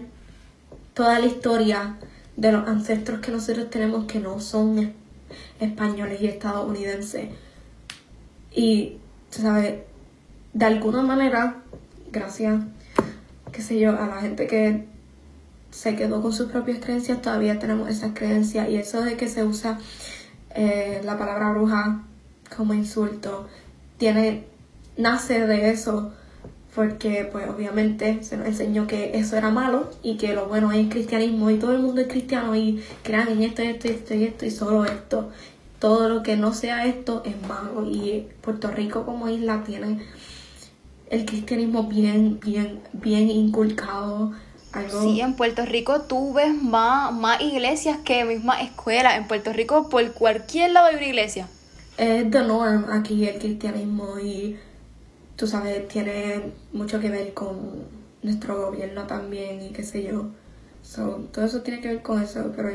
toda 0.93 1.19
la 1.19 1.25
historia 1.25 1.97
de 2.37 2.51
los 2.53 2.67
ancestros 2.67 3.19
que 3.19 3.31
nosotros 3.31 3.69
tenemos 3.69 4.05
que 4.05 4.19
no 4.19 4.39
son 4.39 4.79
es- 4.79 4.89
españoles 5.59 6.21
y 6.21 6.27
estadounidenses. 6.27 7.29
Y, 8.55 8.97
sabes, 9.29 9.79
de 10.53 10.65
alguna 10.65 11.01
manera, 11.01 11.57
gracias, 12.11 12.61
qué 13.51 13.61
sé 13.61 13.79
yo, 13.79 13.89
a 14.01 14.07
la 14.07 14.21
gente 14.21 14.47
que 14.47 14.85
se 15.71 15.95
quedó 15.95 16.21
con 16.21 16.31
sus 16.31 16.49
propias 16.51 16.79
creencias, 16.79 17.21
todavía 17.21 17.59
tenemos 17.59 17.89
esas 17.89 18.11
creencias. 18.13 18.69
Y 18.69 18.77
eso 18.77 19.01
de 19.01 19.17
que 19.17 19.27
se 19.27 19.43
usa 19.43 19.79
eh, 20.55 21.01
la 21.03 21.17
palabra 21.17 21.51
bruja 21.51 22.03
como 22.55 22.73
insulto, 22.73 23.47
tiene, 23.97 24.45
nace 24.95 25.45
de 25.45 25.71
eso, 25.71 26.13
porque 26.77 27.27
pues 27.31 27.49
obviamente 27.49 28.23
se 28.23 28.37
nos 28.37 28.45
enseñó 28.45 28.85
que 28.85 29.17
eso 29.17 29.35
era 29.35 29.49
malo 29.49 29.89
y 30.03 30.15
que 30.17 30.35
lo 30.35 30.45
bueno 30.45 30.71
es 30.71 30.77
el 30.77 30.89
cristianismo 30.89 31.49
y 31.49 31.57
todo 31.57 31.71
el 31.71 31.79
mundo 31.79 32.01
es 32.01 32.07
cristiano 32.07 32.55
y 32.55 32.83
crean 33.01 33.29
en 33.29 33.41
esto, 33.41 33.63
esto, 33.63 33.87
esto 33.87 34.13
y 34.13 34.25
esto 34.25 34.45
y 34.45 34.51
solo 34.51 34.85
esto. 34.85 35.31
Todo 35.79 36.07
lo 36.07 36.21
que 36.21 36.37
no 36.37 36.53
sea 36.53 36.85
esto 36.85 37.23
es 37.25 37.33
malo 37.47 37.89
y 37.89 38.27
Puerto 38.41 38.69
Rico 38.69 39.07
como 39.07 39.27
isla 39.27 39.63
tiene 39.65 40.05
el 41.09 41.25
cristianismo 41.25 41.85
bien, 41.85 42.39
bien, 42.41 42.79
bien 42.93 43.31
inculcado. 43.31 44.33
Algo 44.71 45.01
Sí, 45.01 45.19
en 45.19 45.35
Puerto 45.35 45.65
Rico 45.65 46.01
tú 46.01 46.31
ves 46.33 46.53
más, 46.61 47.11
más 47.11 47.41
iglesias 47.41 47.97
que 48.05 48.23
mismas 48.23 48.61
escuelas. 48.61 49.17
En 49.17 49.27
Puerto 49.27 49.51
Rico 49.51 49.89
por 49.89 50.13
cualquier 50.13 50.73
lado 50.73 50.85
hay 50.85 50.97
una 50.97 51.07
iglesia. 51.07 51.47
es 51.97 52.29
the 52.29 52.43
norm 52.43 52.85
aquí 52.91 53.27
el 53.27 53.39
cristianismo 53.39 54.19
y 54.19 54.59
tú 55.37 55.47
sabes, 55.47 55.87
tiene 55.87 56.51
mucho 56.73 56.99
que 56.99 57.09
ver 57.09 57.33
con 57.33 57.57
nuestro 58.23 58.59
gobierno 58.65 59.05
también 59.07 59.61
y 59.61 59.69
qué 59.69 59.83
sé 59.83 60.03
yo. 60.03 60.25
So, 60.81 61.27
todo 61.31 61.45
eso 61.45 61.61
tiene 61.61 61.79
que 61.79 61.89
ver 61.89 62.01
con 62.01 62.21
eso, 62.21 62.51
pero 62.55 62.71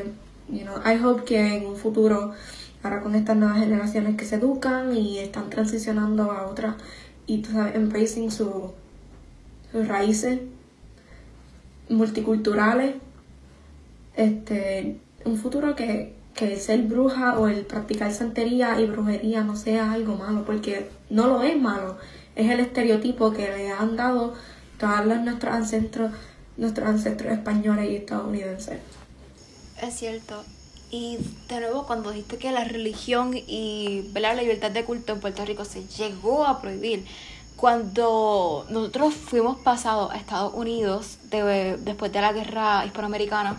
you 0.49 0.61
know, 0.61 0.77
I 0.77 1.03
hope 1.03 1.25
que 1.25 1.57
en 1.57 1.65
un 1.65 1.75
futuro, 1.75 2.33
ahora 2.81 3.01
con 3.01 3.15
estas 3.15 3.35
nuevas 3.37 3.59
generaciones 3.59 4.15
que 4.15 4.25
se 4.25 4.35
educan 4.35 4.95
y 4.95 5.19
están 5.19 5.49
transicionando 5.49 6.31
a 6.31 6.47
otras 6.47 6.75
y 7.27 7.39
tú 7.39 7.51
sabes, 7.51 7.75
embracing 7.75 8.31
su, 8.31 8.71
sus 9.71 9.87
raíces 9.87 10.39
multiculturales, 11.89 12.95
este, 14.15 14.99
un 15.25 15.37
futuro 15.37 15.75
que, 15.75 16.13
que 16.33 16.53
el 16.53 16.59
ser 16.59 16.83
bruja 16.83 17.39
o 17.39 17.47
el 17.47 17.65
practicar 17.65 18.11
santería 18.13 18.79
y 18.79 18.85
brujería 18.85 19.43
no 19.43 19.55
sea 19.55 19.91
algo 19.91 20.15
malo, 20.15 20.45
porque 20.45 20.89
no 21.09 21.27
lo 21.27 21.41
es 21.43 21.59
malo, 21.59 21.97
es 22.35 22.49
el 22.49 22.59
estereotipo 22.59 23.31
que 23.31 23.47
le 23.49 23.71
han 23.71 23.95
dado 23.95 24.33
todos 24.79 25.05
nuestros 25.05 25.53
ancestros, 25.53 26.11
nuestros 26.57 26.87
ancestros 26.87 27.31
españoles 27.33 27.89
y 27.91 27.95
estadounidenses. 27.97 28.79
Es 29.81 29.93
cierto. 29.95 30.43
Y 30.91 31.17
de 31.49 31.59
nuevo, 31.59 31.87
cuando 31.87 32.11
dijiste 32.11 32.37
que 32.37 32.51
la 32.51 32.63
religión 32.63 33.35
y 33.35 34.11
la 34.13 34.33
libertad 34.35 34.71
de 34.71 34.83
culto 34.85 35.13
en 35.13 35.19
Puerto 35.19 35.43
Rico 35.43 35.65
se 35.65 35.87
llegó 35.87 36.45
a 36.45 36.61
prohibir, 36.61 37.05
cuando 37.55 38.65
nosotros 38.69 39.13
fuimos 39.13 39.57
pasados 39.59 40.11
a 40.11 40.17
Estados 40.17 40.53
Unidos 40.53 41.17
de- 41.29 41.77
después 41.77 42.11
de 42.11 42.21
la 42.21 42.33
guerra 42.33 42.85
hispanoamericana, 42.85 43.57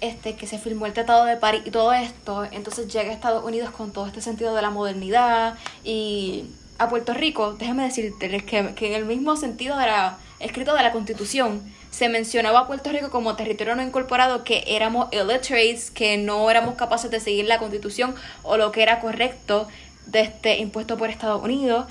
este, 0.00 0.36
que 0.36 0.46
se 0.46 0.58
firmó 0.58 0.86
el 0.86 0.92
Tratado 0.92 1.24
de 1.24 1.36
París 1.36 1.62
y 1.64 1.70
todo 1.70 1.92
esto, 1.92 2.44
entonces 2.50 2.92
llega 2.92 3.10
a 3.10 3.14
Estados 3.14 3.44
Unidos 3.44 3.70
con 3.70 3.92
todo 3.92 4.06
este 4.06 4.20
sentido 4.20 4.54
de 4.54 4.62
la 4.62 4.70
modernidad 4.70 5.54
y 5.84 6.46
a 6.78 6.88
Puerto 6.88 7.14
Rico, 7.14 7.54
déjame 7.54 7.84
decirte 7.84 8.28
que, 8.44 8.74
que 8.74 8.86
en 8.86 8.94
el 8.94 9.04
mismo 9.04 9.36
sentido 9.36 9.76
de 9.78 9.86
la 9.86 10.18
escrito 10.40 10.74
de 10.74 10.82
la 10.82 10.92
Constitución, 10.92 11.62
se 11.90 12.08
mencionaba 12.08 12.60
a 12.60 12.66
Puerto 12.66 12.90
Rico 12.92 13.10
como 13.10 13.36
territorio 13.36 13.74
no 13.74 13.82
incorporado, 13.82 14.44
que 14.44 14.64
éramos 14.66 15.08
illiterates, 15.12 15.90
que 15.90 16.18
no 16.18 16.50
éramos 16.50 16.74
capaces 16.74 17.10
de 17.10 17.20
seguir 17.20 17.46
la 17.46 17.58
Constitución 17.58 18.14
o 18.42 18.56
lo 18.56 18.70
que 18.72 18.82
era 18.82 19.00
correcto 19.00 19.66
de 20.06 20.20
este 20.20 20.58
impuesto 20.58 20.98
por 20.98 21.08
Estados 21.08 21.42
Unidos. 21.42 21.86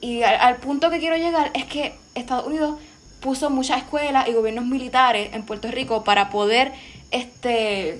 Y 0.00 0.22
al, 0.22 0.56
punto 0.56 0.90
que 0.90 0.98
quiero 0.98 1.16
llegar 1.16 1.50
es 1.54 1.64
que 1.64 1.94
Estados 2.14 2.46
Unidos 2.46 2.78
puso 3.20 3.48
muchas 3.48 3.78
escuelas 3.78 4.28
y 4.28 4.34
gobiernos 4.34 4.66
militares 4.66 5.30
en 5.32 5.42
Puerto 5.42 5.70
Rico 5.70 6.04
para 6.04 6.28
poder 6.28 6.72
este 7.10 7.98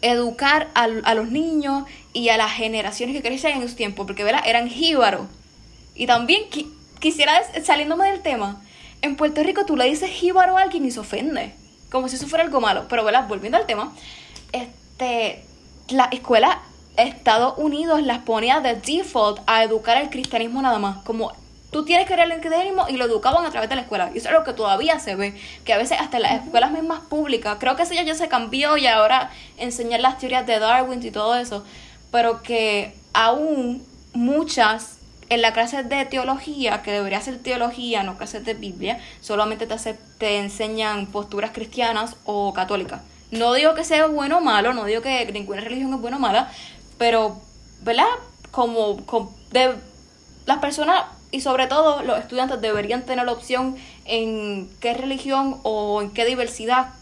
educar 0.00 0.68
a, 0.74 0.84
a 0.84 1.14
los 1.14 1.28
niños 1.30 1.84
y 2.12 2.28
a 2.28 2.36
las 2.36 2.52
generaciones 2.52 3.14
que 3.14 3.22
crecían 3.22 3.60
en 3.60 3.68
su 3.68 3.74
tiempo, 3.74 4.06
porque 4.06 4.24
¿verdad? 4.24 4.42
eran 4.46 4.68
jíbaros. 4.70 5.26
Y 5.98 6.06
también 6.06 6.44
qui- 6.50 6.72
quisiera, 7.00 7.42
saliéndome 7.62 8.10
del 8.10 8.22
tema, 8.22 8.62
en 9.02 9.16
Puerto 9.16 9.42
Rico 9.42 9.66
tú 9.66 9.76
le 9.76 9.84
dices 9.84 10.08
jíbaro 10.10 10.56
a 10.56 10.62
alguien 10.62 10.84
y 10.86 10.90
se 10.90 11.00
ofende, 11.00 11.54
como 11.90 12.08
si 12.08 12.16
eso 12.16 12.26
fuera 12.26 12.44
algo 12.44 12.60
malo. 12.60 12.86
Pero 12.88 13.04
¿verdad? 13.04 13.28
volviendo 13.28 13.58
al 13.58 13.66
tema, 13.66 13.92
este, 14.52 15.44
la 15.88 16.04
escuela 16.10 16.62
Estados 16.96 17.54
Unidos 17.58 18.02
las 18.02 18.18
ponía 18.18 18.60
de 18.60 18.74
default 18.74 19.40
a 19.46 19.62
educar 19.62 19.96
al 19.96 20.10
cristianismo 20.10 20.60
nada 20.62 20.78
más, 20.78 20.98
como 21.04 21.32
tú 21.70 21.84
tienes 21.84 22.06
que 22.08 22.14
creer 22.14 22.28
en 22.28 22.36
el 22.36 22.40
cristianismo 22.40 22.86
y 22.88 22.94
lo 22.96 23.04
educaban 23.04 23.44
a 23.44 23.50
través 23.50 23.68
de 23.68 23.76
la 23.76 23.82
escuela. 23.82 24.10
Y 24.14 24.18
eso 24.18 24.28
es 24.28 24.34
lo 24.34 24.42
que 24.42 24.52
todavía 24.52 24.98
se 24.98 25.14
ve, 25.14 25.38
que 25.64 25.72
a 25.72 25.76
veces 25.78 25.98
hasta 26.00 26.16
en 26.16 26.24
las 26.24 26.44
escuelas 26.44 26.72
mismas 26.72 27.00
públicas, 27.00 27.56
creo 27.60 27.76
que 27.76 27.82
eso 27.82 27.94
ya, 27.94 28.02
ya 28.02 28.14
se 28.16 28.26
cambió 28.28 28.76
y 28.76 28.86
ahora 28.86 29.30
enseñar 29.58 30.00
las 30.00 30.18
teorías 30.18 30.46
de 30.46 30.58
Darwin 30.58 31.00
y 31.04 31.10
todo 31.12 31.36
eso, 31.36 31.64
pero 32.10 32.42
que 32.42 32.94
aún 33.12 33.84
muchas 34.12 34.97
en 35.30 35.42
la 35.42 35.52
clase 35.52 35.82
de 35.82 36.04
teología, 36.06 36.82
que 36.82 36.92
debería 36.92 37.20
ser 37.20 37.38
teología, 37.38 38.02
no 38.02 38.16
clases 38.16 38.44
de 38.44 38.54
Biblia, 38.54 38.98
solamente 39.20 39.66
te, 39.66 40.38
enseñan 40.38 41.06
posturas 41.06 41.50
cristianas 41.50 42.16
o 42.24 42.52
católicas. 42.54 43.02
No 43.30 43.52
digo 43.52 43.74
que 43.74 43.84
sea 43.84 44.06
bueno 44.06 44.38
o 44.38 44.40
malo, 44.40 44.72
no 44.72 44.84
digo 44.84 45.02
que 45.02 45.30
ninguna 45.32 45.60
religión 45.60 45.92
es 45.92 46.00
buena 46.00 46.16
o 46.16 46.20
mala, 46.20 46.50
pero, 46.96 47.40
¿verdad? 47.82 48.06
Como, 48.50 49.04
como 49.04 49.34
de, 49.50 49.74
las 50.46 50.58
personas 50.58 51.04
y 51.30 51.42
sobre 51.42 51.66
todo 51.66 52.02
los 52.02 52.18
estudiantes 52.18 52.60
deberían 52.60 53.04
tener 53.04 53.26
la 53.26 53.32
opción 53.32 53.76
en 54.06 54.70
qué 54.80 54.94
religión 54.94 55.60
o 55.62 56.00
en 56.00 56.10
qué 56.10 56.24
diversidad 56.24 56.94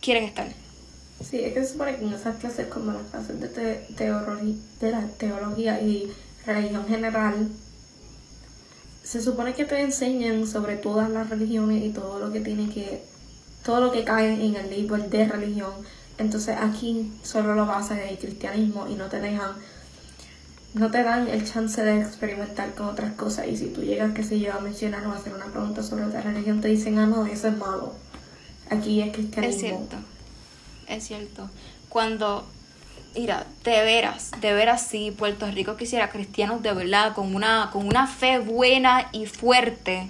quieren 0.00 0.24
estar. 0.24 0.46
Sí, 1.28 1.40
es 1.40 1.54
que 1.54 1.64
se 1.64 1.72
supone 1.72 1.96
que 1.96 2.04
en 2.04 2.12
esas 2.12 2.36
clases 2.36 2.68
como 2.68 2.92
las 2.92 3.02
clases 3.10 3.40
de, 3.40 3.48
de 3.48 4.90
la 4.90 5.06
teología 5.18 5.80
y 5.80 6.12
religión 6.46 6.86
general, 6.86 7.48
se 9.04 9.20
supone 9.20 9.52
que 9.52 9.66
te 9.66 9.80
enseñan 9.80 10.46
sobre 10.46 10.76
todas 10.76 11.10
las 11.10 11.28
religiones 11.28 11.84
y 11.84 11.90
todo 11.90 12.18
lo 12.18 12.32
que 12.32 12.40
tiene 12.40 12.70
que, 12.70 13.04
todo 13.62 13.80
lo 13.80 13.92
que 13.92 14.02
cae 14.02 14.32
en 14.32 14.56
el 14.56 14.70
label 14.70 15.10
de 15.10 15.28
religión. 15.28 15.72
Entonces 16.16 16.56
aquí 16.58 17.12
solo 17.22 17.54
lo 17.54 17.66
basan 17.66 17.98
en 17.98 18.08
el 18.08 18.18
cristianismo 18.18 18.86
y 18.88 18.94
no 18.94 19.06
te 19.08 19.20
dejan, 19.20 19.52
no 20.72 20.90
te 20.90 21.02
dan 21.02 21.28
el 21.28 21.44
chance 21.44 21.82
de 21.84 22.00
experimentar 22.00 22.74
con 22.74 22.86
otras 22.86 23.12
cosas. 23.12 23.46
Y 23.46 23.58
si 23.58 23.66
tú 23.66 23.82
llegas, 23.82 24.14
que 24.14 24.22
se 24.22 24.40
yo, 24.40 24.54
a 24.54 24.60
mencionar 24.60 25.06
o 25.06 25.12
a 25.12 25.16
hacer 25.16 25.34
una 25.34 25.46
pregunta 25.46 25.82
sobre 25.82 26.04
otra 26.04 26.22
religión, 26.22 26.62
te 26.62 26.68
dicen, 26.68 26.98
ah, 26.98 27.06
no, 27.06 27.26
eso 27.26 27.48
es 27.48 27.58
malo. 27.58 27.92
Aquí 28.70 29.02
es 29.02 29.12
cristianismo. 29.12 29.52
Es 29.52 29.60
cierto, 29.60 29.96
es 30.88 31.04
cierto. 31.04 31.50
Cuando, 31.90 32.46
mira, 33.14 33.46
de 33.64 33.82
veras, 33.82 34.30
de 34.40 34.52
veras 34.52 34.86
sí, 34.86 35.10
Puerto 35.10 35.46
Rico 35.50 35.76
quisiera 35.76 36.10
cristianos 36.10 36.62
de 36.62 36.72
verdad, 36.72 37.14
con 37.14 37.34
una, 37.34 37.70
con 37.72 37.86
una 37.86 38.06
fe 38.06 38.38
buena 38.38 39.08
y 39.12 39.26
fuerte. 39.26 40.08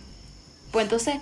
Pues 0.73 0.85
entonces, 0.85 1.17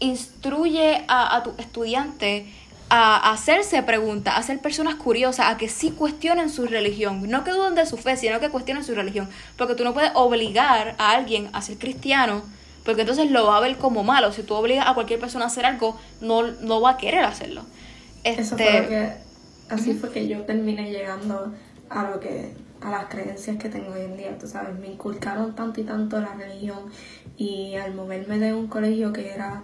instruye 0.00 1.04
a, 1.08 1.36
a 1.36 1.42
tu 1.42 1.52
estudiante 1.58 2.46
a 2.88 3.32
hacerse 3.32 3.82
preguntas, 3.82 4.34
a 4.36 4.42
ser 4.42 4.60
personas 4.60 4.94
curiosas, 4.94 5.46
a 5.46 5.56
que 5.56 5.68
sí 5.68 5.90
cuestionen 5.90 6.50
su 6.50 6.66
religión. 6.66 7.28
No 7.28 7.42
que 7.42 7.50
duden 7.50 7.74
de 7.74 7.86
su 7.86 7.96
fe, 7.96 8.16
sino 8.16 8.38
que 8.38 8.48
cuestionen 8.48 8.84
su 8.84 8.94
religión. 8.94 9.28
Porque 9.56 9.74
tú 9.74 9.84
no 9.84 9.92
puedes 9.92 10.12
obligar 10.14 10.94
a 10.98 11.10
alguien 11.10 11.50
a 11.52 11.62
ser 11.62 11.78
cristiano, 11.78 12.42
porque 12.84 13.00
entonces 13.00 13.30
lo 13.30 13.46
va 13.46 13.56
a 13.56 13.60
ver 13.60 13.76
como 13.76 14.04
malo. 14.04 14.32
Si 14.32 14.42
tú 14.42 14.54
obligas 14.54 14.86
a 14.86 14.94
cualquier 14.94 15.18
persona 15.18 15.46
a 15.46 15.48
hacer 15.48 15.66
algo, 15.66 15.98
no, 16.20 16.42
no 16.42 16.80
va 16.80 16.90
a 16.90 16.96
querer 16.96 17.24
hacerlo. 17.24 17.62
Este, 18.22 18.42
Eso 18.42 18.56
fue 18.56 18.80
lo 18.80 18.88
que, 18.88 19.25
así 19.68 19.94
fue 19.94 20.10
que 20.10 20.28
yo 20.28 20.42
terminé 20.42 20.90
llegando 20.90 21.52
a 21.88 22.10
lo 22.10 22.20
que, 22.20 22.52
a 22.80 22.90
las 22.90 23.06
creencias 23.06 23.56
que 23.56 23.68
tengo 23.68 23.92
hoy 23.92 24.02
en 24.02 24.16
día, 24.16 24.38
tú 24.38 24.46
sabes, 24.46 24.78
me 24.78 24.88
inculcaron 24.88 25.54
tanto 25.54 25.80
y 25.80 25.84
tanto 25.84 26.20
la 26.20 26.34
religión 26.34 26.90
y 27.36 27.74
al 27.76 27.94
moverme 27.94 28.38
de 28.38 28.54
un 28.54 28.66
colegio 28.66 29.12
que 29.12 29.32
era 29.32 29.62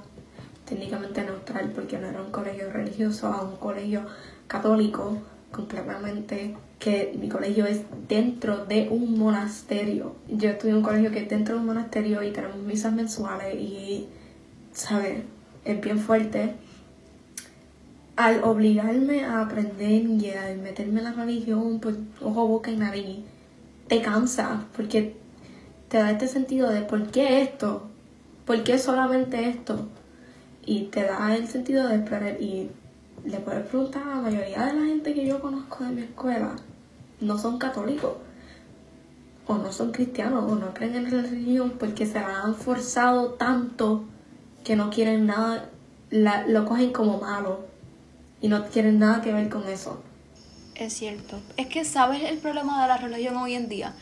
técnicamente 0.64 1.22
neutral 1.22 1.70
porque 1.74 1.98
no 1.98 2.06
era 2.06 2.22
un 2.22 2.30
colegio 2.30 2.70
religioso 2.70 3.28
a 3.28 3.42
un 3.42 3.56
colegio 3.56 4.06
católico 4.46 5.18
completamente 5.50 6.56
que 6.78 7.16
mi 7.18 7.28
colegio 7.28 7.66
es 7.66 7.82
dentro 8.08 8.64
de 8.64 8.88
un 8.90 9.18
monasterio. 9.18 10.16
Yo 10.28 10.50
estuve 10.50 10.70
en 10.70 10.78
un 10.78 10.82
colegio 10.82 11.12
que 11.12 11.20
es 11.20 11.28
dentro 11.28 11.54
de 11.54 11.60
un 11.60 11.66
monasterio 11.66 12.22
y 12.22 12.32
tenemos 12.32 12.56
misas 12.56 12.92
mensuales 12.92 13.54
y, 13.54 14.08
¿sabes? 14.72 15.22
Es 15.64 15.80
bien 15.80 15.98
fuerte 15.98 16.54
al 18.16 18.44
obligarme 18.44 19.24
a 19.24 19.40
aprender 19.42 20.02
y 20.04 20.30
al 20.30 20.58
meterme 20.58 21.00
en 21.00 21.04
la 21.04 21.12
religión 21.12 21.80
por 21.80 21.94
ojo, 22.20 22.46
boca 22.46 22.70
y 22.70 22.76
nariz, 22.76 23.18
te 23.88 24.02
cansa 24.02 24.66
porque 24.76 25.16
te 25.88 25.98
da 25.98 26.10
este 26.10 26.28
sentido 26.28 26.70
de 26.70 26.82
por 26.82 27.10
qué 27.10 27.42
esto, 27.42 27.88
por 28.46 28.62
qué 28.64 28.78
solamente 28.78 29.48
esto, 29.48 29.86
y 30.64 30.84
te 30.84 31.04
da 31.04 31.34
el 31.34 31.48
sentido 31.48 31.88
de 31.88 31.96
y 32.40 32.70
le 33.24 33.38
puedes 33.38 33.66
preguntar 33.66 34.02
a 34.04 34.16
la 34.16 34.22
mayoría 34.22 34.66
de 34.66 34.72
la 34.74 34.86
gente 34.86 35.14
que 35.14 35.26
yo 35.26 35.40
conozco 35.40 35.84
de 35.84 35.90
mi 35.90 36.02
escuela, 36.02 36.56
no 37.20 37.38
son 37.38 37.58
católicos, 37.58 38.12
o 39.46 39.56
no 39.58 39.72
son 39.72 39.90
cristianos, 39.92 40.50
o 40.50 40.54
no 40.54 40.72
creen 40.72 40.96
en 40.96 41.04
la 41.04 41.22
religión 41.22 41.74
porque 41.78 42.06
se 42.06 42.20
la 42.20 42.42
han 42.42 42.54
forzado 42.54 43.32
tanto 43.32 44.04
que 44.64 44.76
no 44.76 44.90
quieren 44.90 45.26
nada, 45.26 45.68
la- 46.10 46.46
lo 46.46 46.64
cogen 46.64 46.92
como 46.92 47.18
malo 47.20 47.71
y 48.42 48.48
no 48.48 48.66
quieren 48.66 48.98
nada 48.98 49.22
que 49.22 49.32
ver 49.32 49.48
con 49.48 49.66
eso. 49.68 50.02
Es 50.74 50.92
cierto. 50.94 51.38
Es 51.56 51.68
que 51.68 51.84
sabes 51.84 52.22
el 52.24 52.38
problema 52.38 52.82
de 52.82 52.88
la 52.88 52.98
religión 52.98 53.36
hoy 53.36 53.54
en 53.54 53.68
día. 53.68 53.94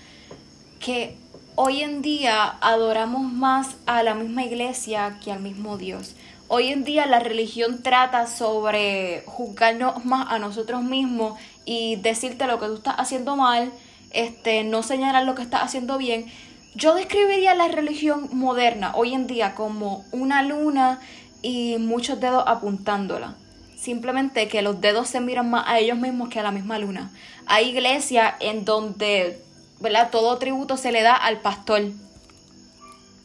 Que 0.80 1.16
hoy 1.56 1.82
en 1.82 2.00
día 2.00 2.56
adoramos 2.60 3.30
más 3.30 3.76
a 3.86 4.02
la 4.02 4.14
misma 4.14 4.44
iglesia 4.44 5.18
que 5.22 5.30
al 5.30 5.40
mismo 5.40 5.76
Dios. 5.76 6.16
Hoy 6.48 6.68
en 6.68 6.84
día 6.84 7.06
la 7.06 7.20
religión 7.20 7.82
trata 7.82 8.26
sobre 8.26 9.22
juzgarnos 9.26 10.04
más 10.04 10.32
a 10.32 10.38
nosotros 10.38 10.82
mismos 10.82 11.38
y 11.64 11.96
decirte 11.96 12.46
lo 12.46 12.58
que 12.58 12.66
tú 12.66 12.74
estás 12.74 12.96
haciendo 12.96 13.36
mal, 13.36 13.70
este, 14.10 14.64
no 14.64 14.82
señalar 14.82 15.24
lo 15.24 15.34
que 15.34 15.42
estás 15.42 15.62
haciendo 15.62 15.98
bien. 15.98 16.26
Yo 16.74 16.94
describiría 16.94 17.54
la 17.54 17.68
religión 17.68 18.30
moderna 18.32 18.92
hoy 18.96 19.12
en 19.12 19.26
día 19.26 19.54
como 19.54 20.04
una 20.12 20.42
luna 20.42 20.98
y 21.42 21.76
muchos 21.78 22.20
dedos 22.20 22.44
apuntándola. 22.46 23.36
Simplemente 23.80 24.46
que 24.48 24.60
los 24.60 24.80
dedos 24.82 25.08
se 25.08 25.20
miran 25.20 25.48
más 25.48 25.64
a 25.66 25.78
ellos 25.78 25.96
mismos 25.96 26.28
que 26.28 26.38
a 26.38 26.42
la 26.42 26.50
misma 26.50 26.78
luna. 26.78 27.10
Hay 27.46 27.70
iglesias 27.70 28.34
en 28.40 28.66
donde, 28.66 29.42
¿verdad? 29.80 30.10
Todo 30.10 30.36
tributo 30.36 30.76
se 30.76 30.92
le 30.92 31.00
da 31.00 31.14
al 31.14 31.40
pastor. 31.40 31.84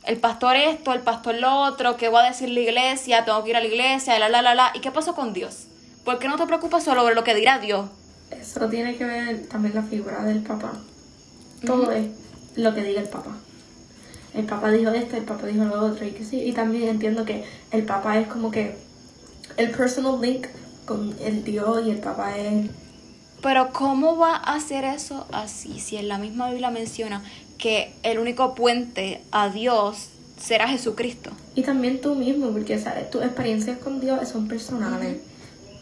El 0.06 0.18
pastor 0.18 0.56
esto, 0.56 0.94
el 0.94 1.02
pastor 1.02 1.36
lo 1.36 1.54
otro, 1.64 1.98
¿qué 1.98 2.08
va 2.08 2.24
a 2.24 2.30
decir 2.30 2.48
la 2.48 2.62
iglesia? 2.62 3.26
Tengo 3.26 3.44
que 3.44 3.50
ir 3.50 3.58
a 3.58 3.60
la 3.60 3.66
iglesia, 3.66 4.18
la, 4.18 4.30
la, 4.30 4.42
la, 4.42 4.56
la. 4.56 4.72
¿Y 4.74 4.80
qué 4.80 4.92
pasó 4.92 5.14
con 5.14 5.34
Dios? 5.34 5.66
¿Por 6.06 6.20
qué 6.20 6.30
no 6.30 6.38
te 6.38 6.46
preocupas 6.46 6.86
solo 6.86 7.02
sobre 7.02 7.16
lo 7.16 7.26
que 7.26 7.36
dirá 7.36 7.60
Dios? 7.60 7.90
Eso 8.32 8.70
tiene 8.70 8.96
que 8.96 9.04
ver 9.04 9.48
también 9.48 9.76
la 9.76 9.84
figura 9.84 10.24
del 10.24 10.42
papá. 10.42 10.72
Todo 11.66 11.92
es 11.92 12.08
lo 12.56 12.74
que 12.74 12.82
diga 12.82 13.02
el 13.02 13.10
papá. 13.10 13.36
El 14.34 14.46
papá 14.46 14.72
dijo 14.72 14.92
esto, 14.92 15.18
el 15.18 15.24
papá 15.24 15.48
dijo 15.48 15.66
lo 15.66 15.82
otro, 15.82 16.06
y 16.06 16.12
que 16.12 16.24
sí. 16.24 16.42
Y 16.42 16.54
también 16.54 16.88
entiendo 16.88 17.26
que 17.26 17.44
el 17.72 17.84
papá 17.84 18.18
es 18.20 18.28
como 18.28 18.52
que 18.52 18.85
el 19.58 19.72
personal 19.72 20.20
link 20.22 20.48
con 20.86 21.16
el 21.22 21.44
Dios 21.44 21.86
y 21.86 21.92
el 21.92 21.98
papá 21.98 22.38
es 22.38 22.70
Pero 23.42 23.72
¿cómo 23.74 24.18
va 24.18 24.36
a 24.36 24.56
hacer 24.56 24.86
eso 24.86 25.26
así? 25.32 25.80
Si 25.80 25.98
en 25.98 26.08
la 26.08 26.18
misma 26.18 26.50
Biblia 26.50 26.72
menciona 26.72 27.24
que 27.58 27.94
el 28.04 28.20
único 28.20 28.56
puente 28.56 29.22
a 29.32 29.50
Dios 29.50 30.10
será 30.40 30.68
Jesucristo. 30.68 31.32
Y 31.56 31.64
también 31.64 32.02
tú 32.02 32.16
mismo, 32.16 32.52
porque 32.52 32.78
¿sabes? 32.78 33.10
tus 33.10 33.24
experiencias 33.24 33.80
con 33.80 34.00
Dios 34.00 34.28
son 34.28 34.48
personales. 34.48 35.22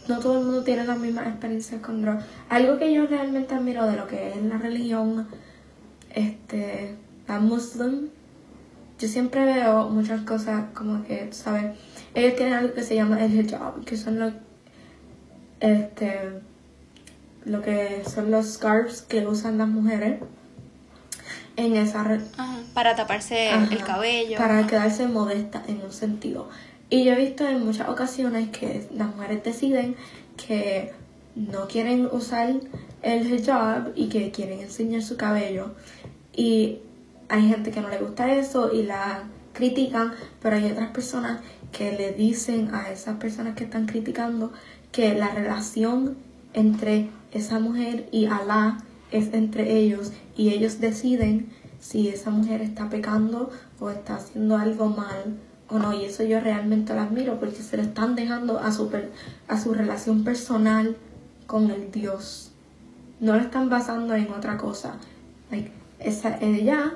No 0.08 0.18
todo 0.18 0.38
el 0.38 0.44
mundo 0.44 0.62
tiene 0.62 0.84
las 0.84 0.98
mismas 0.98 1.26
experiencias 1.26 1.80
con 1.80 2.02
Dios. 2.02 2.22
Algo 2.48 2.78
que 2.78 2.92
yo 2.92 3.06
realmente 3.06 3.54
admiro 3.54 3.86
de 3.86 3.96
lo 3.96 4.06
que 4.06 4.30
es 4.30 4.42
la 4.42 4.58
religión, 4.58 5.26
este, 6.10 6.94
la 7.26 7.40
muslim, 7.40 8.08
yo 8.98 9.08
siempre 9.08 9.44
veo 9.44 9.88
muchas 9.88 10.22
cosas 10.22 10.66
como 10.72 11.04
que, 11.04 11.28
¿sabes? 11.32 11.76
Ellos 12.14 12.36
tienen 12.36 12.54
algo 12.54 12.74
que 12.74 12.82
se 12.82 12.94
llama 12.94 13.24
el 13.24 13.38
hijab, 13.38 13.84
que 13.84 13.96
son 13.96 14.18
los, 14.18 14.32
este, 15.60 16.30
lo 17.44 17.60
que 17.60 18.02
son 18.08 18.30
los 18.30 18.54
scarves 18.54 19.02
que 19.02 19.26
usan 19.26 19.58
las 19.58 19.68
mujeres. 19.68 20.20
en 21.56 21.76
esa 21.76 22.02
Ajá, 22.02 22.58
Para 22.72 22.94
taparse 22.94 23.48
Ajá, 23.50 23.72
el 23.72 23.82
cabello. 23.82 24.38
Para 24.38 24.66
quedarse 24.66 25.06
modesta 25.06 25.62
en 25.66 25.80
un 25.82 25.92
sentido. 25.92 26.48
Y 26.90 27.04
yo 27.04 27.12
he 27.12 27.16
visto 27.16 27.46
en 27.46 27.64
muchas 27.64 27.88
ocasiones 27.88 28.50
que 28.50 28.86
las 28.94 29.14
mujeres 29.14 29.42
deciden 29.42 29.96
que 30.36 30.92
no 31.34 31.66
quieren 31.66 32.06
usar 32.06 32.54
el 33.02 33.32
hijab 33.32 33.92
y 33.96 34.08
que 34.08 34.30
quieren 34.30 34.60
enseñar 34.60 35.02
su 35.02 35.16
cabello. 35.16 35.74
Y 36.32 36.78
hay 37.28 37.48
gente 37.48 37.70
que 37.70 37.80
no 37.80 37.88
le 37.88 37.98
gusta 37.98 38.32
eso 38.32 38.72
y 38.72 38.84
la 38.84 39.24
critican, 39.52 40.12
pero 40.42 40.56
hay 40.56 40.70
otras 40.70 40.90
personas 40.90 41.40
que 41.76 41.92
le 41.92 42.12
dicen 42.12 42.72
a 42.72 42.90
esas 42.90 43.16
personas 43.18 43.56
que 43.56 43.64
están 43.64 43.86
criticando 43.86 44.52
que 44.92 45.14
la 45.14 45.34
relación 45.34 46.16
entre 46.54 47.10
esa 47.32 47.58
mujer 47.58 48.08
y 48.12 48.26
Alá 48.26 48.78
es 49.10 49.34
entre 49.34 49.76
ellos 49.76 50.12
y 50.36 50.50
ellos 50.50 50.80
deciden 50.80 51.50
si 51.80 52.08
esa 52.08 52.30
mujer 52.30 52.62
está 52.62 52.88
pecando 52.88 53.50
o 53.80 53.90
está 53.90 54.16
haciendo 54.16 54.56
algo 54.56 54.86
mal 54.86 55.36
o 55.68 55.78
no. 55.78 55.92
Y 55.92 56.04
eso 56.04 56.22
yo 56.22 56.40
realmente 56.40 56.94
lo 56.94 57.00
admiro 57.00 57.38
porque 57.40 57.56
se 57.56 57.76
le 57.76 57.82
están 57.82 58.14
dejando 58.14 58.60
a 58.60 58.72
su 58.72 58.90
a 59.48 59.60
su 59.60 59.74
relación 59.74 60.24
personal 60.24 60.96
con 61.46 61.70
el 61.70 61.90
Dios. 61.90 62.52
No 63.20 63.34
lo 63.34 63.40
están 63.40 63.68
basando 63.68 64.14
en 64.14 64.32
otra 64.32 64.56
cosa. 64.56 64.94
Like, 65.50 65.72
esa 65.98 66.38
ella 66.38 66.94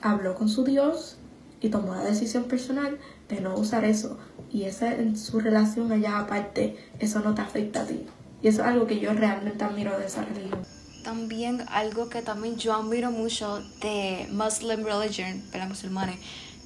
habló 0.00 0.34
con 0.34 0.48
su 0.48 0.64
Dios 0.64 1.18
y 1.60 1.68
tomó 1.68 1.94
la 1.94 2.04
decisión 2.04 2.44
personal 2.44 2.98
de 3.30 3.40
no 3.40 3.54
usar 3.54 3.84
eso 3.84 4.18
y 4.50 4.64
esa 4.64 4.92
en 4.94 5.16
su 5.16 5.40
relación 5.40 5.92
allá 5.92 6.18
aparte 6.18 6.76
eso 6.98 7.20
no 7.20 7.34
te 7.34 7.42
afecta 7.42 7.82
a 7.82 7.86
ti 7.86 8.06
y 8.42 8.48
eso 8.48 8.62
es 8.62 8.68
algo 8.68 8.86
que 8.86 8.98
yo 8.98 9.12
realmente 9.12 9.64
admiro 9.64 9.98
de 9.98 10.06
esa 10.06 10.24
religión 10.24 10.60
También 11.04 11.64
algo 11.70 12.08
que 12.08 12.22
también 12.22 12.56
yo 12.56 12.74
admiro 12.74 13.10
mucho 13.10 13.62
de 13.80 14.26
Muslim 14.30 14.84
religion, 14.84 15.42
musulmanes, 15.68 16.16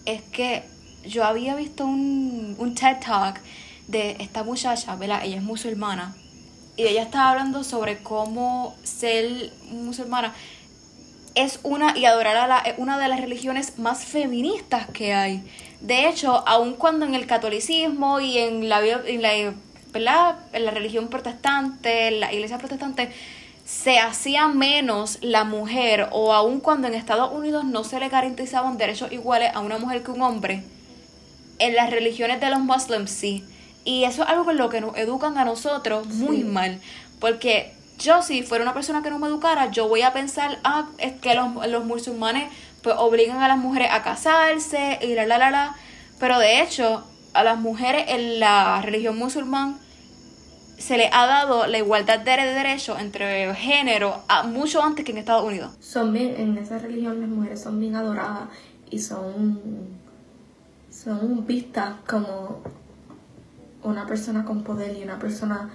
es 0.07 0.23
que 0.23 0.65
yo 1.07 1.25
había 1.25 1.55
visto 1.55 1.85
un, 1.85 2.57
un 2.59 2.75
TED 2.75 2.97
Talk 3.05 3.41
de 3.89 4.17
esta 4.21 4.43
muchacha, 4.43 4.97
¿verdad? 4.97 5.21
Ella 5.25 5.37
es 5.37 5.43
musulmana. 5.43 6.17
Y 6.77 6.83
ella 6.83 7.03
estaba 7.03 7.31
hablando 7.31 7.63
sobre 7.63 8.03
cómo 8.03 8.75
ser 8.83 9.53
musulmana 9.71 10.35
es 11.35 11.59
una 11.63 11.97
y 11.97 12.05
adorar 12.05 12.37
a 12.37 12.47
la, 12.47 12.59
es 12.59 12.75
una 12.79 12.99
de 12.99 13.09
las 13.09 13.21
religiones 13.21 13.79
más 13.79 14.05
feministas 14.05 14.87
que 14.93 15.13
hay. 15.15 15.43
De 15.81 16.09
hecho, 16.09 16.47
aun 16.47 16.75
cuando 16.75 17.05
en 17.05 17.15
el 17.15 17.27
catolicismo 17.27 18.21
y 18.21 18.39
en 18.39 18.69
la, 18.69 18.81
en 18.85 19.23
la, 19.23 19.31
¿verdad? 19.93 20.37
En 20.53 20.65
la 20.65 20.71
religión 20.71 21.09
protestante, 21.09 22.09
en 22.09 22.21
la 22.21 22.33
iglesia 22.33 22.59
protestante, 22.59 23.11
se 23.65 23.99
hacía 23.99 24.49
menos 24.49 25.19
la 25.23 25.45
mujer, 25.45 26.09
o 26.13 26.33
aun 26.35 26.61
cuando 26.61 26.87
en 26.87 26.95
Estados 26.95 27.33
Unidos 27.33 27.65
no 27.65 27.83
se 27.83 27.99
le 27.99 28.09
garantizaban 28.09 28.77
derechos 28.77 29.11
iguales 29.11 29.51
a 29.55 29.61
una 29.61 29.79
mujer 29.79 30.03
que 30.03 30.11
un 30.11 30.23
hombre, 30.23 30.63
en 31.59 31.75
las 31.75 31.91
religiones 31.91 32.41
de 32.41 32.51
los 32.51 32.61
muslims 32.61 33.11
sí. 33.11 33.45
Y 33.85 34.05
eso 34.05 34.23
es 34.23 34.29
algo 34.29 34.45
con 34.45 34.57
lo 34.57 34.69
que 34.69 34.81
nos 34.81 34.97
educan 34.97 35.39
a 35.39 35.45
nosotros 35.45 36.07
muy 36.09 36.39
Sí. 36.39 36.45
mal. 36.45 36.81
Porque 37.21 37.73
yo 37.99 38.23
si 38.23 38.43
fuera 38.43 38.65
una 38.65 38.75
persona 38.75 39.03
que 39.03 39.11
no 39.11 39.19
me 39.19 39.29
educara, 39.29 39.71
yo 39.71 39.89
voy 39.89 40.03
a 40.03 40.13
pensar, 40.13 40.59
ah, 40.65 40.89
es 40.99 41.13
que 41.21 41.35
los, 41.35 41.67
los 41.69 41.85
musulmanes 41.85 42.53
pues 42.83 42.97
obligan 42.99 43.43
a 43.43 43.49
las 43.49 43.59
mujeres 43.59 43.89
a 43.91 44.03
casarse 44.03 44.99
y 45.03 45.15
la 45.15 45.27
la 45.27 45.39
la 45.39 45.51
la. 45.51 45.77
Pero 46.21 46.39
de 46.39 46.63
hecho, 46.63 47.05
a 47.33 47.43
las 47.43 47.59
mujeres 47.59 48.05
en 48.09 48.41
la 48.41 48.81
religión 48.83 49.19
musulmán 49.19 49.79
se 50.79 50.97
les 50.97 51.09
ha 51.13 51.27
dado 51.27 51.67
la 51.67 51.79
igualdad 51.79 52.21
de 52.21 52.33
derechos 52.33 53.01
entre 53.01 53.55
género 53.55 54.23
mucho 54.47 54.83
antes 54.83 55.05
que 55.05 55.13
en 55.13 55.19
Estados 55.19 55.45
Unidos. 55.45 55.73
son 55.81 56.13
bien, 56.13 56.35
en 56.37 56.59
esa 56.59 56.79
religión 56.79 57.21
las 57.21 57.29
mujeres 57.29 57.63
son 57.63 57.81
bien 57.81 57.95
adoradas 57.95 58.49
y 58.91 58.99
son, 58.99 59.61
son 60.91 61.47
vistas 61.47 61.95
como 62.07 62.63
una 63.83 64.07
persona 64.07 64.45
con 64.45 64.63
poder 64.63 64.97
y 64.97 65.03
una 65.03 65.19
persona 65.19 65.71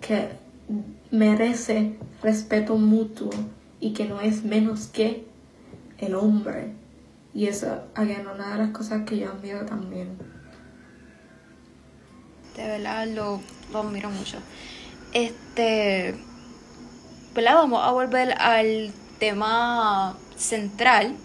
que 0.00 0.41
merece 1.10 1.96
respeto 2.22 2.76
mutuo 2.76 3.30
y 3.80 3.92
que 3.92 4.04
no 4.04 4.20
es 4.20 4.44
menos 4.44 4.86
que 4.86 5.26
el 5.98 6.14
hombre. 6.14 6.72
Y 7.34 7.46
eso, 7.46 7.84
again, 7.94 8.26
una 8.26 8.52
de 8.52 8.58
las 8.58 8.70
cosas 8.70 9.04
que 9.04 9.18
yo 9.18 9.30
admiro 9.30 9.64
también. 9.64 10.16
De 12.56 12.66
verdad 12.66 13.06
lo, 13.08 13.40
lo 13.72 13.78
admiro 13.80 14.10
mucho. 14.10 14.38
Este, 15.12 16.14
¿verdad? 17.34 17.54
Vamos 17.54 17.82
a 17.82 17.90
volver 17.92 18.34
al 18.38 18.92
tema 19.18 20.16
central. 20.36 21.16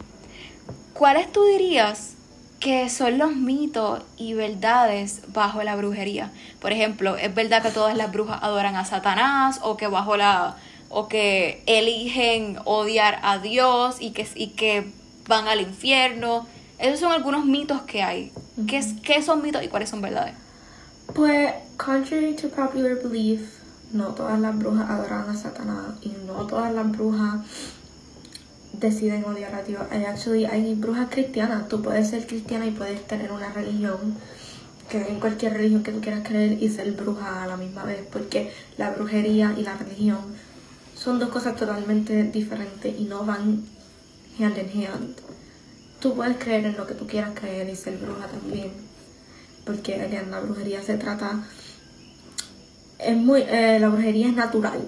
¿Cuáles 0.94 1.32
tú 1.32 1.44
dirías 1.46 2.17
que 2.60 2.90
son 2.90 3.18
los 3.18 3.36
mitos 3.36 4.02
y 4.18 4.34
verdades 4.34 5.22
bajo 5.34 5.62
la 5.64 5.76
brujería? 5.76 6.32
Por 6.60 6.72
ejemplo, 6.72 7.16
¿es 7.18 7.34
verdad 7.34 7.62
que 7.62 7.70
todas 7.72 7.96
las 7.96 8.12
brujas 8.12 8.40
adoran 8.42 8.76
a 8.76 8.86
Satanás 8.86 9.60
o 9.64 9.78
que 9.78 9.88
bajo 9.88 10.18
la 10.18 10.56
o 10.90 11.08
que 11.10 11.62
eligen 11.66 12.58
odiar 12.66 13.20
a 13.22 13.38
Dios 13.40 13.98
y 14.00 14.12
que, 14.12 14.28
y 14.36 14.48
que 14.52 14.92
van 15.28 15.48
al 15.48 15.62
infierno? 15.62 16.48
Esos 16.80 17.00
son 17.02 17.12
algunos 17.12 17.46
mitos 17.46 17.82
que 17.82 18.04
hay. 18.04 18.32
¿Qué, 18.68 18.78
es- 18.78 18.94
¿Qué 19.04 19.22
son 19.22 19.42
mitos 19.42 19.64
y 19.64 19.68
cuáles 19.68 19.90
son 19.90 20.02
verdades? 20.02 20.34
Pues, 21.14 21.54
contrary 21.78 22.36
to 22.36 22.50
popular 22.50 22.96
belief, 23.04 23.42
no 23.92 24.08
todas 24.10 24.40
las 24.40 24.58
brujas 24.58 24.90
adoran 24.90 25.30
a 25.30 25.36
Satanás 25.36 25.86
y 26.02 26.10
no 26.26 26.46
todas 26.48 26.74
las 26.74 26.90
brujas 26.92 27.42
deciden 28.80 29.26
odiar 29.26 29.54
a 29.56 29.64
Dios. 29.64 29.84
Hay 29.92 30.06
actually 30.06 30.46
hay 30.46 30.74
brujas 30.76 31.10
cristianas. 31.10 31.68
Tú 31.68 31.82
puedes 31.82 32.10
ser 32.10 32.26
cristiana 32.26 32.66
y 32.66 32.72
puedes 32.72 33.06
tener 33.08 33.32
una 33.32 33.52
religión, 33.52 34.16
creer 34.90 35.10
en 35.10 35.20
cualquier 35.20 35.54
religión 35.54 35.84
que 35.84 35.92
tú 35.92 36.02
quieras 36.02 36.28
creer 36.28 36.62
y 36.62 36.70
ser 36.70 36.92
bruja 36.94 37.44
a 37.44 37.48
la 37.48 37.58
misma 37.58 37.84
vez, 37.84 38.06
porque 38.12 38.52
la 38.78 38.92
brujería 38.92 39.56
y 39.58 39.64
la 39.64 39.76
religión 39.76 40.20
son 40.96 41.20
dos 41.20 41.30
cosas 41.30 41.56
totalmente 41.56 42.24
diferentes 42.24 43.00
y 43.00 43.04
no 43.06 43.26
van 43.26 43.64
hand 44.40 44.58
in 44.58 44.86
hand. 44.86 45.16
Tú 46.00 46.16
puedes 46.16 46.38
creer 46.38 46.66
en 46.66 46.78
lo 46.78 46.86
que 46.86 46.94
tú 46.94 47.08
quieras 47.08 47.32
creer 47.34 47.70
y 47.70 47.76
ser 47.76 47.98
bruja 47.98 48.28
también 48.28 48.88
porque 49.68 50.02
again, 50.02 50.32
la 50.32 50.40
brujería 50.40 50.82
se 50.82 50.98
trata 50.98 51.44
es 52.98 53.18
muy 53.18 53.42
eh, 53.42 53.78
la 53.80 53.90
brujería 53.90 54.30
es 54.30 54.36
natural 54.36 54.88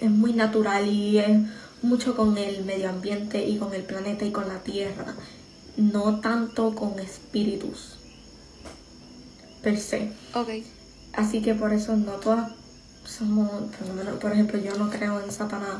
es 0.00 0.10
muy 0.10 0.34
natural 0.34 0.86
y 0.86 1.18
es 1.18 1.38
mucho 1.82 2.16
con 2.16 2.36
el 2.38 2.64
medio 2.64 2.88
ambiente 2.90 3.46
y 3.46 3.58
con 3.58 3.72
el 3.74 3.82
planeta 3.84 4.24
y 4.24 4.32
con 4.32 4.48
la 4.48 4.58
tierra 4.60 5.14
no 5.76 6.20
tanto 6.20 6.74
con 6.74 6.98
espíritus 6.98 7.98
per 9.62 9.78
se 9.78 10.10
Ok. 10.34 10.48
Así 11.14 11.42
que 11.42 11.54
por 11.54 11.72
eso 11.72 11.96
no 11.96 12.12
todas 12.12 12.52
somos, 13.04 13.50
por 14.20 14.32
ejemplo, 14.32 14.58
yo 14.60 14.74
no 14.76 14.90
creo 14.90 15.20
en 15.20 15.32
Satanás 15.32 15.78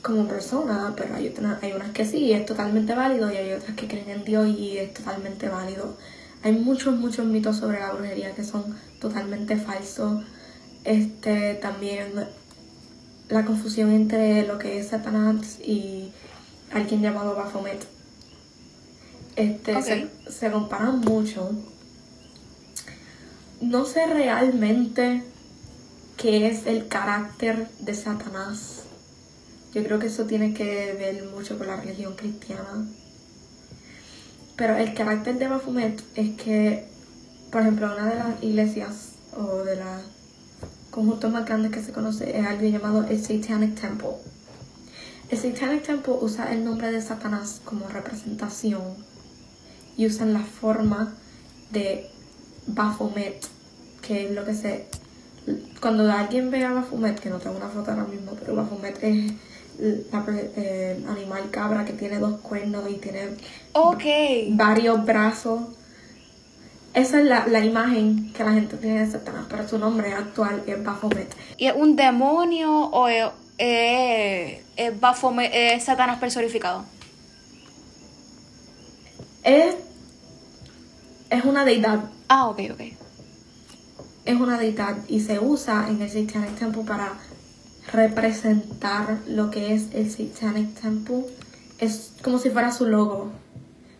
como 0.00 0.26
persona, 0.28 0.94
pero 0.96 1.14
hay, 1.16 1.28
otra- 1.28 1.58
hay 1.60 1.72
unas 1.72 1.90
que 1.90 2.04
sí, 2.04 2.18
y 2.18 2.32
es 2.32 2.46
totalmente 2.46 2.94
válido, 2.94 3.30
y 3.32 3.36
hay 3.36 3.52
otras 3.52 3.76
que 3.76 3.86
creen 3.88 4.08
en 4.10 4.24
Dios 4.24 4.48
y 4.48 4.78
es 4.78 4.94
totalmente 4.94 5.48
válido. 5.48 5.96
Hay 6.42 6.52
muchos, 6.52 6.96
muchos 6.96 7.26
mitos 7.26 7.56
sobre 7.58 7.80
la 7.80 7.92
brujería 7.92 8.32
que 8.34 8.44
son 8.44 8.76
totalmente 9.00 9.56
falsos. 9.56 10.24
Este, 10.84 11.54
también 11.54 12.12
la 13.28 13.44
confusión 13.44 13.90
entre 13.92 14.46
lo 14.46 14.58
que 14.58 14.78
es 14.78 14.88
Satanás 14.88 15.58
y 15.60 16.12
alguien 16.72 17.02
llamado 17.02 17.34
Baphomet. 17.34 17.86
Este, 19.36 19.80
se, 19.82 20.08
se 20.28 20.50
comparan 20.50 21.00
mucho 21.00 21.50
no 23.62 23.84
sé 23.84 24.06
realmente 24.06 25.22
qué 26.16 26.48
es 26.48 26.66
el 26.66 26.88
carácter 26.88 27.68
de 27.78 27.94
Satanás. 27.94 28.82
Yo 29.72 29.84
creo 29.84 30.00
que 30.00 30.08
eso 30.08 30.24
tiene 30.26 30.52
que 30.52 30.92
ver 30.98 31.24
mucho 31.26 31.56
con 31.56 31.68
la 31.68 31.76
religión 31.76 32.14
cristiana. 32.16 32.88
Pero 34.56 34.76
el 34.76 34.94
carácter 34.94 35.38
de 35.38 35.46
Baphomet 35.46 36.02
es 36.16 36.30
que, 36.36 36.88
por 37.52 37.62
ejemplo, 37.62 37.86
una 37.94 38.06
de 38.06 38.16
las 38.16 38.42
iglesias 38.42 39.12
o 39.36 39.58
de 39.58 39.76
los 39.76 40.02
conjuntos 40.92 41.32
más 41.32 41.46
grandes 41.46 41.72
que 41.72 41.82
se 41.82 41.90
conoce 41.90 42.38
es 42.38 42.46
algo 42.46 42.68
llamado 42.68 43.04
el 43.08 43.20
Satanic 43.20 43.80
Temple. 43.80 44.10
El 45.30 45.38
Satanic 45.38 45.82
Temple 45.82 46.14
usa 46.20 46.52
el 46.52 46.64
nombre 46.64 46.92
de 46.92 47.00
Satanás 47.00 47.62
como 47.64 47.88
representación 47.88 48.82
y 49.96 50.06
usan 50.06 50.34
la 50.34 50.40
forma 50.40 51.14
de 51.70 52.10
Baphomet, 52.66 53.44
que 54.02 54.26
es 54.26 54.32
lo 54.32 54.44
que 54.44 54.54
se... 54.54 54.86
Cuando 55.80 56.10
alguien 56.12 56.50
ve 56.50 56.64
a 56.64 56.72
Baphomet, 56.72 57.18
que 57.18 57.30
no 57.30 57.38
tengo 57.38 57.56
una 57.56 57.68
foto 57.68 57.90
ahora 57.90 58.04
mismo, 58.04 58.32
pero 58.38 58.54
Baphomet 58.54 59.02
es 59.02 59.32
el 59.80 61.06
animal 61.08 61.50
cabra 61.50 61.86
que 61.86 61.94
tiene 61.94 62.18
dos 62.18 62.40
cuernos 62.40 62.84
y 62.90 62.96
tiene 62.96 63.30
varios 64.50 65.04
brazos. 65.06 65.60
Esa 66.94 67.20
es 67.20 67.24
la, 67.26 67.46
la 67.46 67.64
imagen 67.64 68.32
que 68.34 68.44
la 68.44 68.52
gente 68.52 68.76
tiene 68.76 69.04
de 69.06 69.10
Satanás, 69.10 69.46
pero 69.48 69.66
su 69.66 69.78
nombre 69.78 70.12
actual 70.12 70.62
es 70.66 70.82
Baphomet. 70.84 71.34
¿Y 71.56 71.66
es 71.66 71.74
un 71.74 71.96
demonio 71.96 72.70
o 72.70 73.08
es, 73.08 73.28
es- 73.58 74.60
es 74.76 75.00
Baphomet, 75.00 75.50
es 75.54 75.84
Satanás 75.84 76.18
personificado? 76.18 76.84
Es, 79.42 79.74
es 81.30 81.44
una 81.44 81.64
deidad. 81.64 82.00
Ah, 82.28 82.48
ok, 82.48 82.60
ok. 82.72 82.80
Es 84.24 84.36
una 84.40 84.58
deidad 84.58 84.96
y 85.08 85.20
se 85.20 85.38
usa 85.40 85.86
en 85.88 86.00
el 86.02 86.08
Satanic 86.10 86.56
Temple 86.58 86.82
para 86.86 87.14
representar 87.90 89.18
lo 89.26 89.50
que 89.50 89.74
es 89.74 89.86
el 89.94 90.10
Satanic 90.10 90.78
Temple. 90.80 91.24
Es 91.78 92.12
como 92.22 92.38
si 92.38 92.50
fuera 92.50 92.70
su 92.70 92.86
logo. 92.86 93.32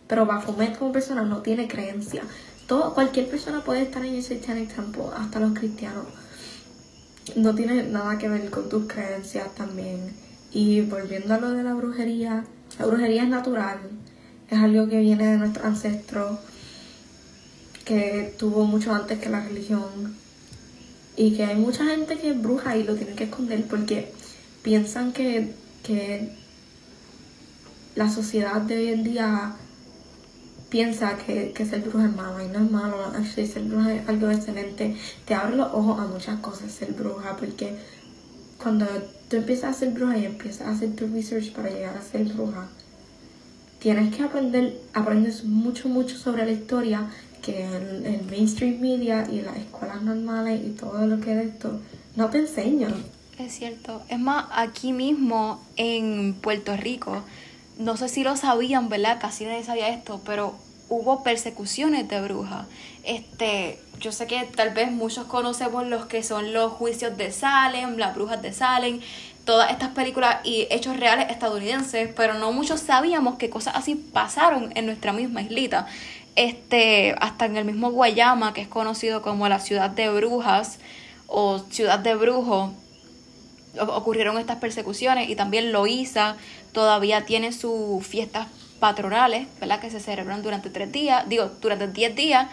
Pero 0.07 0.27
Baphomet 0.27 0.79
como 0.79 0.93
persona 0.93 1.23
no 1.23 1.39
tiene 1.43 1.67
creencia. 1.69 2.23
Todo, 2.67 2.95
cualquier 2.95 3.29
persona 3.29 3.65
puede 3.65 3.83
estar 3.83 4.05
en 4.05 4.15
el 4.15 4.23
Satanic 4.23 4.75
Temple, 4.75 5.05
hasta 5.17 5.41
los 5.41 5.59
cristianos. 5.59 6.07
No 7.37 7.55
tiene 7.55 7.85
nada 7.85 8.19
que 8.19 8.29
ver 8.29 8.51
con 8.51 8.69
tus 8.69 8.87
creencias 8.87 9.55
también. 9.55 10.15
Y 10.53 10.83
volviendo 10.83 11.35
a 11.35 11.39
lo 11.39 11.51
de 11.51 11.63
la 11.63 11.75
brujería, 11.75 12.45
la 12.79 12.87
brujería 12.87 13.23
es 13.25 13.29
natural. 13.29 13.79
Es 14.51 14.59
algo 14.59 14.89
que 14.89 15.01
viene 15.01 15.27
de 15.27 15.39
nuestros 15.39 15.65
ancestros, 15.65 16.39
que 17.85 18.35
tuvo 18.39 18.65
mucho 18.65 18.93
antes 18.95 19.19
que 19.19 19.29
la 19.29 19.41
religión. 19.41 20.17
Y 21.17 21.37
que 21.37 21.45
hay 21.45 21.57
mucha 21.57 21.85
gente 21.85 22.19
que 22.19 22.31
es 22.31 22.43
bruja 22.43 22.77
y 22.77 22.85
lo 22.85 22.95
tiene 22.95 23.15
que 23.15 23.25
esconder 23.25 23.65
porque 23.67 24.13
piensan 24.63 25.13
que, 25.13 25.55
que 25.83 26.33
la 27.95 28.11
sociedad 28.11 28.61
de 28.63 28.77
hoy 28.77 28.89
en 28.89 29.05
día 29.05 29.57
piensa 30.73 31.19
que, 31.19 31.53
que 31.53 31.67
ser 31.67 31.83
bruja 31.83 32.07
es 32.07 32.17
malo 32.17 32.43
y 32.43 32.49
no 32.49 32.65
es 32.65 32.71
malo, 32.71 33.05
actually, 33.05 33.47
ser 33.47 33.65
bruja 33.65 33.93
es 33.93 34.09
algo 34.09 34.31
excelente. 34.31 34.97
Te 35.27 35.35
abre 35.35 35.57
los 35.57 35.69
ojos 35.75 36.01
a 36.01 36.07
muchas 36.07 36.41
cosas 36.41 36.73
ser 36.73 36.95
bruja 36.95 37.37
porque 37.37 37.77
cuando 38.57 38.87
tú 39.29 39.37
empiezas 39.37 39.77
a 39.77 39.79
ser 39.81 39.91
bruja 39.91 40.17
y 40.17 40.25
empiezas 40.25 40.69
a 40.69 40.71
hacer 40.71 40.97
tu 40.97 41.07
research 41.09 41.53
para 41.53 41.69
llegar 41.69 41.95
a 41.95 42.01
ser 42.01 42.25
bruja, 42.25 42.69
tienes 43.81 44.17
que 44.17 44.23
aprender, 44.23 44.81
aprendes 44.95 45.45
mucho, 45.45 45.91
mucho 45.91 46.17
sobre 46.17 46.47
la 46.47 46.53
historia 46.53 47.07
que 47.43 47.67
el, 47.67 48.07
el 48.07 48.25
mainstream 48.31 48.81
media 48.81 49.29
y 49.31 49.43
las 49.43 49.59
escuelas 49.59 50.01
normales 50.01 50.59
y 50.65 50.71
todo 50.71 51.07
lo 51.07 51.21
que 51.21 51.33
es 51.39 51.49
esto 51.49 51.81
no 52.17 52.31
te 52.31 52.39
enseñan. 52.39 52.95
Es 53.39 53.53
cierto. 53.53 54.03
Es 54.09 54.19
más, 54.19 54.47
aquí 54.53 54.95
mismo 54.95 55.61
en 55.77 56.33
Puerto 56.35 56.77
Rico, 56.79 57.23
no 57.79 57.97
sé 57.97 58.09
si 58.09 58.23
lo 58.25 58.37
sabían, 58.37 58.89
¿verdad? 58.89 59.19
Casi 59.21 59.45
nadie 59.45 59.65
sabía 59.65 59.89
esto, 59.89 60.21
pero 60.25 60.55
hubo 60.89 61.23
persecuciones 61.23 62.09
de 62.09 62.21
brujas. 62.21 62.67
Este, 63.05 63.81
yo 63.99 64.13
sé 64.13 64.27
que 64.27 64.45
tal 64.45 64.71
vez 64.71 64.91
muchos 64.91 65.27
conocemos 65.27 65.87
los 65.87 66.07
que 66.07 66.23
son 66.23 66.53
los 66.53 66.73
juicios 66.73 67.17
de 67.17 67.33
Salem, 67.33 67.97
las 67.97 68.15
brujas 68.15 68.43
de 68.43 68.53
Salem, 68.53 69.01
todas 69.45 69.71
estas 69.71 69.91
películas 69.91 70.37
y 70.45 70.67
hechos 70.71 70.97
reales 70.99 71.31
estadounidenses, 71.31 72.11
pero 72.15 72.35
no 72.35 72.53
muchos 72.53 72.81
sabíamos 72.81 73.37
que 73.37 73.51
cosas 73.51 73.75
así 73.77 73.95
pasaron 73.95 74.73
en 74.75 74.87
nuestra 74.87 75.13
misma 75.13 75.43
islita. 75.43 75.87
Este, 76.37 77.15
hasta 77.21 77.47
en 77.47 77.57
el 77.57 77.65
mismo 77.65 77.91
Guayama, 77.91 78.55
que 78.55 78.63
es 78.63 78.69
conocido 78.69 79.23
como 79.23 79.49
la 79.49 79.61
ciudad 79.61 79.91
de 79.91 80.11
brujas 80.11 80.79
o 81.27 81.59
ciudad 81.59 81.99
de 81.99 82.15
brujos, 82.15 82.71
ocurrieron 83.81 84.39
estas 84.39 84.57
persecuciones 84.57 85.31
y 85.31 85.37
también 85.37 85.73
Loíza 85.73 86.37
todavía 86.73 87.25
tiene 87.25 87.53
sus 87.53 88.07
fiestas 88.07 88.49
patronales, 88.81 89.47
¿verdad? 89.61 89.81
Que 89.81 89.91
se 89.91 90.01
celebran 90.01 90.43
durante 90.43 90.71
tres 90.71 90.91
días, 90.91 91.29
digo, 91.29 91.51
durante 91.61 91.87
diez 91.89 92.17
días 92.17 92.49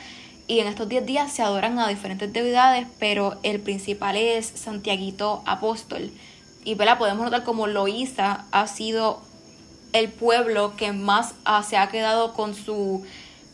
y 0.47 0.59
en 0.59 0.67
estos 0.67 0.89
diez 0.89 1.05
días 1.05 1.31
se 1.31 1.41
adoran 1.41 1.79
a 1.79 1.87
diferentes 1.87 2.31
deidades, 2.33 2.87
pero 2.99 3.39
el 3.43 3.59
principal 3.59 4.15
es 4.15 4.47
Santiaguito 4.47 5.43
Apóstol. 5.45 6.11
Y, 6.63 6.75
¿verdad? 6.75 6.97
Podemos 6.97 7.23
notar 7.23 7.43
como 7.43 7.67
Loíza 7.67 8.45
ha 8.51 8.67
sido 8.67 9.21
el 9.93 10.09
pueblo 10.09 10.75
que 10.75 10.91
más 10.91 11.33
se 11.67 11.77
ha 11.77 11.87
quedado 11.89 12.33
con 12.33 12.55
su 12.55 13.03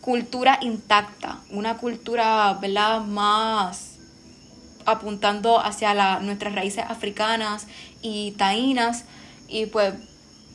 cultura 0.01 0.57
intacta, 0.61 1.39
una 1.49 1.77
cultura, 1.77 2.57
¿verdad? 2.61 3.01
Más 3.01 3.97
apuntando 4.85 5.59
hacia 5.59 6.19
nuestras 6.19 6.55
raíces 6.55 6.85
africanas 6.87 7.67
y 8.01 8.31
taínas 8.33 9.05
y 9.47 9.65
pues 9.65 9.95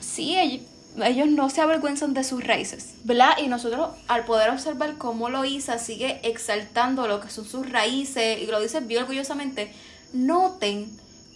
sí, 0.01 0.39
ellos, 0.39 0.63
ellos 1.05 1.29
no 1.29 1.49
se 1.51 1.61
avergüenzan 1.61 2.15
de 2.15 2.25
sus 2.25 2.45
raíces, 2.45 2.95
¿verdad? 3.05 3.31
Y 3.43 3.49
nosotros 3.49 3.91
al 4.09 4.25
poder 4.25 4.51
observar 4.51 4.97
cómo 4.99 5.29
Loíza 5.31 5.79
sigue 5.79 6.21
exaltando 6.29 7.07
lo 7.07 7.21
que 7.21 7.31
son 7.31 7.45
sus 7.45 7.71
raíces 7.71 8.41
y 8.41 8.47
lo 8.47 8.61
dice 8.61 8.81
bien 8.81 9.03
orgullosamente, 9.03 9.73
noten 10.13 10.91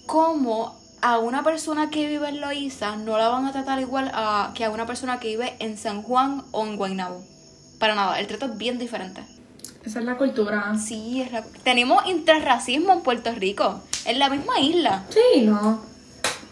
cómo 0.06 0.78
a 1.00 1.18
una 1.18 1.42
persona 1.44 1.90
que 1.90 2.08
vive 2.08 2.28
en 2.28 2.40
Loíza 2.40 2.96
no 2.96 3.18
la 3.18 3.28
van 3.28 3.46
a 3.46 3.52
tratar 3.52 3.78
igual 3.80 4.10
a, 4.14 4.52
que 4.54 4.64
a 4.64 4.70
una 4.70 4.86
persona 4.86 5.20
que 5.20 5.28
vive 5.28 5.54
en 5.58 5.76
San 5.76 6.02
Juan 6.02 6.42
o 6.50 6.64
en 6.66 6.76
Guaynabo. 6.76 7.22
Para 7.78 7.94
nada, 7.94 8.18
el 8.20 8.26
trato 8.26 8.46
es 8.46 8.56
bien 8.56 8.78
diferente. 8.78 9.22
Esa 9.84 9.98
es 9.98 10.04
la 10.06 10.16
cultura. 10.16 10.74
Sí, 10.78 11.20
es 11.20 11.30
la- 11.30 11.44
tenemos 11.62 12.06
interracismo 12.06 12.92
en 12.94 13.00
Puerto 13.02 13.30
Rico, 13.32 13.82
en 14.06 14.18
la 14.18 14.30
misma 14.30 14.58
isla. 14.60 15.04
Sí, 15.10 15.42
no. 15.42 15.82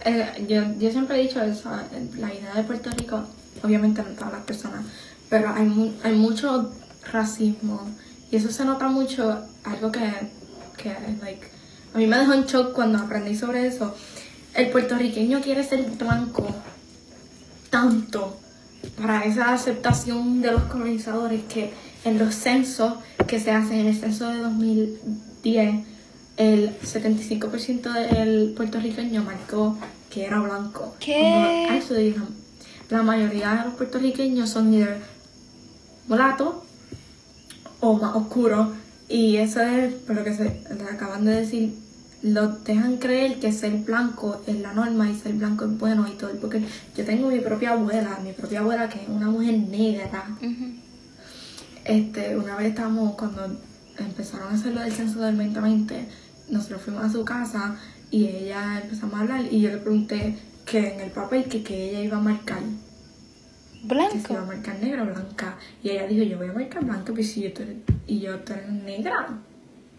Eh, 0.04 0.46
yo, 0.48 0.62
yo 0.78 0.90
siempre 0.90 1.18
he 1.20 1.22
dicho 1.28 1.40
eso, 1.42 1.70
la 2.18 2.34
idea 2.34 2.54
de 2.54 2.64
Puerto 2.64 2.90
Rico, 2.90 3.22
obviamente 3.62 4.02
no 4.02 4.10
todas 4.10 4.32
las 4.32 4.42
personas, 4.42 4.84
pero 5.28 5.50
hay, 5.54 5.64
mu- 5.64 5.92
hay 6.02 6.14
mucho 6.14 6.72
racismo 7.12 7.88
y 8.30 8.36
eso 8.36 8.50
se 8.50 8.64
nota 8.64 8.88
mucho, 8.88 9.44
algo 9.64 9.92
que, 9.92 10.10
que 10.76 10.94
like, 11.20 11.46
a 11.94 11.98
mí 11.98 12.06
me 12.06 12.18
dejó 12.18 12.32
en 12.32 12.44
shock 12.46 12.72
cuando 12.72 12.98
aprendí 12.98 13.36
sobre 13.36 13.66
eso. 13.66 13.94
El 14.54 14.70
puertorriqueño 14.70 15.40
quiere 15.40 15.62
ser 15.62 15.82
blanco 15.92 16.46
tanto 17.70 18.36
para 19.00 19.24
esa 19.24 19.52
aceptación 19.54 20.42
de 20.42 20.50
los 20.52 20.62
colonizadores 20.64 21.42
que 21.44 21.72
en 22.04 22.18
los 22.18 22.34
censos 22.34 22.94
que 23.26 23.38
se 23.38 23.50
hacen, 23.52 23.80
en 23.80 23.86
el 23.86 23.96
censo 23.98 24.28
de 24.28 24.38
2010, 24.38 25.86
el 26.36 26.78
75% 26.80 27.92
del 27.92 28.54
puertorriqueño 28.56 29.22
marcó 29.22 29.76
que 30.10 30.26
era 30.26 30.40
blanco. 30.40 30.94
¿Qué? 30.98 31.20
Cuando, 31.20 31.74
actually, 31.74 32.14
la, 32.90 33.02
mayoría 33.02 33.54
de 33.54 33.64
los 33.64 33.74
puertorriqueños 33.74 34.50
son 34.50 34.72
either 34.72 35.00
mulatos 36.08 36.56
o 37.80 37.94
más 37.98 38.14
oscuros. 38.14 38.68
Y 39.08 39.36
eso 39.36 39.60
es 39.60 39.92
por 39.94 40.16
lo 40.16 40.24
que 40.24 40.34
se 40.34 40.44
le 40.44 40.84
acaban 40.90 41.24
de 41.24 41.32
decir. 41.32 41.74
Lo 42.22 42.48
dejan 42.48 42.98
creer 42.98 43.40
que 43.40 43.50
ser 43.52 43.72
blanco 43.78 44.42
es 44.46 44.56
la 44.60 44.72
norma 44.72 45.10
y 45.10 45.18
ser 45.18 45.32
blanco 45.34 45.64
es 45.64 45.76
bueno 45.76 46.06
y 46.08 46.12
todo. 46.12 46.30
Porque 46.40 46.62
yo 46.96 47.04
tengo 47.04 47.28
mi 47.28 47.40
propia 47.40 47.72
abuela, 47.72 48.20
mi 48.22 48.32
propia 48.32 48.60
abuela 48.60 48.88
que 48.88 49.02
es 49.02 49.08
una 49.08 49.28
mujer 49.28 49.58
negra. 49.58 50.24
Este, 51.84 52.36
una 52.36 52.54
vez 52.56 52.68
estábamos, 52.68 53.14
cuando 53.14 53.58
empezaron 53.98 54.52
a 54.52 54.54
hacer 54.54 54.72
lo 54.72 54.80
del 54.82 54.92
censo 54.92 55.20
del 55.20 55.36
2020, 55.36 56.06
nosotros 56.48 56.82
fuimos 56.82 57.04
a 57.04 57.10
su 57.12 57.24
casa 57.24 57.76
y 58.10 58.26
ella 58.26 58.80
empezamos 58.82 59.14
a 59.14 59.20
hablar 59.20 59.44
y 59.50 59.60
yo 59.60 59.70
le 59.70 59.78
pregunté 59.78 60.38
que 60.66 60.94
en 60.94 61.00
el 61.00 61.10
papel 61.10 61.44
que, 61.44 61.62
que 61.62 61.90
ella 61.90 62.00
iba 62.02 62.18
a 62.18 62.20
marcar, 62.20 62.62
que 64.10 64.20
se 64.20 64.32
iba 64.32 64.42
a 64.42 64.44
Blanco. 64.44 64.46
marcar 64.46 64.78
negra 64.80 65.02
o 65.02 65.06
blanca. 65.06 65.58
Y 65.82 65.90
ella 65.90 66.06
dijo, 66.06 66.24
yo 66.24 66.38
voy 66.38 66.48
a 66.48 66.52
marcar 66.52 66.84
blanca, 66.84 67.12
pues 67.12 67.32
si 67.32 67.42
yo 67.42 67.50
y 68.06 68.20
yo 68.20 68.38
tú 68.40 68.52
eres 68.52 68.68
negra. 68.70 69.28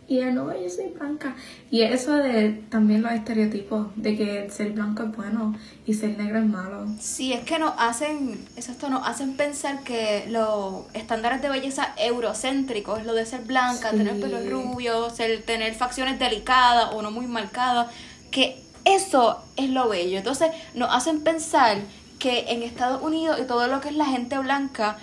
Y 0.08 0.18
ella, 0.18 0.32
no, 0.32 0.52
yo 0.52 0.70
soy 0.70 0.88
blanca. 0.90 1.36
Y 1.72 1.82
eso 1.82 2.14
de 2.16 2.62
también 2.70 3.02
los 3.02 3.12
estereotipos, 3.14 3.88
de 3.96 4.18
que 4.18 4.50
ser 4.50 4.72
blanco 4.72 5.04
es 5.04 5.16
bueno 5.16 5.56
y 5.86 5.94
ser 5.94 6.18
negro 6.18 6.40
es 6.40 6.46
malo. 6.46 6.86
Sí, 7.00 7.32
es 7.32 7.42
que 7.46 7.58
nos 7.58 7.74
hacen, 7.78 8.38
exacto, 8.58 8.90
nos 8.90 9.08
hacen 9.08 9.36
pensar 9.38 9.84
que 9.84 10.26
los 10.30 10.86
estándares 10.94 11.42
de 11.42 11.50
belleza 11.50 11.94
eurocéntricos, 11.98 13.06
lo 13.06 13.14
de 13.14 13.26
ser 13.26 13.42
blanca, 13.42 13.92
Sí. 13.92 13.98
tener 13.98 14.20
pelo 14.20 14.40
rubio, 14.50 15.10
ser, 15.10 15.42
tener 15.44 15.74
facciones 15.74 16.20
delicadas 16.20 16.90
o 16.94 17.02
no 17.02 17.10
muy 17.10 17.28
marcadas, 17.28 17.88
que 18.30 18.58
eso 18.86 19.42
es 19.56 19.70
lo 19.70 19.88
bello. 19.88 20.18
Entonces 20.18 20.50
nos 20.76 20.94
hacen 20.94 21.22
pensar 21.22 21.78
que 22.20 22.46
en 22.50 22.62
Estados 22.64 23.02
Unidos 23.02 23.40
y 23.42 23.48
todo 23.48 23.68
lo 23.68 23.80
que 23.80 23.90
es 23.90 23.96
la 23.96 24.06
gente 24.06 24.38
blanca 24.38 24.98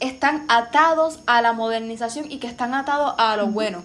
están 0.00 0.44
atados 0.48 1.20
a 1.26 1.42
la 1.42 1.52
modernización 1.52 2.30
y 2.30 2.38
que 2.38 2.46
están 2.46 2.74
atados 2.74 3.14
a 3.18 3.36
lo 3.36 3.46
bueno. 3.48 3.84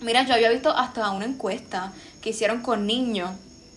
Mira, 0.00 0.22
yo 0.24 0.34
había 0.34 0.50
visto 0.50 0.70
hasta 0.76 1.10
una 1.10 1.24
encuesta 1.26 1.92
que 2.20 2.30
hicieron 2.30 2.62
con 2.62 2.86
niños. 2.86 3.30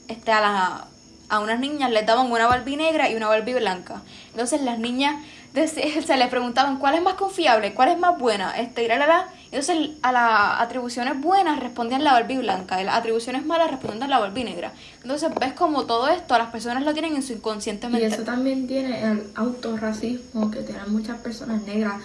Este, 0.08 0.32
a, 0.32 0.42
la- 0.42 0.88
a 1.30 1.40
unas 1.40 1.60
niñas 1.60 1.92
les 1.92 2.06
daban 2.06 2.32
una 2.32 2.48
Barbie 2.48 2.78
negra 2.78 3.10
y 3.10 3.16
una 3.16 3.28
Barbie 3.28 3.56
blanca. 3.56 4.02
Entonces 4.32 4.62
las 4.62 4.80
niñas 4.80 5.16
se 5.54 6.18
les 6.18 6.28
preguntaban 6.30 6.78
cuál 6.80 6.96
es 6.96 7.02
más 7.02 7.16
confiable, 7.16 7.74
cuál 7.74 7.90
es 7.90 7.98
más 8.00 8.18
buena. 8.18 8.58
Este, 8.58 8.84
y 8.84 8.88
la, 8.88 8.98
la, 8.98 9.08
la. 9.08 9.28
Entonces 9.46 9.92
a 10.02 10.12
las 10.12 10.62
atribuciones 10.62 11.20
buenas 11.22 11.60
respondían 11.60 12.04
la 12.04 12.14
Barbie 12.14 12.38
blanca 12.38 12.82
y 12.82 12.86
las 12.86 12.96
atribuciones 12.96 13.46
malas 13.46 13.72
respondían 13.72 14.10
la 14.10 14.20
Barbie 14.20 14.44
negra. 14.44 14.74
Entonces 15.02 15.30
ves 15.40 15.54
como 15.54 15.86
todo 15.86 16.08
esto 16.10 16.38
las 16.38 16.50
personas 16.52 16.84
lo 16.84 16.94
tienen 16.94 17.16
en 17.16 17.24
su 17.24 17.34
inconsciente 17.34 17.88
Y 17.92 18.02
eso 18.04 18.24
también 18.24 18.68
tiene 18.68 19.04
el 19.12 19.24
autorracismo 19.36 20.52
que 20.52 20.62
tienen 20.62 20.92
muchas 20.92 21.20
personas 21.20 21.64
negras 21.64 22.02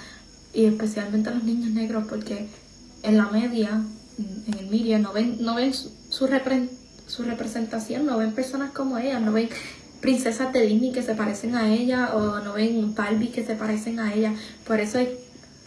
y 0.53 0.64
especialmente 0.64 1.30
los 1.30 1.45
niños 1.45 1.70
negros 1.70 2.05
porque 2.09 2.49
en 3.03 3.16
la 3.16 3.26
media, 3.28 3.82
en 4.47 4.59
el 4.59 4.66
media, 4.68 4.99
no 4.99 5.12
ven, 5.12 5.38
no 5.41 5.55
ven 5.55 5.72
su, 5.74 5.91
su, 6.09 6.26
repre- 6.28 6.68
su 7.07 7.22
representación, 7.22 8.07
no 8.07 8.18
ven 8.18 8.32
personas 8.32 8.70
como 8.72 8.99
ellas, 8.99 9.20
no 9.22 9.32
ven 9.32 9.49
princesas 10.01 10.53
de 10.53 10.62
Disney 10.66 10.93
que 10.93 11.03
se 11.03 11.14
parecen 11.14 11.55
a 11.55 11.72
ella 11.72 12.11
o 12.14 12.41
no 12.41 12.55
ven 12.55 12.95
Barbie 12.95 13.28
que 13.30 13.45
se 13.45 13.55
parecen 13.55 14.01
a 14.01 14.12
ella. 14.14 14.34
Por 14.66 14.80
eso 14.80 14.99
es 14.99 15.09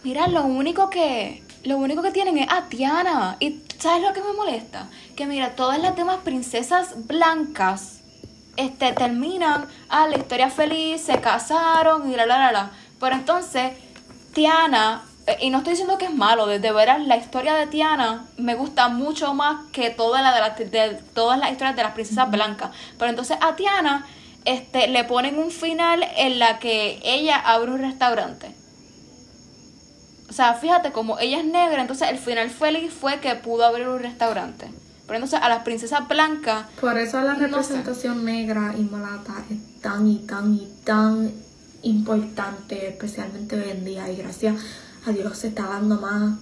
Mira, 0.02 0.28
lo 0.28 0.44
único 0.44 0.90
que 0.90 1.43
lo 1.64 1.76
único 1.78 2.02
que 2.02 2.10
tienen 2.10 2.38
es 2.38 2.48
a 2.50 2.68
Tiana. 2.68 3.36
¿Y 3.40 3.60
sabes 3.78 4.02
lo 4.02 4.12
que 4.12 4.22
me 4.22 4.32
molesta? 4.32 4.88
Que 5.16 5.26
mira, 5.26 5.54
todas 5.56 5.78
las 5.80 5.96
demás 5.96 6.18
princesas 6.24 7.06
blancas 7.06 8.00
este 8.56 8.92
terminan, 8.92 9.66
ah, 9.88 10.06
la 10.08 10.16
historia 10.18 10.48
feliz, 10.50 11.00
se 11.00 11.20
casaron 11.20 12.10
y 12.10 12.16
la 12.16 12.26
la 12.26 12.38
la 12.38 12.52
la. 12.52 12.70
Pero 13.00 13.16
entonces 13.16 13.72
Tiana 14.34 15.02
eh, 15.26 15.38
y 15.40 15.50
no 15.50 15.58
estoy 15.58 15.72
diciendo 15.72 15.98
que 15.98 16.04
es 16.04 16.14
malo, 16.14 16.46
de, 16.46 16.58
de 16.60 16.70
veras 16.72 17.00
la 17.06 17.16
historia 17.16 17.54
de 17.54 17.66
Tiana 17.66 18.26
me 18.36 18.54
gusta 18.54 18.88
mucho 18.88 19.32
más 19.34 19.56
que 19.72 19.90
toda 19.90 20.20
la 20.22 20.34
de, 20.34 20.40
las- 20.40 20.58
de 20.70 21.00
todas 21.14 21.38
las 21.38 21.50
historias 21.50 21.76
de 21.76 21.82
las 21.82 21.92
princesas 21.94 22.30
blancas. 22.30 22.70
Pero 22.98 23.10
entonces 23.10 23.38
a 23.40 23.56
Tiana 23.56 24.06
este, 24.44 24.86
le 24.88 25.04
ponen 25.04 25.38
un 25.38 25.50
final 25.50 26.04
en 26.16 26.38
la 26.38 26.58
que 26.58 27.00
ella 27.02 27.36
abre 27.38 27.72
un 27.72 27.80
restaurante. 27.80 28.54
O 30.34 30.36
sea, 30.36 30.54
fíjate, 30.54 30.90
como 30.90 31.16
ella 31.20 31.38
es 31.38 31.44
negra, 31.44 31.80
entonces 31.80 32.08
el 32.10 32.18
final 32.18 32.50
feliz 32.50 32.92
fue 32.92 33.20
que 33.20 33.36
pudo 33.36 33.64
abrir 33.64 33.86
un 33.86 34.00
restaurante. 34.00 34.68
Pero 35.06 35.14
entonces 35.14 35.38
a 35.40 35.48
las 35.48 35.62
princesas 35.62 36.08
blancas, 36.08 36.66
Por 36.80 36.98
eso 36.98 37.20
la 37.20 37.34
No 37.34 37.38
sé. 37.38 37.46
representación 37.46 38.24
negra 38.24 38.74
y 38.76 38.80
mulata 38.82 39.44
es 39.48 39.80
tan 39.80 40.08
y 40.08 40.18
tan 40.26 40.52
y 40.54 40.68
tan 40.82 41.30
importante, 41.84 42.88
especialmente 42.88 43.54
hoy 43.54 43.70
en 43.70 43.84
día. 43.84 44.10
Y 44.10 44.16
gracias 44.16 44.56
a 45.06 45.12
Dios 45.12 45.38
se 45.38 45.48
está 45.48 45.66
dando 45.68 46.00
más 46.00 46.36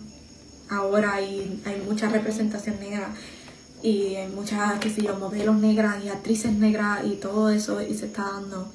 ahora 0.71 1.21
y 1.21 1.61
hay 1.67 1.83
mucha 1.87 2.09
representación 2.09 2.81
negra. 2.81 3.11
Y 3.83 4.15
hay 4.15 4.29
muchas, 4.29 4.79
qué 4.81 4.89
sé 4.89 5.03
yo, 5.03 5.19
modelos 5.19 5.57
negras 5.57 6.03
y 6.03 6.09
actrices 6.09 6.53
negras 6.53 7.01
y 7.05 7.17
todo 7.17 7.51
eso. 7.51 7.83
Y 7.83 7.93
se 7.95 8.07
está 8.07 8.23
dando. 8.23 8.73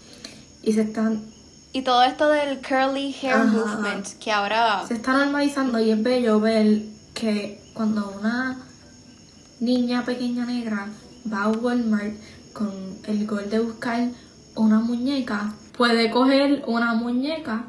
Y 0.62 0.74
se 0.74 0.82
están, 0.82 1.24
y 1.74 1.82
todo 1.82 2.04
esto 2.04 2.30
del 2.30 2.60
curly 2.62 3.14
hair 3.22 3.34
Ajá. 3.34 3.46
movement, 3.46 4.08
que 4.20 4.32
ahora... 4.32 4.84
se 4.88 4.96
está 4.96 5.14
normalizando 5.14 5.80
y 5.80 5.92
es 5.92 6.02
bello 6.02 6.40
ver 6.40 6.84
que 7.14 7.62
cuando 7.74 8.10
una 8.20 8.58
niña 9.60 10.04
pequeña 10.06 10.46
negra 10.46 10.88
va 11.32 11.44
a 11.44 11.50
Walmart 11.50 12.16
con 12.54 12.72
el 13.06 13.26
gol 13.28 13.50
de 13.50 13.60
buscar 13.60 14.10
una 14.56 14.80
muñeca, 14.80 15.54
puede 15.78 16.10
coger 16.10 16.64
una 16.68 16.94
muñeca 16.94 17.66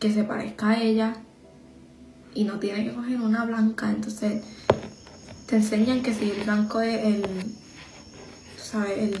que 0.00 0.12
se 0.12 0.24
parezca 0.24 0.70
a 0.70 0.82
ella 0.82 1.14
y 2.34 2.44
no 2.44 2.58
tiene 2.58 2.84
que 2.84 2.94
coger 2.94 3.20
una 3.20 3.44
blanca. 3.44 3.90
Entonces 3.90 4.42
te 5.46 5.56
enseñan 5.56 6.02
que 6.02 6.12
si 6.12 6.30
el 6.30 6.42
blanco 6.42 6.80
es 6.80 7.04
el, 7.04 7.24
sabes, 8.60 8.98
el, 8.98 9.20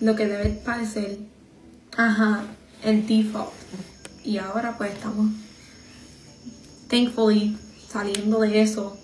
lo 0.00 0.16
que 0.16 0.26
debe 0.26 0.50
parecer, 0.64 1.18
ajá, 1.96 2.44
el 2.84 3.06
default. 3.06 3.52
Y 4.24 4.38
ahora 4.38 4.76
pues 4.76 4.92
estamos 4.92 5.30
thankfully 6.88 7.58
saliendo 7.90 8.40
de 8.40 8.62
eso 8.62 8.96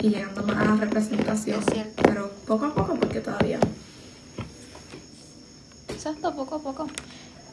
y 0.00 0.08
llegando 0.08 0.42
más 0.42 0.56
a 0.56 0.64
la 0.64 0.76
representación. 0.76 1.60
Pero 2.02 2.30
poco 2.46 2.66
a 2.66 2.74
poco 2.74 2.94
porque 2.94 3.20
todavía. 3.20 3.58
Exacto, 5.88 6.34
poco 6.34 6.56
a 6.56 6.62
poco. 6.62 6.88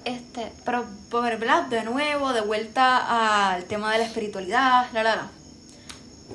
Este, 0.05 0.51
pero 0.63 0.86
por 1.09 1.23
¿verdad? 1.23 1.63
de 1.63 1.83
nuevo, 1.83 2.31
de 2.31 2.41
vuelta 2.41 3.53
al 3.53 3.65
tema 3.65 3.91
de 3.91 3.99
la 3.99 4.05
espiritualidad, 4.05 4.88
la 4.93 5.03
la 5.03 5.15
la. 5.15 5.31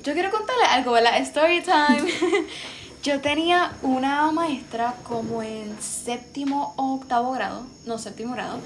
Yo 0.02 0.12
quiero 0.12 0.30
contarle 0.30 0.64
algo, 0.64 0.92
¿verdad? 0.92 1.18
Story 1.18 1.62
time. 1.62 2.10
Yo 3.02 3.22
tenía 3.22 3.72
una 3.80 4.30
maestra 4.30 4.94
como 5.04 5.42
en 5.42 5.74
séptimo 5.80 6.74
o 6.76 6.96
octavo 6.96 7.32
grado, 7.32 7.66
no 7.86 7.96
séptimo 7.96 8.34
grado, 8.34 8.60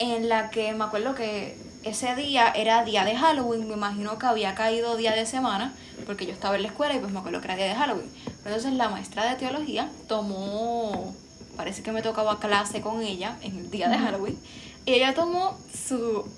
en 0.00 0.28
la 0.28 0.50
que 0.50 0.72
me 0.74 0.82
acuerdo 0.82 1.14
que 1.14 1.56
ese 1.84 2.16
día 2.16 2.50
era 2.50 2.84
día 2.84 3.04
de 3.04 3.14
Halloween, 3.14 3.68
me 3.68 3.74
imagino 3.74 4.18
que 4.18 4.26
había 4.26 4.56
caído 4.56 4.96
día 4.96 5.12
de 5.12 5.24
semana, 5.24 5.72
porque 6.04 6.26
yo 6.26 6.32
estaba 6.32 6.56
en 6.56 6.62
la 6.62 6.68
escuela 6.68 6.96
y 6.96 6.98
pues 6.98 7.12
me 7.12 7.20
acuerdo 7.20 7.38
que 7.40 7.44
era 7.44 7.54
día 7.54 7.66
de 7.66 7.76
Halloween. 7.76 8.10
Pero 8.42 8.56
entonces 8.56 8.72
la 8.72 8.88
maestra 8.88 9.24
de 9.30 9.36
teología 9.36 9.88
tomó, 10.08 11.14
parece 11.56 11.84
que 11.84 11.92
me 11.92 12.02
tocaba 12.02 12.40
clase 12.40 12.80
con 12.80 13.02
ella 13.02 13.36
en 13.42 13.56
el 13.56 13.70
día 13.70 13.88
de 13.88 13.98
Halloween, 13.98 14.36
y 14.84 14.94
ella 14.94 15.14
tomó 15.14 15.56
su 15.72 16.28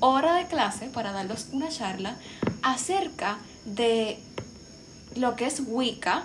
hora 0.00 0.34
de 0.34 0.46
clase 0.46 0.86
para 0.86 1.12
darnos 1.12 1.46
una 1.52 1.68
charla 1.68 2.16
acerca 2.62 3.38
de 3.64 4.18
lo 5.14 5.36
que 5.36 5.46
es 5.46 5.62
Wicca 5.64 6.24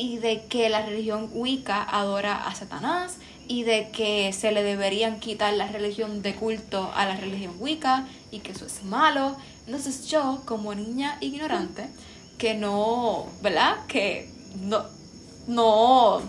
y 0.00 0.16
de 0.16 0.44
que 0.46 0.70
la 0.70 0.80
religión 0.80 1.28
Wicca 1.34 1.82
adora 1.82 2.46
a 2.46 2.54
Satanás 2.54 3.18
y 3.48 3.64
de 3.64 3.90
que 3.90 4.32
se 4.32 4.50
le 4.50 4.62
deberían 4.62 5.20
quitar 5.20 5.52
la 5.52 5.66
religión 5.66 6.22
de 6.22 6.34
culto 6.34 6.90
a 6.94 7.04
la 7.04 7.16
religión 7.16 7.54
Wicca 7.58 8.06
y 8.30 8.38
que 8.38 8.52
eso 8.52 8.64
es 8.64 8.82
malo. 8.82 9.36
Entonces 9.66 10.06
yo, 10.06 10.40
como 10.46 10.74
niña 10.74 11.18
ignorante, 11.20 11.90
que 12.38 12.54
no, 12.54 13.26
¿verdad? 13.42 13.76
Que 13.88 14.32
no, 14.62 14.84
no, 15.46 16.22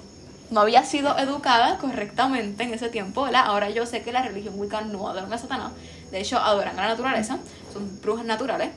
no 0.50 0.60
había 0.60 0.84
sido 0.84 1.18
educada 1.18 1.78
correctamente 1.78 2.64
en 2.64 2.74
ese 2.74 2.90
tiempo, 2.90 3.24
¿verdad? 3.24 3.44
Ahora 3.46 3.70
yo 3.70 3.86
sé 3.86 4.04
que 4.04 4.12
la 4.12 4.22
religión 4.22 4.60
Wicca 4.60 4.82
no 4.82 5.08
adora 5.08 5.34
a 5.34 5.38
Satanás, 5.38 5.72
de 6.12 6.20
hecho 6.20 6.40
adoran 6.40 6.78
a 6.78 6.82
la 6.82 6.90
naturaleza, 6.90 7.40
son 7.72 8.02
brujas 8.02 8.26
naturales. 8.26 8.72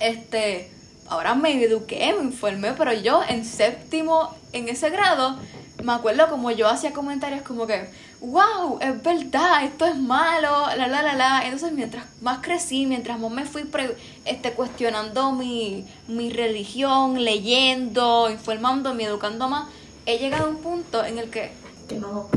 Este, 0.00 0.70
ahora 1.08 1.34
me 1.34 1.62
eduqué, 1.62 2.14
me 2.18 2.24
informé, 2.24 2.72
pero 2.72 2.92
yo 2.92 3.22
en 3.28 3.44
séptimo, 3.44 4.34
en 4.52 4.68
ese 4.68 4.90
grado, 4.90 5.36
me 5.82 5.92
acuerdo 5.92 6.28
como 6.28 6.50
yo 6.50 6.68
hacía 6.68 6.92
comentarios 6.92 7.42
como 7.42 7.66
que, 7.66 7.88
wow, 8.20 8.78
es 8.80 9.02
verdad, 9.02 9.64
esto 9.64 9.84
es 9.84 9.96
malo, 9.96 10.66
la 10.76 10.86
la 10.86 11.02
la 11.02 11.14
la. 11.14 11.42
Entonces 11.44 11.72
mientras 11.72 12.04
más 12.20 12.38
crecí, 12.40 12.86
mientras 12.86 13.18
más 13.18 13.30
me 13.32 13.44
fui 13.44 13.64
pre- 13.64 13.96
este, 14.24 14.52
cuestionando 14.52 15.32
mi, 15.32 15.86
mi 16.06 16.30
religión, 16.30 17.24
leyendo, 17.24 18.30
informándome, 18.30 19.04
educando 19.04 19.48
más, 19.48 19.68
he 20.06 20.18
llegado 20.18 20.46
a 20.46 20.48
un 20.50 20.56
punto 20.58 21.04
en 21.04 21.18
el 21.18 21.30
que 21.30 21.50
Que 21.88 21.96
no. 21.96 22.28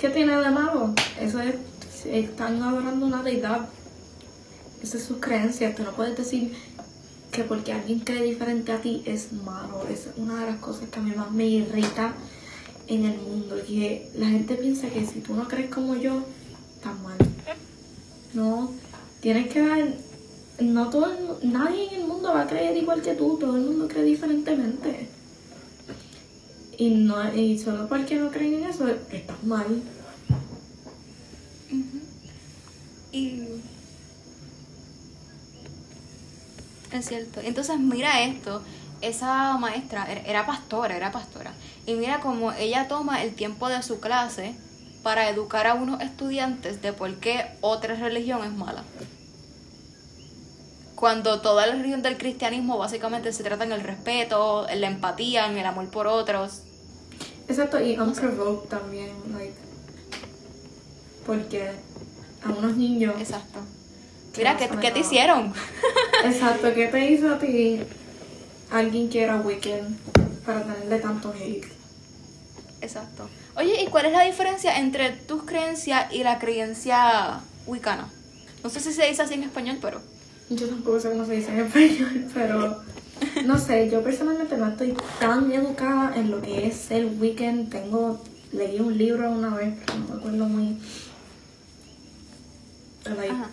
¿Qué 0.00 0.10
tiene 0.10 0.36
de 0.36 0.50
malo? 0.50 0.94
Eso 1.20 1.40
es. 1.40 1.54
Están 2.04 2.62
adorando 2.62 3.06
una 3.06 3.22
deidad. 3.22 3.68
Esas 4.82 5.00
son 5.00 5.08
sus 5.08 5.16
creencias. 5.18 5.74
Tú 5.74 5.82
no 5.82 5.90
puedes 5.92 6.16
decir 6.16 6.54
que 7.36 7.44
porque 7.44 7.72
alguien 7.72 8.00
cree 8.00 8.22
diferente 8.22 8.72
a 8.72 8.80
ti 8.80 9.02
es 9.04 9.32
malo. 9.32 9.86
Es 9.90 10.08
una 10.16 10.40
de 10.40 10.52
las 10.52 10.58
cosas 10.58 10.88
que 10.88 10.98
a 10.98 11.02
mí 11.02 11.12
más 11.14 11.30
me 11.30 11.46
irrita 11.46 12.14
en 12.86 13.04
el 13.04 13.18
mundo. 13.18 13.56
Que 13.66 14.10
la 14.16 14.26
gente 14.26 14.54
piensa 14.54 14.88
que 14.88 15.04
si 15.04 15.20
tú 15.20 15.34
no 15.34 15.46
crees 15.46 15.68
como 15.68 15.94
yo, 15.96 16.22
estás 16.74 16.98
mal. 17.00 17.18
No. 18.32 18.72
Tienes 19.20 19.52
que 19.52 19.60
dar. 19.60 19.86
No 20.60 20.88
todo 20.88 21.12
el 21.12 21.52
nadie 21.52 21.88
en 21.88 22.00
el 22.00 22.06
mundo 22.06 22.32
va 22.32 22.42
a 22.42 22.46
creer 22.46 22.74
igual 22.74 23.02
que 23.02 23.14
tú. 23.14 23.36
Todo 23.38 23.56
el 23.56 23.64
mundo 23.64 23.86
cree 23.86 24.04
diferentemente. 24.04 25.08
Y, 26.78 26.88
no, 26.88 27.34
y 27.34 27.58
solo 27.58 27.86
porque 27.86 28.16
no 28.16 28.30
creen 28.30 28.54
en 28.54 28.64
eso, 28.64 28.88
estás 28.88 29.44
mal. 29.44 29.82
Y. 33.12 33.42
Es 36.96 37.06
cierto. 37.08 37.40
Entonces, 37.42 37.78
mira 37.78 38.22
esto. 38.22 38.62
Esa 39.02 39.56
maestra 39.58 40.06
er- 40.10 40.22
era 40.26 40.46
pastora, 40.46 40.96
era 40.96 41.12
pastora. 41.12 41.52
Y 41.86 41.94
mira 41.94 42.20
cómo 42.20 42.52
ella 42.52 42.88
toma 42.88 43.22
el 43.22 43.34
tiempo 43.34 43.68
de 43.68 43.82
su 43.82 44.00
clase 44.00 44.54
para 45.02 45.28
educar 45.28 45.66
a 45.66 45.74
unos 45.74 46.00
estudiantes 46.00 46.80
de 46.82 46.92
por 46.92 47.14
qué 47.16 47.44
otra 47.60 47.94
religión 47.94 48.42
es 48.44 48.52
mala. 48.52 48.82
Cuando 50.94 51.40
toda 51.42 51.66
la 51.66 51.74
religión 51.74 52.00
del 52.02 52.16
cristianismo 52.16 52.78
básicamente 52.78 53.32
se 53.32 53.42
trata 53.44 53.64
en 53.64 53.72
el 53.72 53.82
respeto, 53.82 54.66
en 54.68 54.80
la 54.80 54.86
empatía, 54.86 55.46
en 55.46 55.58
el 55.58 55.66
amor 55.66 55.88
por 55.90 56.06
otros. 56.06 56.62
Exacto, 57.48 57.78
y 57.80 57.98
unprovoked 57.98 58.68
también, 58.70 59.10
like. 59.36 59.54
Porque 61.26 61.70
a 62.42 62.48
unos 62.50 62.76
niños. 62.76 63.14
Exacto. 63.18 63.60
Mira, 64.36 64.56
¿qué, 64.56 64.68
qué 64.80 64.90
te 64.90 65.00
hicieron? 65.00 65.52
Exacto, 66.24 66.72
¿qué 66.74 66.86
te 66.88 67.10
hizo 67.10 67.34
a 67.34 67.38
ti 67.38 67.80
alguien 68.70 69.08
que 69.08 69.22
era 69.22 69.40
Wiccan 69.40 69.96
para 70.44 70.62
tenerle 70.62 70.98
tanto 70.98 71.32
hate? 71.32 71.66
Exacto. 72.80 73.28
Oye, 73.56 73.82
¿y 73.82 73.86
cuál 73.86 74.06
es 74.06 74.12
la 74.12 74.22
diferencia 74.22 74.78
entre 74.78 75.10
tus 75.10 75.44
creencias 75.44 76.12
y 76.12 76.22
la 76.22 76.38
creencia 76.38 77.40
wicana? 77.66 78.08
No 78.62 78.70
sé 78.70 78.80
si 78.80 78.92
se 78.92 79.06
dice 79.06 79.22
así 79.22 79.34
en 79.34 79.44
español, 79.44 79.78
pero... 79.80 80.00
Yo 80.50 80.68
tampoco 80.68 81.00
sé 81.00 81.10
cómo 81.10 81.24
se 81.24 81.32
dice 81.32 81.50
en 81.50 81.60
español, 81.60 82.26
pero 82.34 82.82
no 83.44 83.58
sé, 83.58 83.90
yo 83.90 84.02
personalmente 84.02 84.56
no 84.56 84.68
estoy 84.68 84.94
tan 85.18 85.50
educada 85.50 86.14
en 86.16 86.30
lo 86.30 86.42
que 86.42 86.66
es 86.66 86.76
ser 86.76 87.06
Wiccan. 87.06 87.70
Tengo, 87.70 88.22
leí 88.52 88.78
un 88.78 88.96
libro 88.96 89.30
una 89.30 89.54
vez, 89.54 89.74
pero 89.84 89.98
no 89.98 90.08
me 90.08 90.14
acuerdo 90.18 90.44
muy. 90.46 90.78
like, 93.04 93.30
Ajá. 93.30 93.50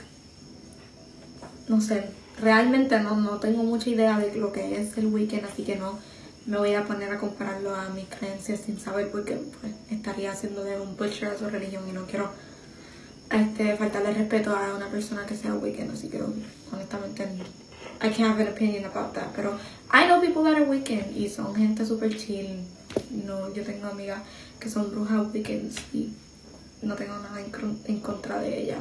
No 1.68 1.82
sé, 1.82 2.09
realmente 2.41 2.99
no, 2.99 3.16
no 3.16 3.39
tengo 3.39 3.64
mucha 3.64 3.89
idea 3.89 4.20
de 4.20 4.36
lo 4.36 4.51
que 4.51 4.82
es 4.82 4.97
el 4.97 5.07
weekend, 5.07 5.45
así 5.45 5.64
que 5.64 5.76
no, 5.76 5.99
me 6.45 6.57
voy 6.57 6.74
a 6.74 6.86
poner 6.86 7.11
a 7.11 7.20
compararlo 7.20 7.76
a 7.76 7.89
mis 7.89 8.05
creencias 8.05 8.61
sin 8.61 8.80
saber 8.80 9.09
porque 9.11 9.39
pues, 9.61 9.74
estaría 9.89 10.32
haciendo 10.32 10.64
de 10.64 10.80
un 10.80 10.97
butcher 10.97 11.30
a 11.30 11.38
su 11.38 11.49
religión 11.49 11.84
y 11.88 11.93
no 11.93 12.05
quiero 12.05 12.30
este, 13.32 13.78
faltarle 13.78 14.14
respeto 14.14 14.55
a 14.55 14.76
una 14.76 14.88
persona 14.89 15.26
que 15.26 15.36
sea 15.36 15.53
Wiccan, 15.53 15.91
así 15.91 16.09
que 16.09 16.22
honestamente 16.72 17.28
I 18.01 18.09
can't 18.09 18.32
have 18.32 18.41
an 18.41 18.49
opinion 18.49 18.86
about 18.86 19.14
that, 19.14 19.34
pero 19.36 19.57
I 19.91 20.05
know 20.07 20.20
people 20.20 20.43
that 20.43 20.55
are 20.55 20.66
Wiccan 20.66 21.16
y 21.16 21.30
son 21.30 21.55
gente 21.55 21.86
super 21.86 22.16
chill. 22.16 22.64
No, 23.26 23.51
yo 23.53 23.64
tengo 23.64 23.88
amigas 23.88 24.22
que 24.59 24.70
son 24.70 24.91
brujas 24.91 25.34
Wiccans 25.34 25.78
y 25.93 26.11
no 26.82 26.95
tengo 26.95 27.18
nada 27.18 27.39
en, 27.39 27.51
en 27.86 27.99
contra 28.01 28.39
de 28.39 28.61
ellas. 28.61 28.80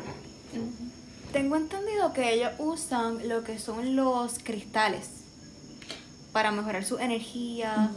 Tengo 1.32 1.56
entendido 1.56 2.12
que 2.12 2.34
ellos 2.34 2.52
usan 2.58 3.26
lo 3.26 3.42
que 3.42 3.58
son 3.58 3.96
los 3.96 4.38
cristales 4.38 5.08
para 6.30 6.52
mejorar 6.52 6.84
su 6.84 6.98
energía. 6.98 7.90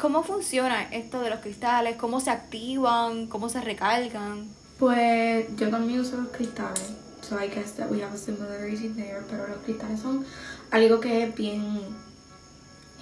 ¿Cómo 0.00 0.22
funciona 0.22 0.84
esto 0.84 1.20
de 1.20 1.28
los 1.28 1.40
cristales? 1.40 1.96
¿Cómo 1.96 2.20
se 2.20 2.30
activan? 2.30 3.26
¿Cómo 3.26 3.50
se 3.50 3.60
recargan? 3.60 4.48
Pues 4.78 5.54
yo 5.56 5.68
también 5.68 6.00
uso 6.00 6.16
los 6.16 6.28
cristales, 6.28 6.82
so 7.20 7.38
I 7.38 7.48
guess 7.48 7.74
that 7.74 7.90
we 7.90 8.02
have 8.02 8.14
a 8.14 8.16
similarity 8.16 8.88
there, 8.88 9.20
pero 9.30 9.46
los 9.46 9.58
cristales 9.58 10.00
son 10.00 10.24
algo 10.70 10.98
que 10.98 11.24
es 11.24 11.34
bien 11.34 11.80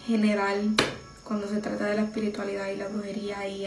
general 0.04 0.74
cuando 1.24 1.48
se 1.48 1.60
trata 1.60 1.84
de 1.84 1.94
la 1.94 2.02
espiritualidad 2.02 2.66
y 2.68 2.76
la 2.76 2.88
brujería 2.88 3.46
y 3.46 3.66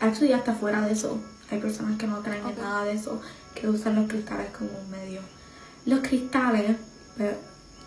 actually 0.00 0.32
hasta 0.32 0.54
fuera 0.54 0.80
de 0.80 0.92
eso. 0.92 1.20
Hay 1.50 1.60
personas 1.60 1.98
que 1.98 2.06
no 2.06 2.22
creen 2.22 2.46
en 2.46 2.56
nada 2.56 2.84
de 2.84 2.94
eso, 2.94 3.20
que 3.54 3.68
usan 3.68 3.96
los 3.96 4.08
cristales 4.08 4.50
como 4.56 4.70
un 4.70 4.90
medio. 4.90 5.20
Los 5.86 6.00
cristales 6.00 6.76
pues, 7.16 7.34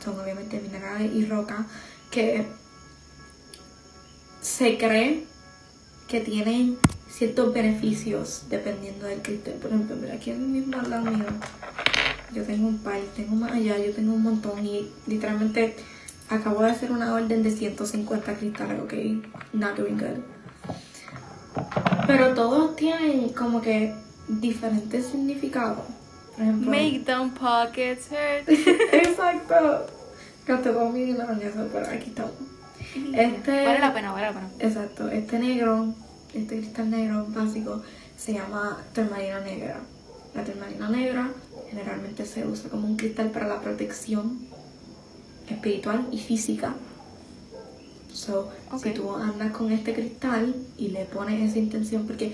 son 0.03 0.19
obviamente 0.19 0.59
minerales 0.59 1.13
y 1.13 1.25
roca 1.25 1.65
que 2.11 2.45
se 4.41 4.77
cree 4.77 5.25
que 6.07 6.21
tienen 6.21 6.77
ciertos 7.09 7.53
beneficios 7.53 8.43
dependiendo 8.49 9.07
del 9.07 9.21
cristal. 9.21 9.55
Por 9.55 9.71
ejemplo, 9.71 9.95
mira 9.95 10.13
aquí 10.15 10.31
en 10.31 10.51
mismo 10.51 10.77
al 10.79 10.89
lado 10.89 11.09
mío. 11.09 11.25
Yo 12.33 12.43
tengo 12.43 12.67
un 12.67 12.79
par, 12.79 12.99
tengo 13.15 13.35
más 13.35 13.53
allá, 13.53 13.77
yo 13.77 13.93
tengo 13.93 14.13
un 14.13 14.23
montón 14.23 14.65
y 14.65 14.91
literalmente 15.07 15.75
acabo 16.29 16.61
de 16.61 16.71
hacer 16.71 16.91
una 16.91 17.13
orden 17.13 17.43
de 17.43 17.51
150 17.51 18.33
cristales, 18.35 18.81
ok, 18.81 18.93
not 19.53 19.77
doing 19.77 19.97
good. 19.97 20.21
Pero 22.07 22.33
todos 22.33 22.75
tienen 22.75 23.29
como 23.29 23.61
que 23.61 23.95
diferentes 24.27 25.07
significados. 25.07 25.85
Por 26.35 26.43
ejemplo, 26.43 26.69
Make 26.71 26.99
them 27.05 27.31
pockets 27.31 28.07
hurt. 28.11 28.47
Exacto. 28.93 29.87
Gasté 30.45 30.69
todo 30.71 30.89
mi 30.89 31.01
dinero 31.05 31.31
en 31.31 31.41
eso, 31.41 31.67
pero 31.71 31.87
aquí 31.87 32.09
estamos. 32.09 32.33
Este- 33.13 33.65
Vale 33.65 33.79
la 33.79 33.93
pena, 33.93 34.11
vale 34.11 34.27
la 34.27 34.33
pena. 34.33 34.49
Exacto, 34.59 35.09
este 35.09 35.39
negro, 35.39 35.93
este 36.33 36.57
cristal 36.59 36.89
negro 36.89 37.25
básico, 37.29 37.81
se 38.17 38.33
llama 38.33 38.77
turmalina 38.93 39.39
negra. 39.41 39.77
La 40.35 40.43
turmalina 40.43 40.89
negra 40.89 41.31
generalmente 41.69 42.25
se 42.25 42.45
usa 42.45 42.69
como 42.69 42.87
un 42.87 42.95
cristal 42.97 43.31
para 43.31 43.47
la 43.47 43.59
protección 43.61 44.39
espiritual 45.49 46.07
y 46.11 46.19
física. 46.19 46.73
So, 48.13 48.49
Ok. 48.71 48.83
si 48.83 48.89
tú 48.91 49.13
andas 49.15 49.51
con 49.51 49.71
este 49.71 49.93
cristal 49.93 50.55
y 50.77 50.89
le 50.89 51.05
pones 51.05 51.49
esa 51.49 51.59
intención, 51.59 52.05
porque 52.05 52.33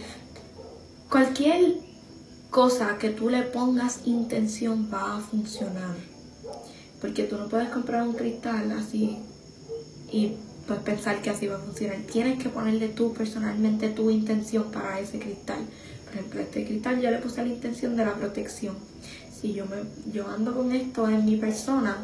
cualquier 1.10 1.76
cosa 2.52 2.98
que 3.00 3.10
tú 3.10 3.30
le 3.30 3.44
pongas 3.44 4.02
intención 4.06 4.90
va 4.94 5.18
a 5.18 5.20
funcionar. 5.22 5.96
Porque 7.00 7.24
tú 7.24 7.38
no 7.38 7.48
puedes 7.48 7.70
comprar 7.70 8.04
un 8.04 8.14
cristal 8.14 8.72
así 8.74 9.18
y 10.12 10.34
pues 10.68 10.80
pensar 10.82 11.22
que 11.22 11.32
así 11.32 11.48
va 11.48 11.56
a 11.56 11.60
funcionar. 11.60 11.98
Tienes 12.12 12.38
que 12.44 12.50
ponerle 12.50 12.90
tú 12.90 13.14
personalmente 13.14 13.90
tu 13.90 14.12
intención 14.12 14.70
para 14.70 15.00
ese 15.00 15.18
cristal. 15.18 15.60
Por 16.06 16.14
ejemplo, 16.14 16.42
este 16.42 16.66
cristal 16.66 17.02
yo 17.02 17.10
le 17.10 17.18
puse 17.18 17.42
la 17.42 17.48
intención 17.48 17.96
de 17.96 18.06
la 18.06 18.14
protección. 18.14 18.76
Si 19.34 19.54
yo 19.54 19.66
me 19.66 19.78
yo 20.12 20.28
ando 20.28 20.54
con 20.54 20.72
esto 20.74 21.08
en 21.08 21.26
mi 21.26 21.38
persona, 21.38 21.98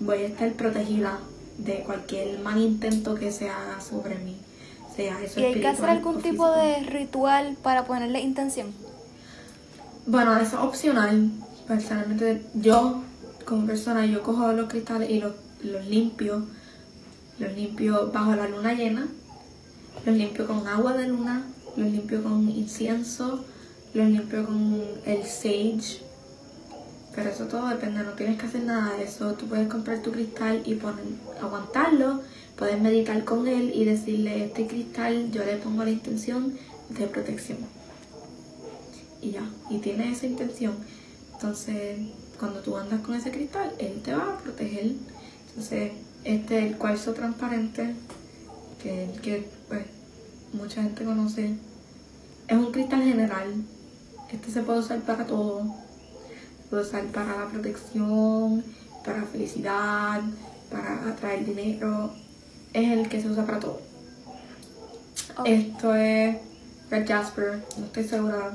voy 0.00 0.18
a 0.18 0.26
estar 0.26 0.50
protegida 0.52 1.18
de 1.58 1.80
cualquier 1.80 2.38
mal 2.38 2.58
intento 2.58 3.16
que 3.16 3.32
se 3.32 3.50
haga 3.50 3.80
sobre 3.80 4.18
mí. 4.20 4.36
Sea 4.94 5.20
eso 5.22 5.40
¿Y 5.40 5.44
hay 5.44 5.60
que 5.60 5.66
hacer 5.66 5.90
algún 5.90 6.22
tipo 6.22 6.48
de 6.50 6.80
ritual 6.84 7.56
para 7.62 7.84
ponerle 7.84 8.20
intención? 8.20 8.72
Bueno, 10.10 10.34
eso 10.38 10.56
es 10.56 10.62
opcional. 10.62 11.30
Personalmente, 11.66 12.42
yo, 12.54 13.02
como 13.44 13.66
persona, 13.66 14.06
yo 14.06 14.22
cojo 14.22 14.50
los 14.54 14.66
cristales 14.66 15.10
y 15.10 15.20
los, 15.20 15.34
los 15.62 15.84
limpio. 15.84 16.46
Los 17.38 17.52
limpio 17.52 18.10
bajo 18.10 18.34
la 18.34 18.48
luna 18.48 18.72
llena. 18.72 19.06
Los 20.06 20.16
limpio 20.16 20.46
con 20.46 20.66
agua 20.66 20.94
de 20.94 21.08
luna. 21.08 21.42
Los 21.76 21.90
limpio 21.90 22.22
con 22.22 22.48
incienso. 22.48 23.44
Los 23.92 24.08
limpio 24.08 24.46
con 24.46 24.82
el 25.04 25.24
sage. 25.24 26.00
Pero 27.14 27.28
eso 27.28 27.44
todo 27.44 27.68
depende, 27.68 28.02
no 28.02 28.12
tienes 28.12 28.38
que 28.38 28.46
hacer 28.46 28.62
nada 28.62 28.96
de 28.96 29.04
eso. 29.04 29.34
Tú 29.34 29.44
puedes 29.44 29.68
comprar 29.68 29.98
tu 29.98 30.10
cristal 30.10 30.62
y 30.64 30.76
poner, 30.76 31.04
aguantarlo. 31.42 32.22
Puedes 32.56 32.80
meditar 32.80 33.24
con 33.24 33.46
él 33.46 33.72
y 33.74 33.84
decirle, 33.84 34.46
este 34.46 34.66
cristal 34.66 35.30
yo 35.32 35.44
le 35.44 35.56
pongo 35.56 35.84
la 35.84 35.90
intención 35.90 36.54
de 36.88 37.06
protección 37.08 37.58
y 39.20 39.32
ya, 39.32 39.42
y 39.70 39.78
tiene 39.78 40.12
esa 40.12 40.26
intención. 40.26 40.74
Entonces, 41.32 41.98
cuando 42.38 42.60
tú 42.60 42.76
andas 42.76 43.00
con 43.00 43.14
ese 43.14 43.30
cristal, 43.30 43.72
él 43.78 44.00
te 44.02 44.14
va 44.14 44.34
a 44.34 44.38
proteger. 44.38 44.92
Entonces, 45.48 45.92
este 46.24 46.58
es 46.58 46.64
el 46.64 46.78
cuarzo 46.78 47.14
transparente, 47.14 47.94
que 48.82 49.04
es 49.04 49.10
el 49.10 49.20
que 49.20 49.48
pues, 49.68 49.86
mucha 50.52 50.82
gente 50.82 51.04
conoce. 51.04 51.54
Es 52.46 52.56
un 52.56 52.72
cristal 52.72 53.02
general. 53.02 53.64
Este 54.32 54.50
se 54.50 54.62
puede 54.62 54.80
usar 54.80 55.00
para 55.00 55.26
todo. 55.26 55.62
Se 56.62 56.68
puede 56.70 56.82
usar 56.82 57.04
para 57.06 57.44
la 57.44 57.50
protección, 57.50 58.64
para 59.04 59.22
felicidad, 59.24 60.22
para 60.70 61.08
atraer 61.08 61.44
dinero. 61.44 62.12
Es 62.72 62.90
el 62.92 63.08
que 63.08 63.20
se 63.20 63.28
usa 63.28 63.46
para 63.46 63.60
todo. 63.60 63.80
Esto 65.44 65.94
es 65.94 66.36
Red 66.90 67.06
Jasper, 67.06 67.62
no 67.78 67.84
estoy 67.86 68.04
segura 68.04 68.50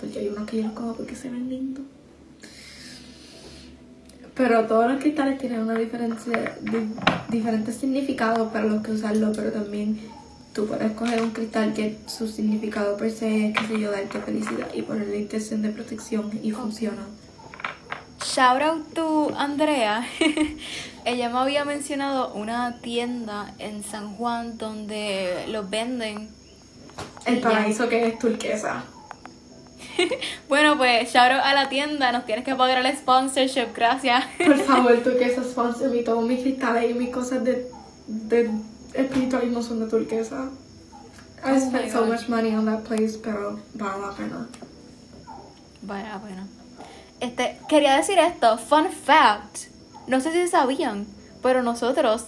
porque 0.00 0.18
hay 0.18 0.28
unos 0.28 0.48
que 0.48 0.56
yo 0.58 0.64
los 0.64 0.72
cojo 0.72 0.94
porque 0.94 1.14
se 1.14 1.30
ven 1.30 1.48
lindos. 1.48 1.84
Pero 4.34 4.66
todos 4.66 4.90
los 4.90 5.00
cristales 5.00 5.38
tienen 5.38 5.60
una 5.60 5.74
diferencia, 5.74 6.56
di- 6.60 7.72
significados 7.72 8.52
para 8.52 8.64
los 8.64 8.82
que 8.82 8.90
usarlo, 8.90 9.32
pero 9.32 9.52
también 9.52 10.00
tú 10.52 10.66
puedes 10.66 10.90
coger 10.92 11.22
un 11.22 11.30
cristal 11.30 11.72
que 11.72 11.98
su 12.06 12.26
significado 12.26 12.96
per 12.96 13.12
se 13.12 13.48
es, 13.48 13.56
qué 13.56 13.66
sé 13.68 13.80
yo, 13.80 13.92
darte 13.92 14.18
felicidad 14.20 14.66
y 14.74 14.82
ponerle 14.82 15.18
intención 15.20 15.62
de 15.62 15.70
protección 15.70 16.30
y 16.42 16.50
funciona. 16.50 17.02
Shout 18.24 18.62
out 18.62 18.94
to 18.94 19.32
Andrea. 19.36 20.04
Ella 21.04 21.28
me 21.28 21.38
había 21.38 21.64
mencionado 21.64 22.32
una 22.34 22.80
tienda 22.80 23.54
en 23.58 23.84
San 23.84 24.16
Juan 24.16 24.58
donde 24.58 25.44
los 25.48 25.68
venden. 25.70 26.28
El 27.26 27.38
Y 27.38 27.40
paraíso 27.40 27.88
que 27.88 28.06
es 28.06 28.18
turquesa. 28.18 28.84
Bueno, 30.48 30.76
pues 30.76 31.12
shout 31.12 31.30
out 31.30 31.42
a 31.44 31.54
la 31.54 31.68
tienda. 31.68 32.12
Nos 32.12 32.26
tienes 32.26 32.44
que 32.44 32.54
pagar 32.54 32.84
el 32.84 32.96
sponsorship, 32.96 33.72
gracias. 33.74 34.24
Por 34.44 34.58
favor, 34.66 34.96
turquesa 35.02 35.42
sponsor 35.44 35.90
me 35.90 36.02
todos 36.02 36.26
mis 36.26 36.40
cristales 36.42 36.90
y 36.90 36.94
mis 36.94 37.10
cosas 37.10 37.44
de, 37.44 37.70
de 38.06 38.50
espiritualismo 38.92 39.62
son 39.62 39.80
de 39.80 39.86
turquesa. 39.86 40.50
I 41.44 41.56
Oh 41.56 41.60
spent 41.60 41.92
so 41.92 42.06
much 42.06 42.28
money 42.28 42.54
on 42.54 42.64
that 42.64 42.84
place, 42.84 43.18
pero 43.22 43.60
vale 43.74 44.00
la 44.00 44.12
pena. 44.12 44.48
Vale, 45.82 46.08
la 46.08 46.18
pena. 46.18 46.46
Este, 47.20 47.58
quería 47.68 47.96
decir 47.96 48.18
esto, 48.18 48.56
fun 48.56 48.86
fact. 48.90 49.68
No 50.06 50.20
sé 50.20 50.32
si 50.32 50.48
sabían, 50.48 51.06
pero 51.42 51.62
nosotros, 51.62 52.24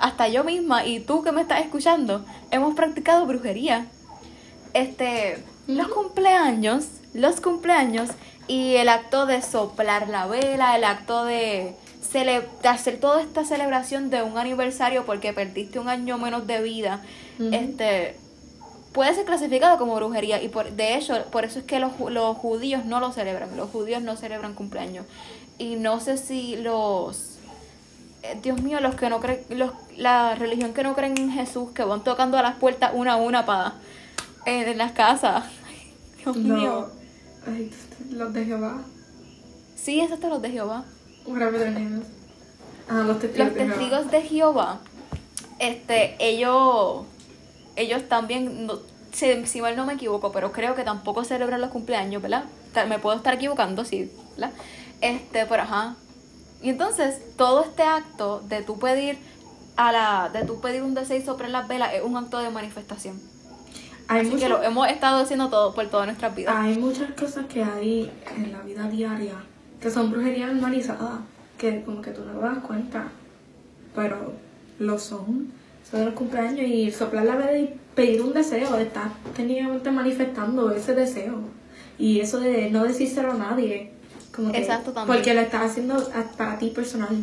hasta 0.00 0.28
yo 0.28 0.44
misma 0.44 0.84
y 0.86 1.00
tú 1.00 1.22
que 1.22 1.32
me 1.32 1.42
estás 1.42 1.60
escuchando, 1.60 2.24
hemos 2.50 2.74
practicado 2.74 3.26
brujería. 3.26 3.86
Este, 4.74 5.42
los 5.66 5.88
cumpleaños, 5.88 6.84
los 7.14 7.40
cumpleaños 7.40 8.10
y 8.48 8.76
el 8.76 8.88
acto 8.88 9.26
de 9.26 9.42
soplar 9.42 10.08
la 10.08 10.26
vela, 10.26 10.76
el 10.76 10.84
acto 10.84 11.24
de, 11.24 11.74
cele- 12.12 12.44
de 12.62 12.68
hacer 12.68 12.98
toda 13.00 13.20
esta 13.20 13.44
celebración 13.44 14.10
de 14.10 14.22
un 14.22 14.38
aniversario 14.38 15.04
porque 15.06 15.32
perdiste 15.32 15.78
un 15.78 15.88
año 15.88 16.18
menos 16.18 16.46
de 16.46 16.60
vida. 16.62 17.02
Este, 17.54 18.16
puede 18.92 19.14
ser 19.14 19.24
clasificado 19.24 19.78
como 19.78 19.94
brujería 19.96 20.42
y 20.42 20.48
por, 20.48 20.72
de 20.72 20.96
hecho 20.96 21.24
por 21.30 21.44
eso 21.44 21.58
es 21.60 21.64
que 21.64 21.78
los, 21.78 21.92
los 22.10 22.36
judíos 22.36 22.84
no 22.84 22.98
lo 23.00 23.12
celebran 23.12 23.56
los 23.56 23.70
judíos 23.70 24.02
no 24.02 24.16
celebran 24.16 24.52
cumpleaños 24.54 25.06
y 25.56 25.76
no 25.76 26.00
sé 26.00 26.16
si 26.18 26.56
los 26.56 27.29
Dios 28.42 28.60
mío 28.62 28.80
los 28.80 28.94
que 28.94 29.08
no 29.08 29.20
creen 29.20 29.44
los, 29.50 29.72
la 29.96 30.34
religión 30.34 30.72
que 30.74 30.82
no 30.82 30.94
creen 30.94 31.16
en 31.18 31.30
Jesús 31.30 31.70
que 31.70 31.84
van 31.84 32.04
tocando 32.04 32.36
a 32.38 32.42
las 32.42 32.56
puertas 32.56 32.92
una 32.94 33.14
a 33.14 33.16
una 33.16 33.46
para 33.46 33.74
en, 34.46 34.68
en 34.68 34.78
las 34.78 34.92
casas 34.92 35.44
Ay, 36.24 36.24
Dios 36.24 36.36
mío. 36.36 36.88
Ay, 37.46 37.70
los 38.10 38.32
de 38.32 38.44
Jehová. 38.44 38.82
sí 39.74 40.00
esos 40.00 40.20
son 40.20 40.30
los 40.30 40.42
de 40.42 40.50
Jehová. 40.50 40.84
Ah, 42.88 43.02
los 43.06 43.18
testigos 43.20 43.48
los 43.48 43.54
de 43.54 43.60
Jehová. 43.60 43.74
testigos 43.74 44.10
de 44.10 44.22
Jehová 44.22 44.80
este, 45.60 46.16
ellos, 46.18 47.04
ellos 47.76 48.08
también, 48.08 48.66
no, 48.66 48.78
si, 49.12 49.46
si 49.46 49.60
mal 49.60 49.76
no 49.76 49.84
me 49.86 49.92
equivoco, 49.92 50.32
pero 50.32 50.52
creo 50.52 50.74
que 50.74 50.82
tampoco 50.82 51.22
celebran 51.22 51.60
los 51.60 51.70
cumpleaños, 51.70 52.22
¿verdad? 52.22 52.44
Me 52.88 52.98
puedo 52.98 53.16
estar 53.16 53.34
equivocando, 53.34 53.84
sí, 53.84 54.10
¿verdad? 54.36 54.52
Este, 55.00 55.46
pero 55.46 55.62
ajá. 55.62 55.96
Y 56.62 56.70
entonces, 56.70 57.20
todo 57.36 57.64
este 57.64 57.82
acto 57.82 58.40
de 58.48 58.62
tú 58.62 58.78
pedir 58.78 59.18
a 59.76 59.92
la, 59.92 60.28
de 60.32 60.44
tú 60.44 60.60
pedir 60.60 60.82
un 60.82 60.94
deseo 60.94 61.16
y 61.16 61.22
soplar 61.22 61.50
las 61.50 61.68
velas 61.68 61.94
es 61.94 62.02
un 62.02 62.16
acto 62.16 62.38
de 62.38 62.50
manifestación. 62.50 63.18
Hay, 64.08 64.20
Así 64.20 64.28
que 64.30 64.34
muchas- 64.34 64.50
lo 64.50 64.62
hemos 64.62 64.88
estado 64.88 65.22
haciendo 65.22 65.48
todo 65.48 65.74
por 65.74 65.86
todas 65.88 66.06
nuestras 66.06 66.34
vidas. 66.34 66.54
hay 66.56 66.76
muchas 66.78 67.12
cosas 67.12 67.46
que 67.46 67.62
hay 67.62 68.10
en 68.36 68.52
la 68.52 68.60
vida 68.60 68.88
diaria 68.88 69.34
que 69.80 69.90
son 69.90 70.10
brujería 70.10 70.48
normalizada, 70.48 71.20
que 71.56 71.82
como 71.84 72.02
que 72.02 72.10
tú 72.10 72.24
no 72.24 72.32
te 72.32 72.40
das 72.44 72.58
cuenta, 72.58 73.04
pero 73.94 74.32
lo 74.78 74.98
son. 74.98 75.48
Son 75.90 76.04
los 76.04 76.14
cumpleaños 76.14 76.66
y 76.66 76.90
soplar 76.90 77.24
la 77.24 77.36
vela 77.36 77.58
y 77.58 77.80
pedir 77.94 78.20
un 78.22 78.32
deseo, 78.32 78.76
estás 78.76 79.10
técnicamente 79.34 79.90
manifestando 79.90 80.70
ese 80.72 80.94
deseo. 80.94 81.38
Y 81.98 82.20
eso 82.20 82.38
de 82.40 82.70
no 82.70 82.84
decírselo 82.84 83.32
a 83.32 83.34
nadie. 83.34 83.92
Como 84.34 84.52
que- 84.52 84.58
Exacto, 84.58 84.92
también. 84.92 85.16
Porque 85.16 85.34
lo 85.34 85.40
estás 85.40 85.70
haciendo 85.70 86.10
para 86.36 86.58
ti 86.58 86.70
personal. 86.70 87.16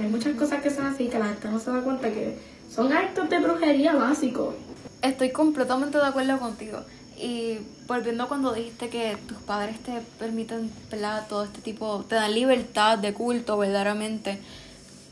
Hay 0.00 0.06
muchas 0.08 0.34
cosas 0.36 0.62
que 0.62 0.70
son 0.70 0.86
así 0.86 1.08
que 1.08 1.18
la 1.18 1.26
gente 1.26 1.48
no 1.48 1.58
se 1.58 1.70
da 1.70 1.80
cuenta 1.82 2.08
que 2.10 2.38
son 2.70 2.92
actos 2.92 3.28
de 3.28 3.38
brujería 3.40 3.94
básicos. 3.94 4.54
Estoy 5.02 5.30
completamente 5.32 5.98
de 5.98 6.06
acuerdo 6.06 6.38
contigo. 6.38 6.78
Y 7.18 7.58
volviendo 7.86 8.24
a 8.24 8.28
cuando 8.28 8.52
dijiste 8.54 8.88
que 8.88 9.16
tus 9.28 9.36
padres 9.38 9.78
te 9.80 10.00
permiten, 10.18 10.70
¿verdad? 10.90 11.26
Todo 11.28 11.44
este 11.44 11.60
tipo, 11.60 12.04
te 12.08 12.14
dan 12.14 12.34
libertad 12.34 12.98
de 12.98 13.12
culto 13.12 13.58
verdaderamente. 13.58 14.38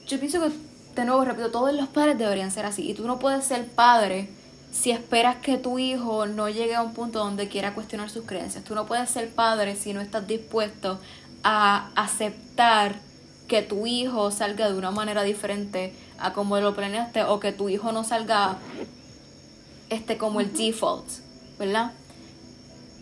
Yo 0.07 0.19
pienso 0.19 0.40
que, 0.40 0.51
de 0.97 1.05
nuevo, 1.05 1.24
repito, 1.24 1.51
todos 1.51 1.74
los 1.74 1.89
padres 1.89 2.16
deberían 2.19 2.51
ser 2.51 2.65
así. 2.65 2.89
Y 2.90 2.94
tú 2.94 3.07
no 3.07 3.19
puedes 3.19 3.44
ser 3.44 3.66
padre 3.69 4.31
si 4.70 4.90
esperas 4.92 5.36
que 5.36 5.56
tu 5.59 5.78
hijo 5.78 6.26
no 6.26 6.48
llegue 6.48 6.74
a 6.74 6.82
un 6.82 6.94
punto 6.94 7.18
donde 7.18 7.48
quiera 7.48 7.74
cuestionar 7.74 8.09
sus 8.10 8.24
creencias. 8.24 8.64
Tú 8.64 8.74
no 8.74 8.86
puedes 8.86 9.10
ser 9.10 9.28
padre 9.30 9.74
si 9.76 9.92
no 9.92 10.01
estás 10.01 10.26
dispuesto 10.26 11.01
a 11.42 11.90
aceptar 11.97 12.94
que 13.48 13.62
tu 13.62 13.86
hijo 13.86 14.30
salga 14.30 14.70
de 14.70 14.78
una 14.78 14.90
manera 14.92 15.22
diferente 15.24 15.92
a 16.18 16.32
como 16.32 16.59
lo 16.60 16.74
planeaste 16.74 17.24
o 17.24 17.40
que 17.40 17.51
tu 17.52 17.68
hijo 17.68 17.90
no 17.92 18.05
salga 18.05 18.59
este 19.88 20.16
como 20.16 20.40
el 20.40 20.52
default, 20.52 21.06
¿verdad? 21.59 21.90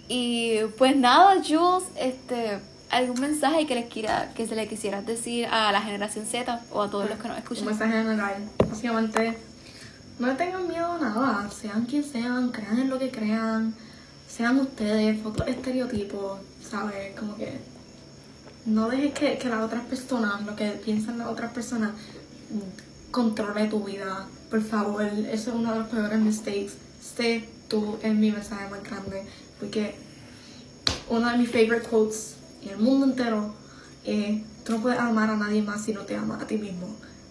Y 0.09 0.61
pues 0.79 0.97
nada, 0.97 1.35
Jules, 1.47 1.85
este 1.97 2.61
algún 2.91 3.21
mensaje 3.21 3.67
que 3.67 3.75
les 3.75 3.91
quiera 3.93 4.33
que 4.35 4.47
se 4.47 4.57
le 4.57 4.67
quisieras 4.67 5.05
decir 5.05 5.47
a 5.51 5.71
la 5.73 5.83
generación 5.83 6.25
Z 6.25 6.63
o 6.73 6.81
a 6.81 6.89
todos 6.91 7.11
los 7.11 7.19
que 7.19 7.29
nos 7.29 7.37
Un 7.37 7.43
escuchan. 7.43 7.67
mensaje 7.67 7.93
general. 7.93 8.49
Básicamente, 8.67 9.39
no 10.19 10.37
tengan 10.37 10.69
miedo 10.69 10.93
a 10.93 10.99
nada. 10.99 11.51
Sean 11.51 11.87
quien 11.87 12.05
sean, 12.05 12.51
crean 12.51 12.79
en 12.79 12.91
lo 12.91 12.99
que 12.99 13.11
crean. 13.11 13.75
Sean 14.29 14.59
ustedes, 14.59 15.21
fotos 15.23 15.47
estereotipos, 15.49 16.39
¿sabes? 16.63 17.19
Como 17.19 17.37
que 17.37 17.59
no 18.67 18.89
dejes 18.89 19.15
que, 19.15 19.39
que 19.39 19.49
las 19.49 19.63
otras 19.63 19.85
personas, 19.87 20.45
lo 20.45 20.55
que 20.55 20.71
piensan 20.85 21.19
las 21.19 21.29
otras 21.29 21.53
personas, 21.53 21.93
controle 23.11 23.67
tu 23.69 23.85
vida. 23.85 24.27
Por 24.51 24.63
favor, 24.63 25.03
eso 25.03 25.51
es 25.51 25.57
uno 25.57 25.73
de 25.73 25.79
los 25.81 25.89
peores 25.89 26.19
mistakes. 26.19 26.73
Sé 27.01 27.49
tú, 27.69 27.99
es 28.03 28.15
mi 28.15 28.31
mensaje 28.31 28.69
más 28.69 28.83
grande. 28.83 29.25
Porque 29.59 29.95
uno 31.09 31.31
de 31.31 31.39
mis 31.39 31.51
favorite 31.51 31.87
quotes 31.89 32.37
en 32.63 32.71
el 32.71 32.79
mundo 32.79 33.07
entero 33.07 33.55
es, 34.05 34.43
tú 34.65 34.73
no 34.73 34.81
puedes 34.83 34.99
amar 34.99 35.31
a 35.31 35.37
nadie 35.37 35.63
más 35.63 35.85
si 35.85 35.93
no 35.93 36.03
te 36.03 36.17
amas 36.17 36.43
a 36.43 36.47
ti 36.47 36.59
mismo. 36.59 36.89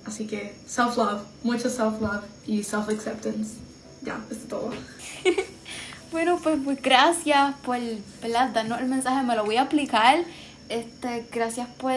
Así 0.07 0.25
que 0.25 0.55
self-love, 0.65 1.21
mucho 1.43 1.69
self-love 1.69 2.23
y 2.45 2.63
self-acceptance. 2.63 3.57
Ya, 4.01 4.19
eso 4.29 4.39
es 4.39 4.47
todo. 4.47 4.71
Bueno, 6.09 6.39
pues, 6.41 6.57
pues 6.63 6.81
gracias 6.81 7.53
por 7.63 7.77
¿verdad? 8.21 8.49
darnos 8.51 8.79
el 8.79 8.87
mensaje, 8.87 9.25
me 9.25 9.35
lo 9.35 9.43
voy 9.43 9.57
a 9.57 9.63
aplicar. 9.63 10.19
Este, 10.69 11.25
gracias 11.31 11.67
por 11.77 11.93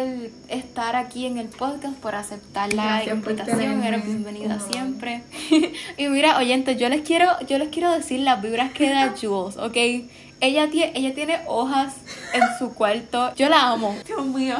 estar 0.49 0.97
aquí 0.97 1.27
en 1.27 1.39
el 1.39 1.49
podcast, 1.49 1.97
por 1.97 2.15
aceptar 2.15 2.73
la 2.73 3.05
invitación, 3.05 3.83
eres 3.83 4.05
bienvenida 4.05 4.59
siempre. 4.61 5.23
y 5.97 6.09
mira, 6.09 6.39
oyentes, 6.39 6.77
yo 6.77 6.89
les 6.89 7.03
quiero, 7.03 7.29
yo 7.47 7.59
les 7.59 7.69
quiero 7.69 7.93
decir 7.93 8.21
las 8.21 8.43
vibras 8.43 8.73
que 8.73 8.91
da 8.91 9.15
Jules, 9.21 9.57
¿ok? 9.57 9.77
Ella 10.41 10.71
tiene, 10.71 10.93
ella 10.95 11.15
tiene 11.15 11.41
hojas 11.47 11.95
en 12.33 12.43
su 12.59 12.75
cuarto. 12.75 13.35
Yo 13.37 13.49
la 13.49 13.71
amo. 13.71 13.97
Dios 14.07 14.25
mío. 14.27 14.57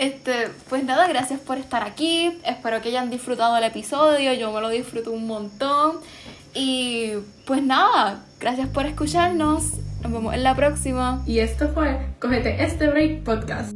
Este, 0.00 0.48
pues 0.70 0.82
nada, 0.82 1.06
gracias 1.08 1.38
por 1.40 1.58
estar 1.58 1.84
aquí. 1.84 2.40
Espero 2.46 2.80
que 2.80 2.88
hayan 2.88 3.10
disfrutado 3.10 3.54
el 3.58 3.64
episodio. 3.64 4.32
Yo 4.32 4.50
me 4.50 4.62
lo 4.62 4.70
disfruto 4.70 5.12
un 5.12 5.26
montón. 5.26 5.98
Y 6.54 7.12
pues 7.46 7.62
nada, 7.62 8.24
gracias 8.40 8.68
por 8.70 8.86
escucharnos. 8.86 9.74
Nos 10.02 10.10
vemos 10.10 10.32
en 10.32 10.42
la 10.42 10.56
próxima. 10.56 11.22
Y 11.26 11.40
esto 11.40 11.68
fue 11.74 11.98
Cógete 12.18 12.64
este 12.64 12.88
break 12.88 13.24
podcast. 13.24 13.74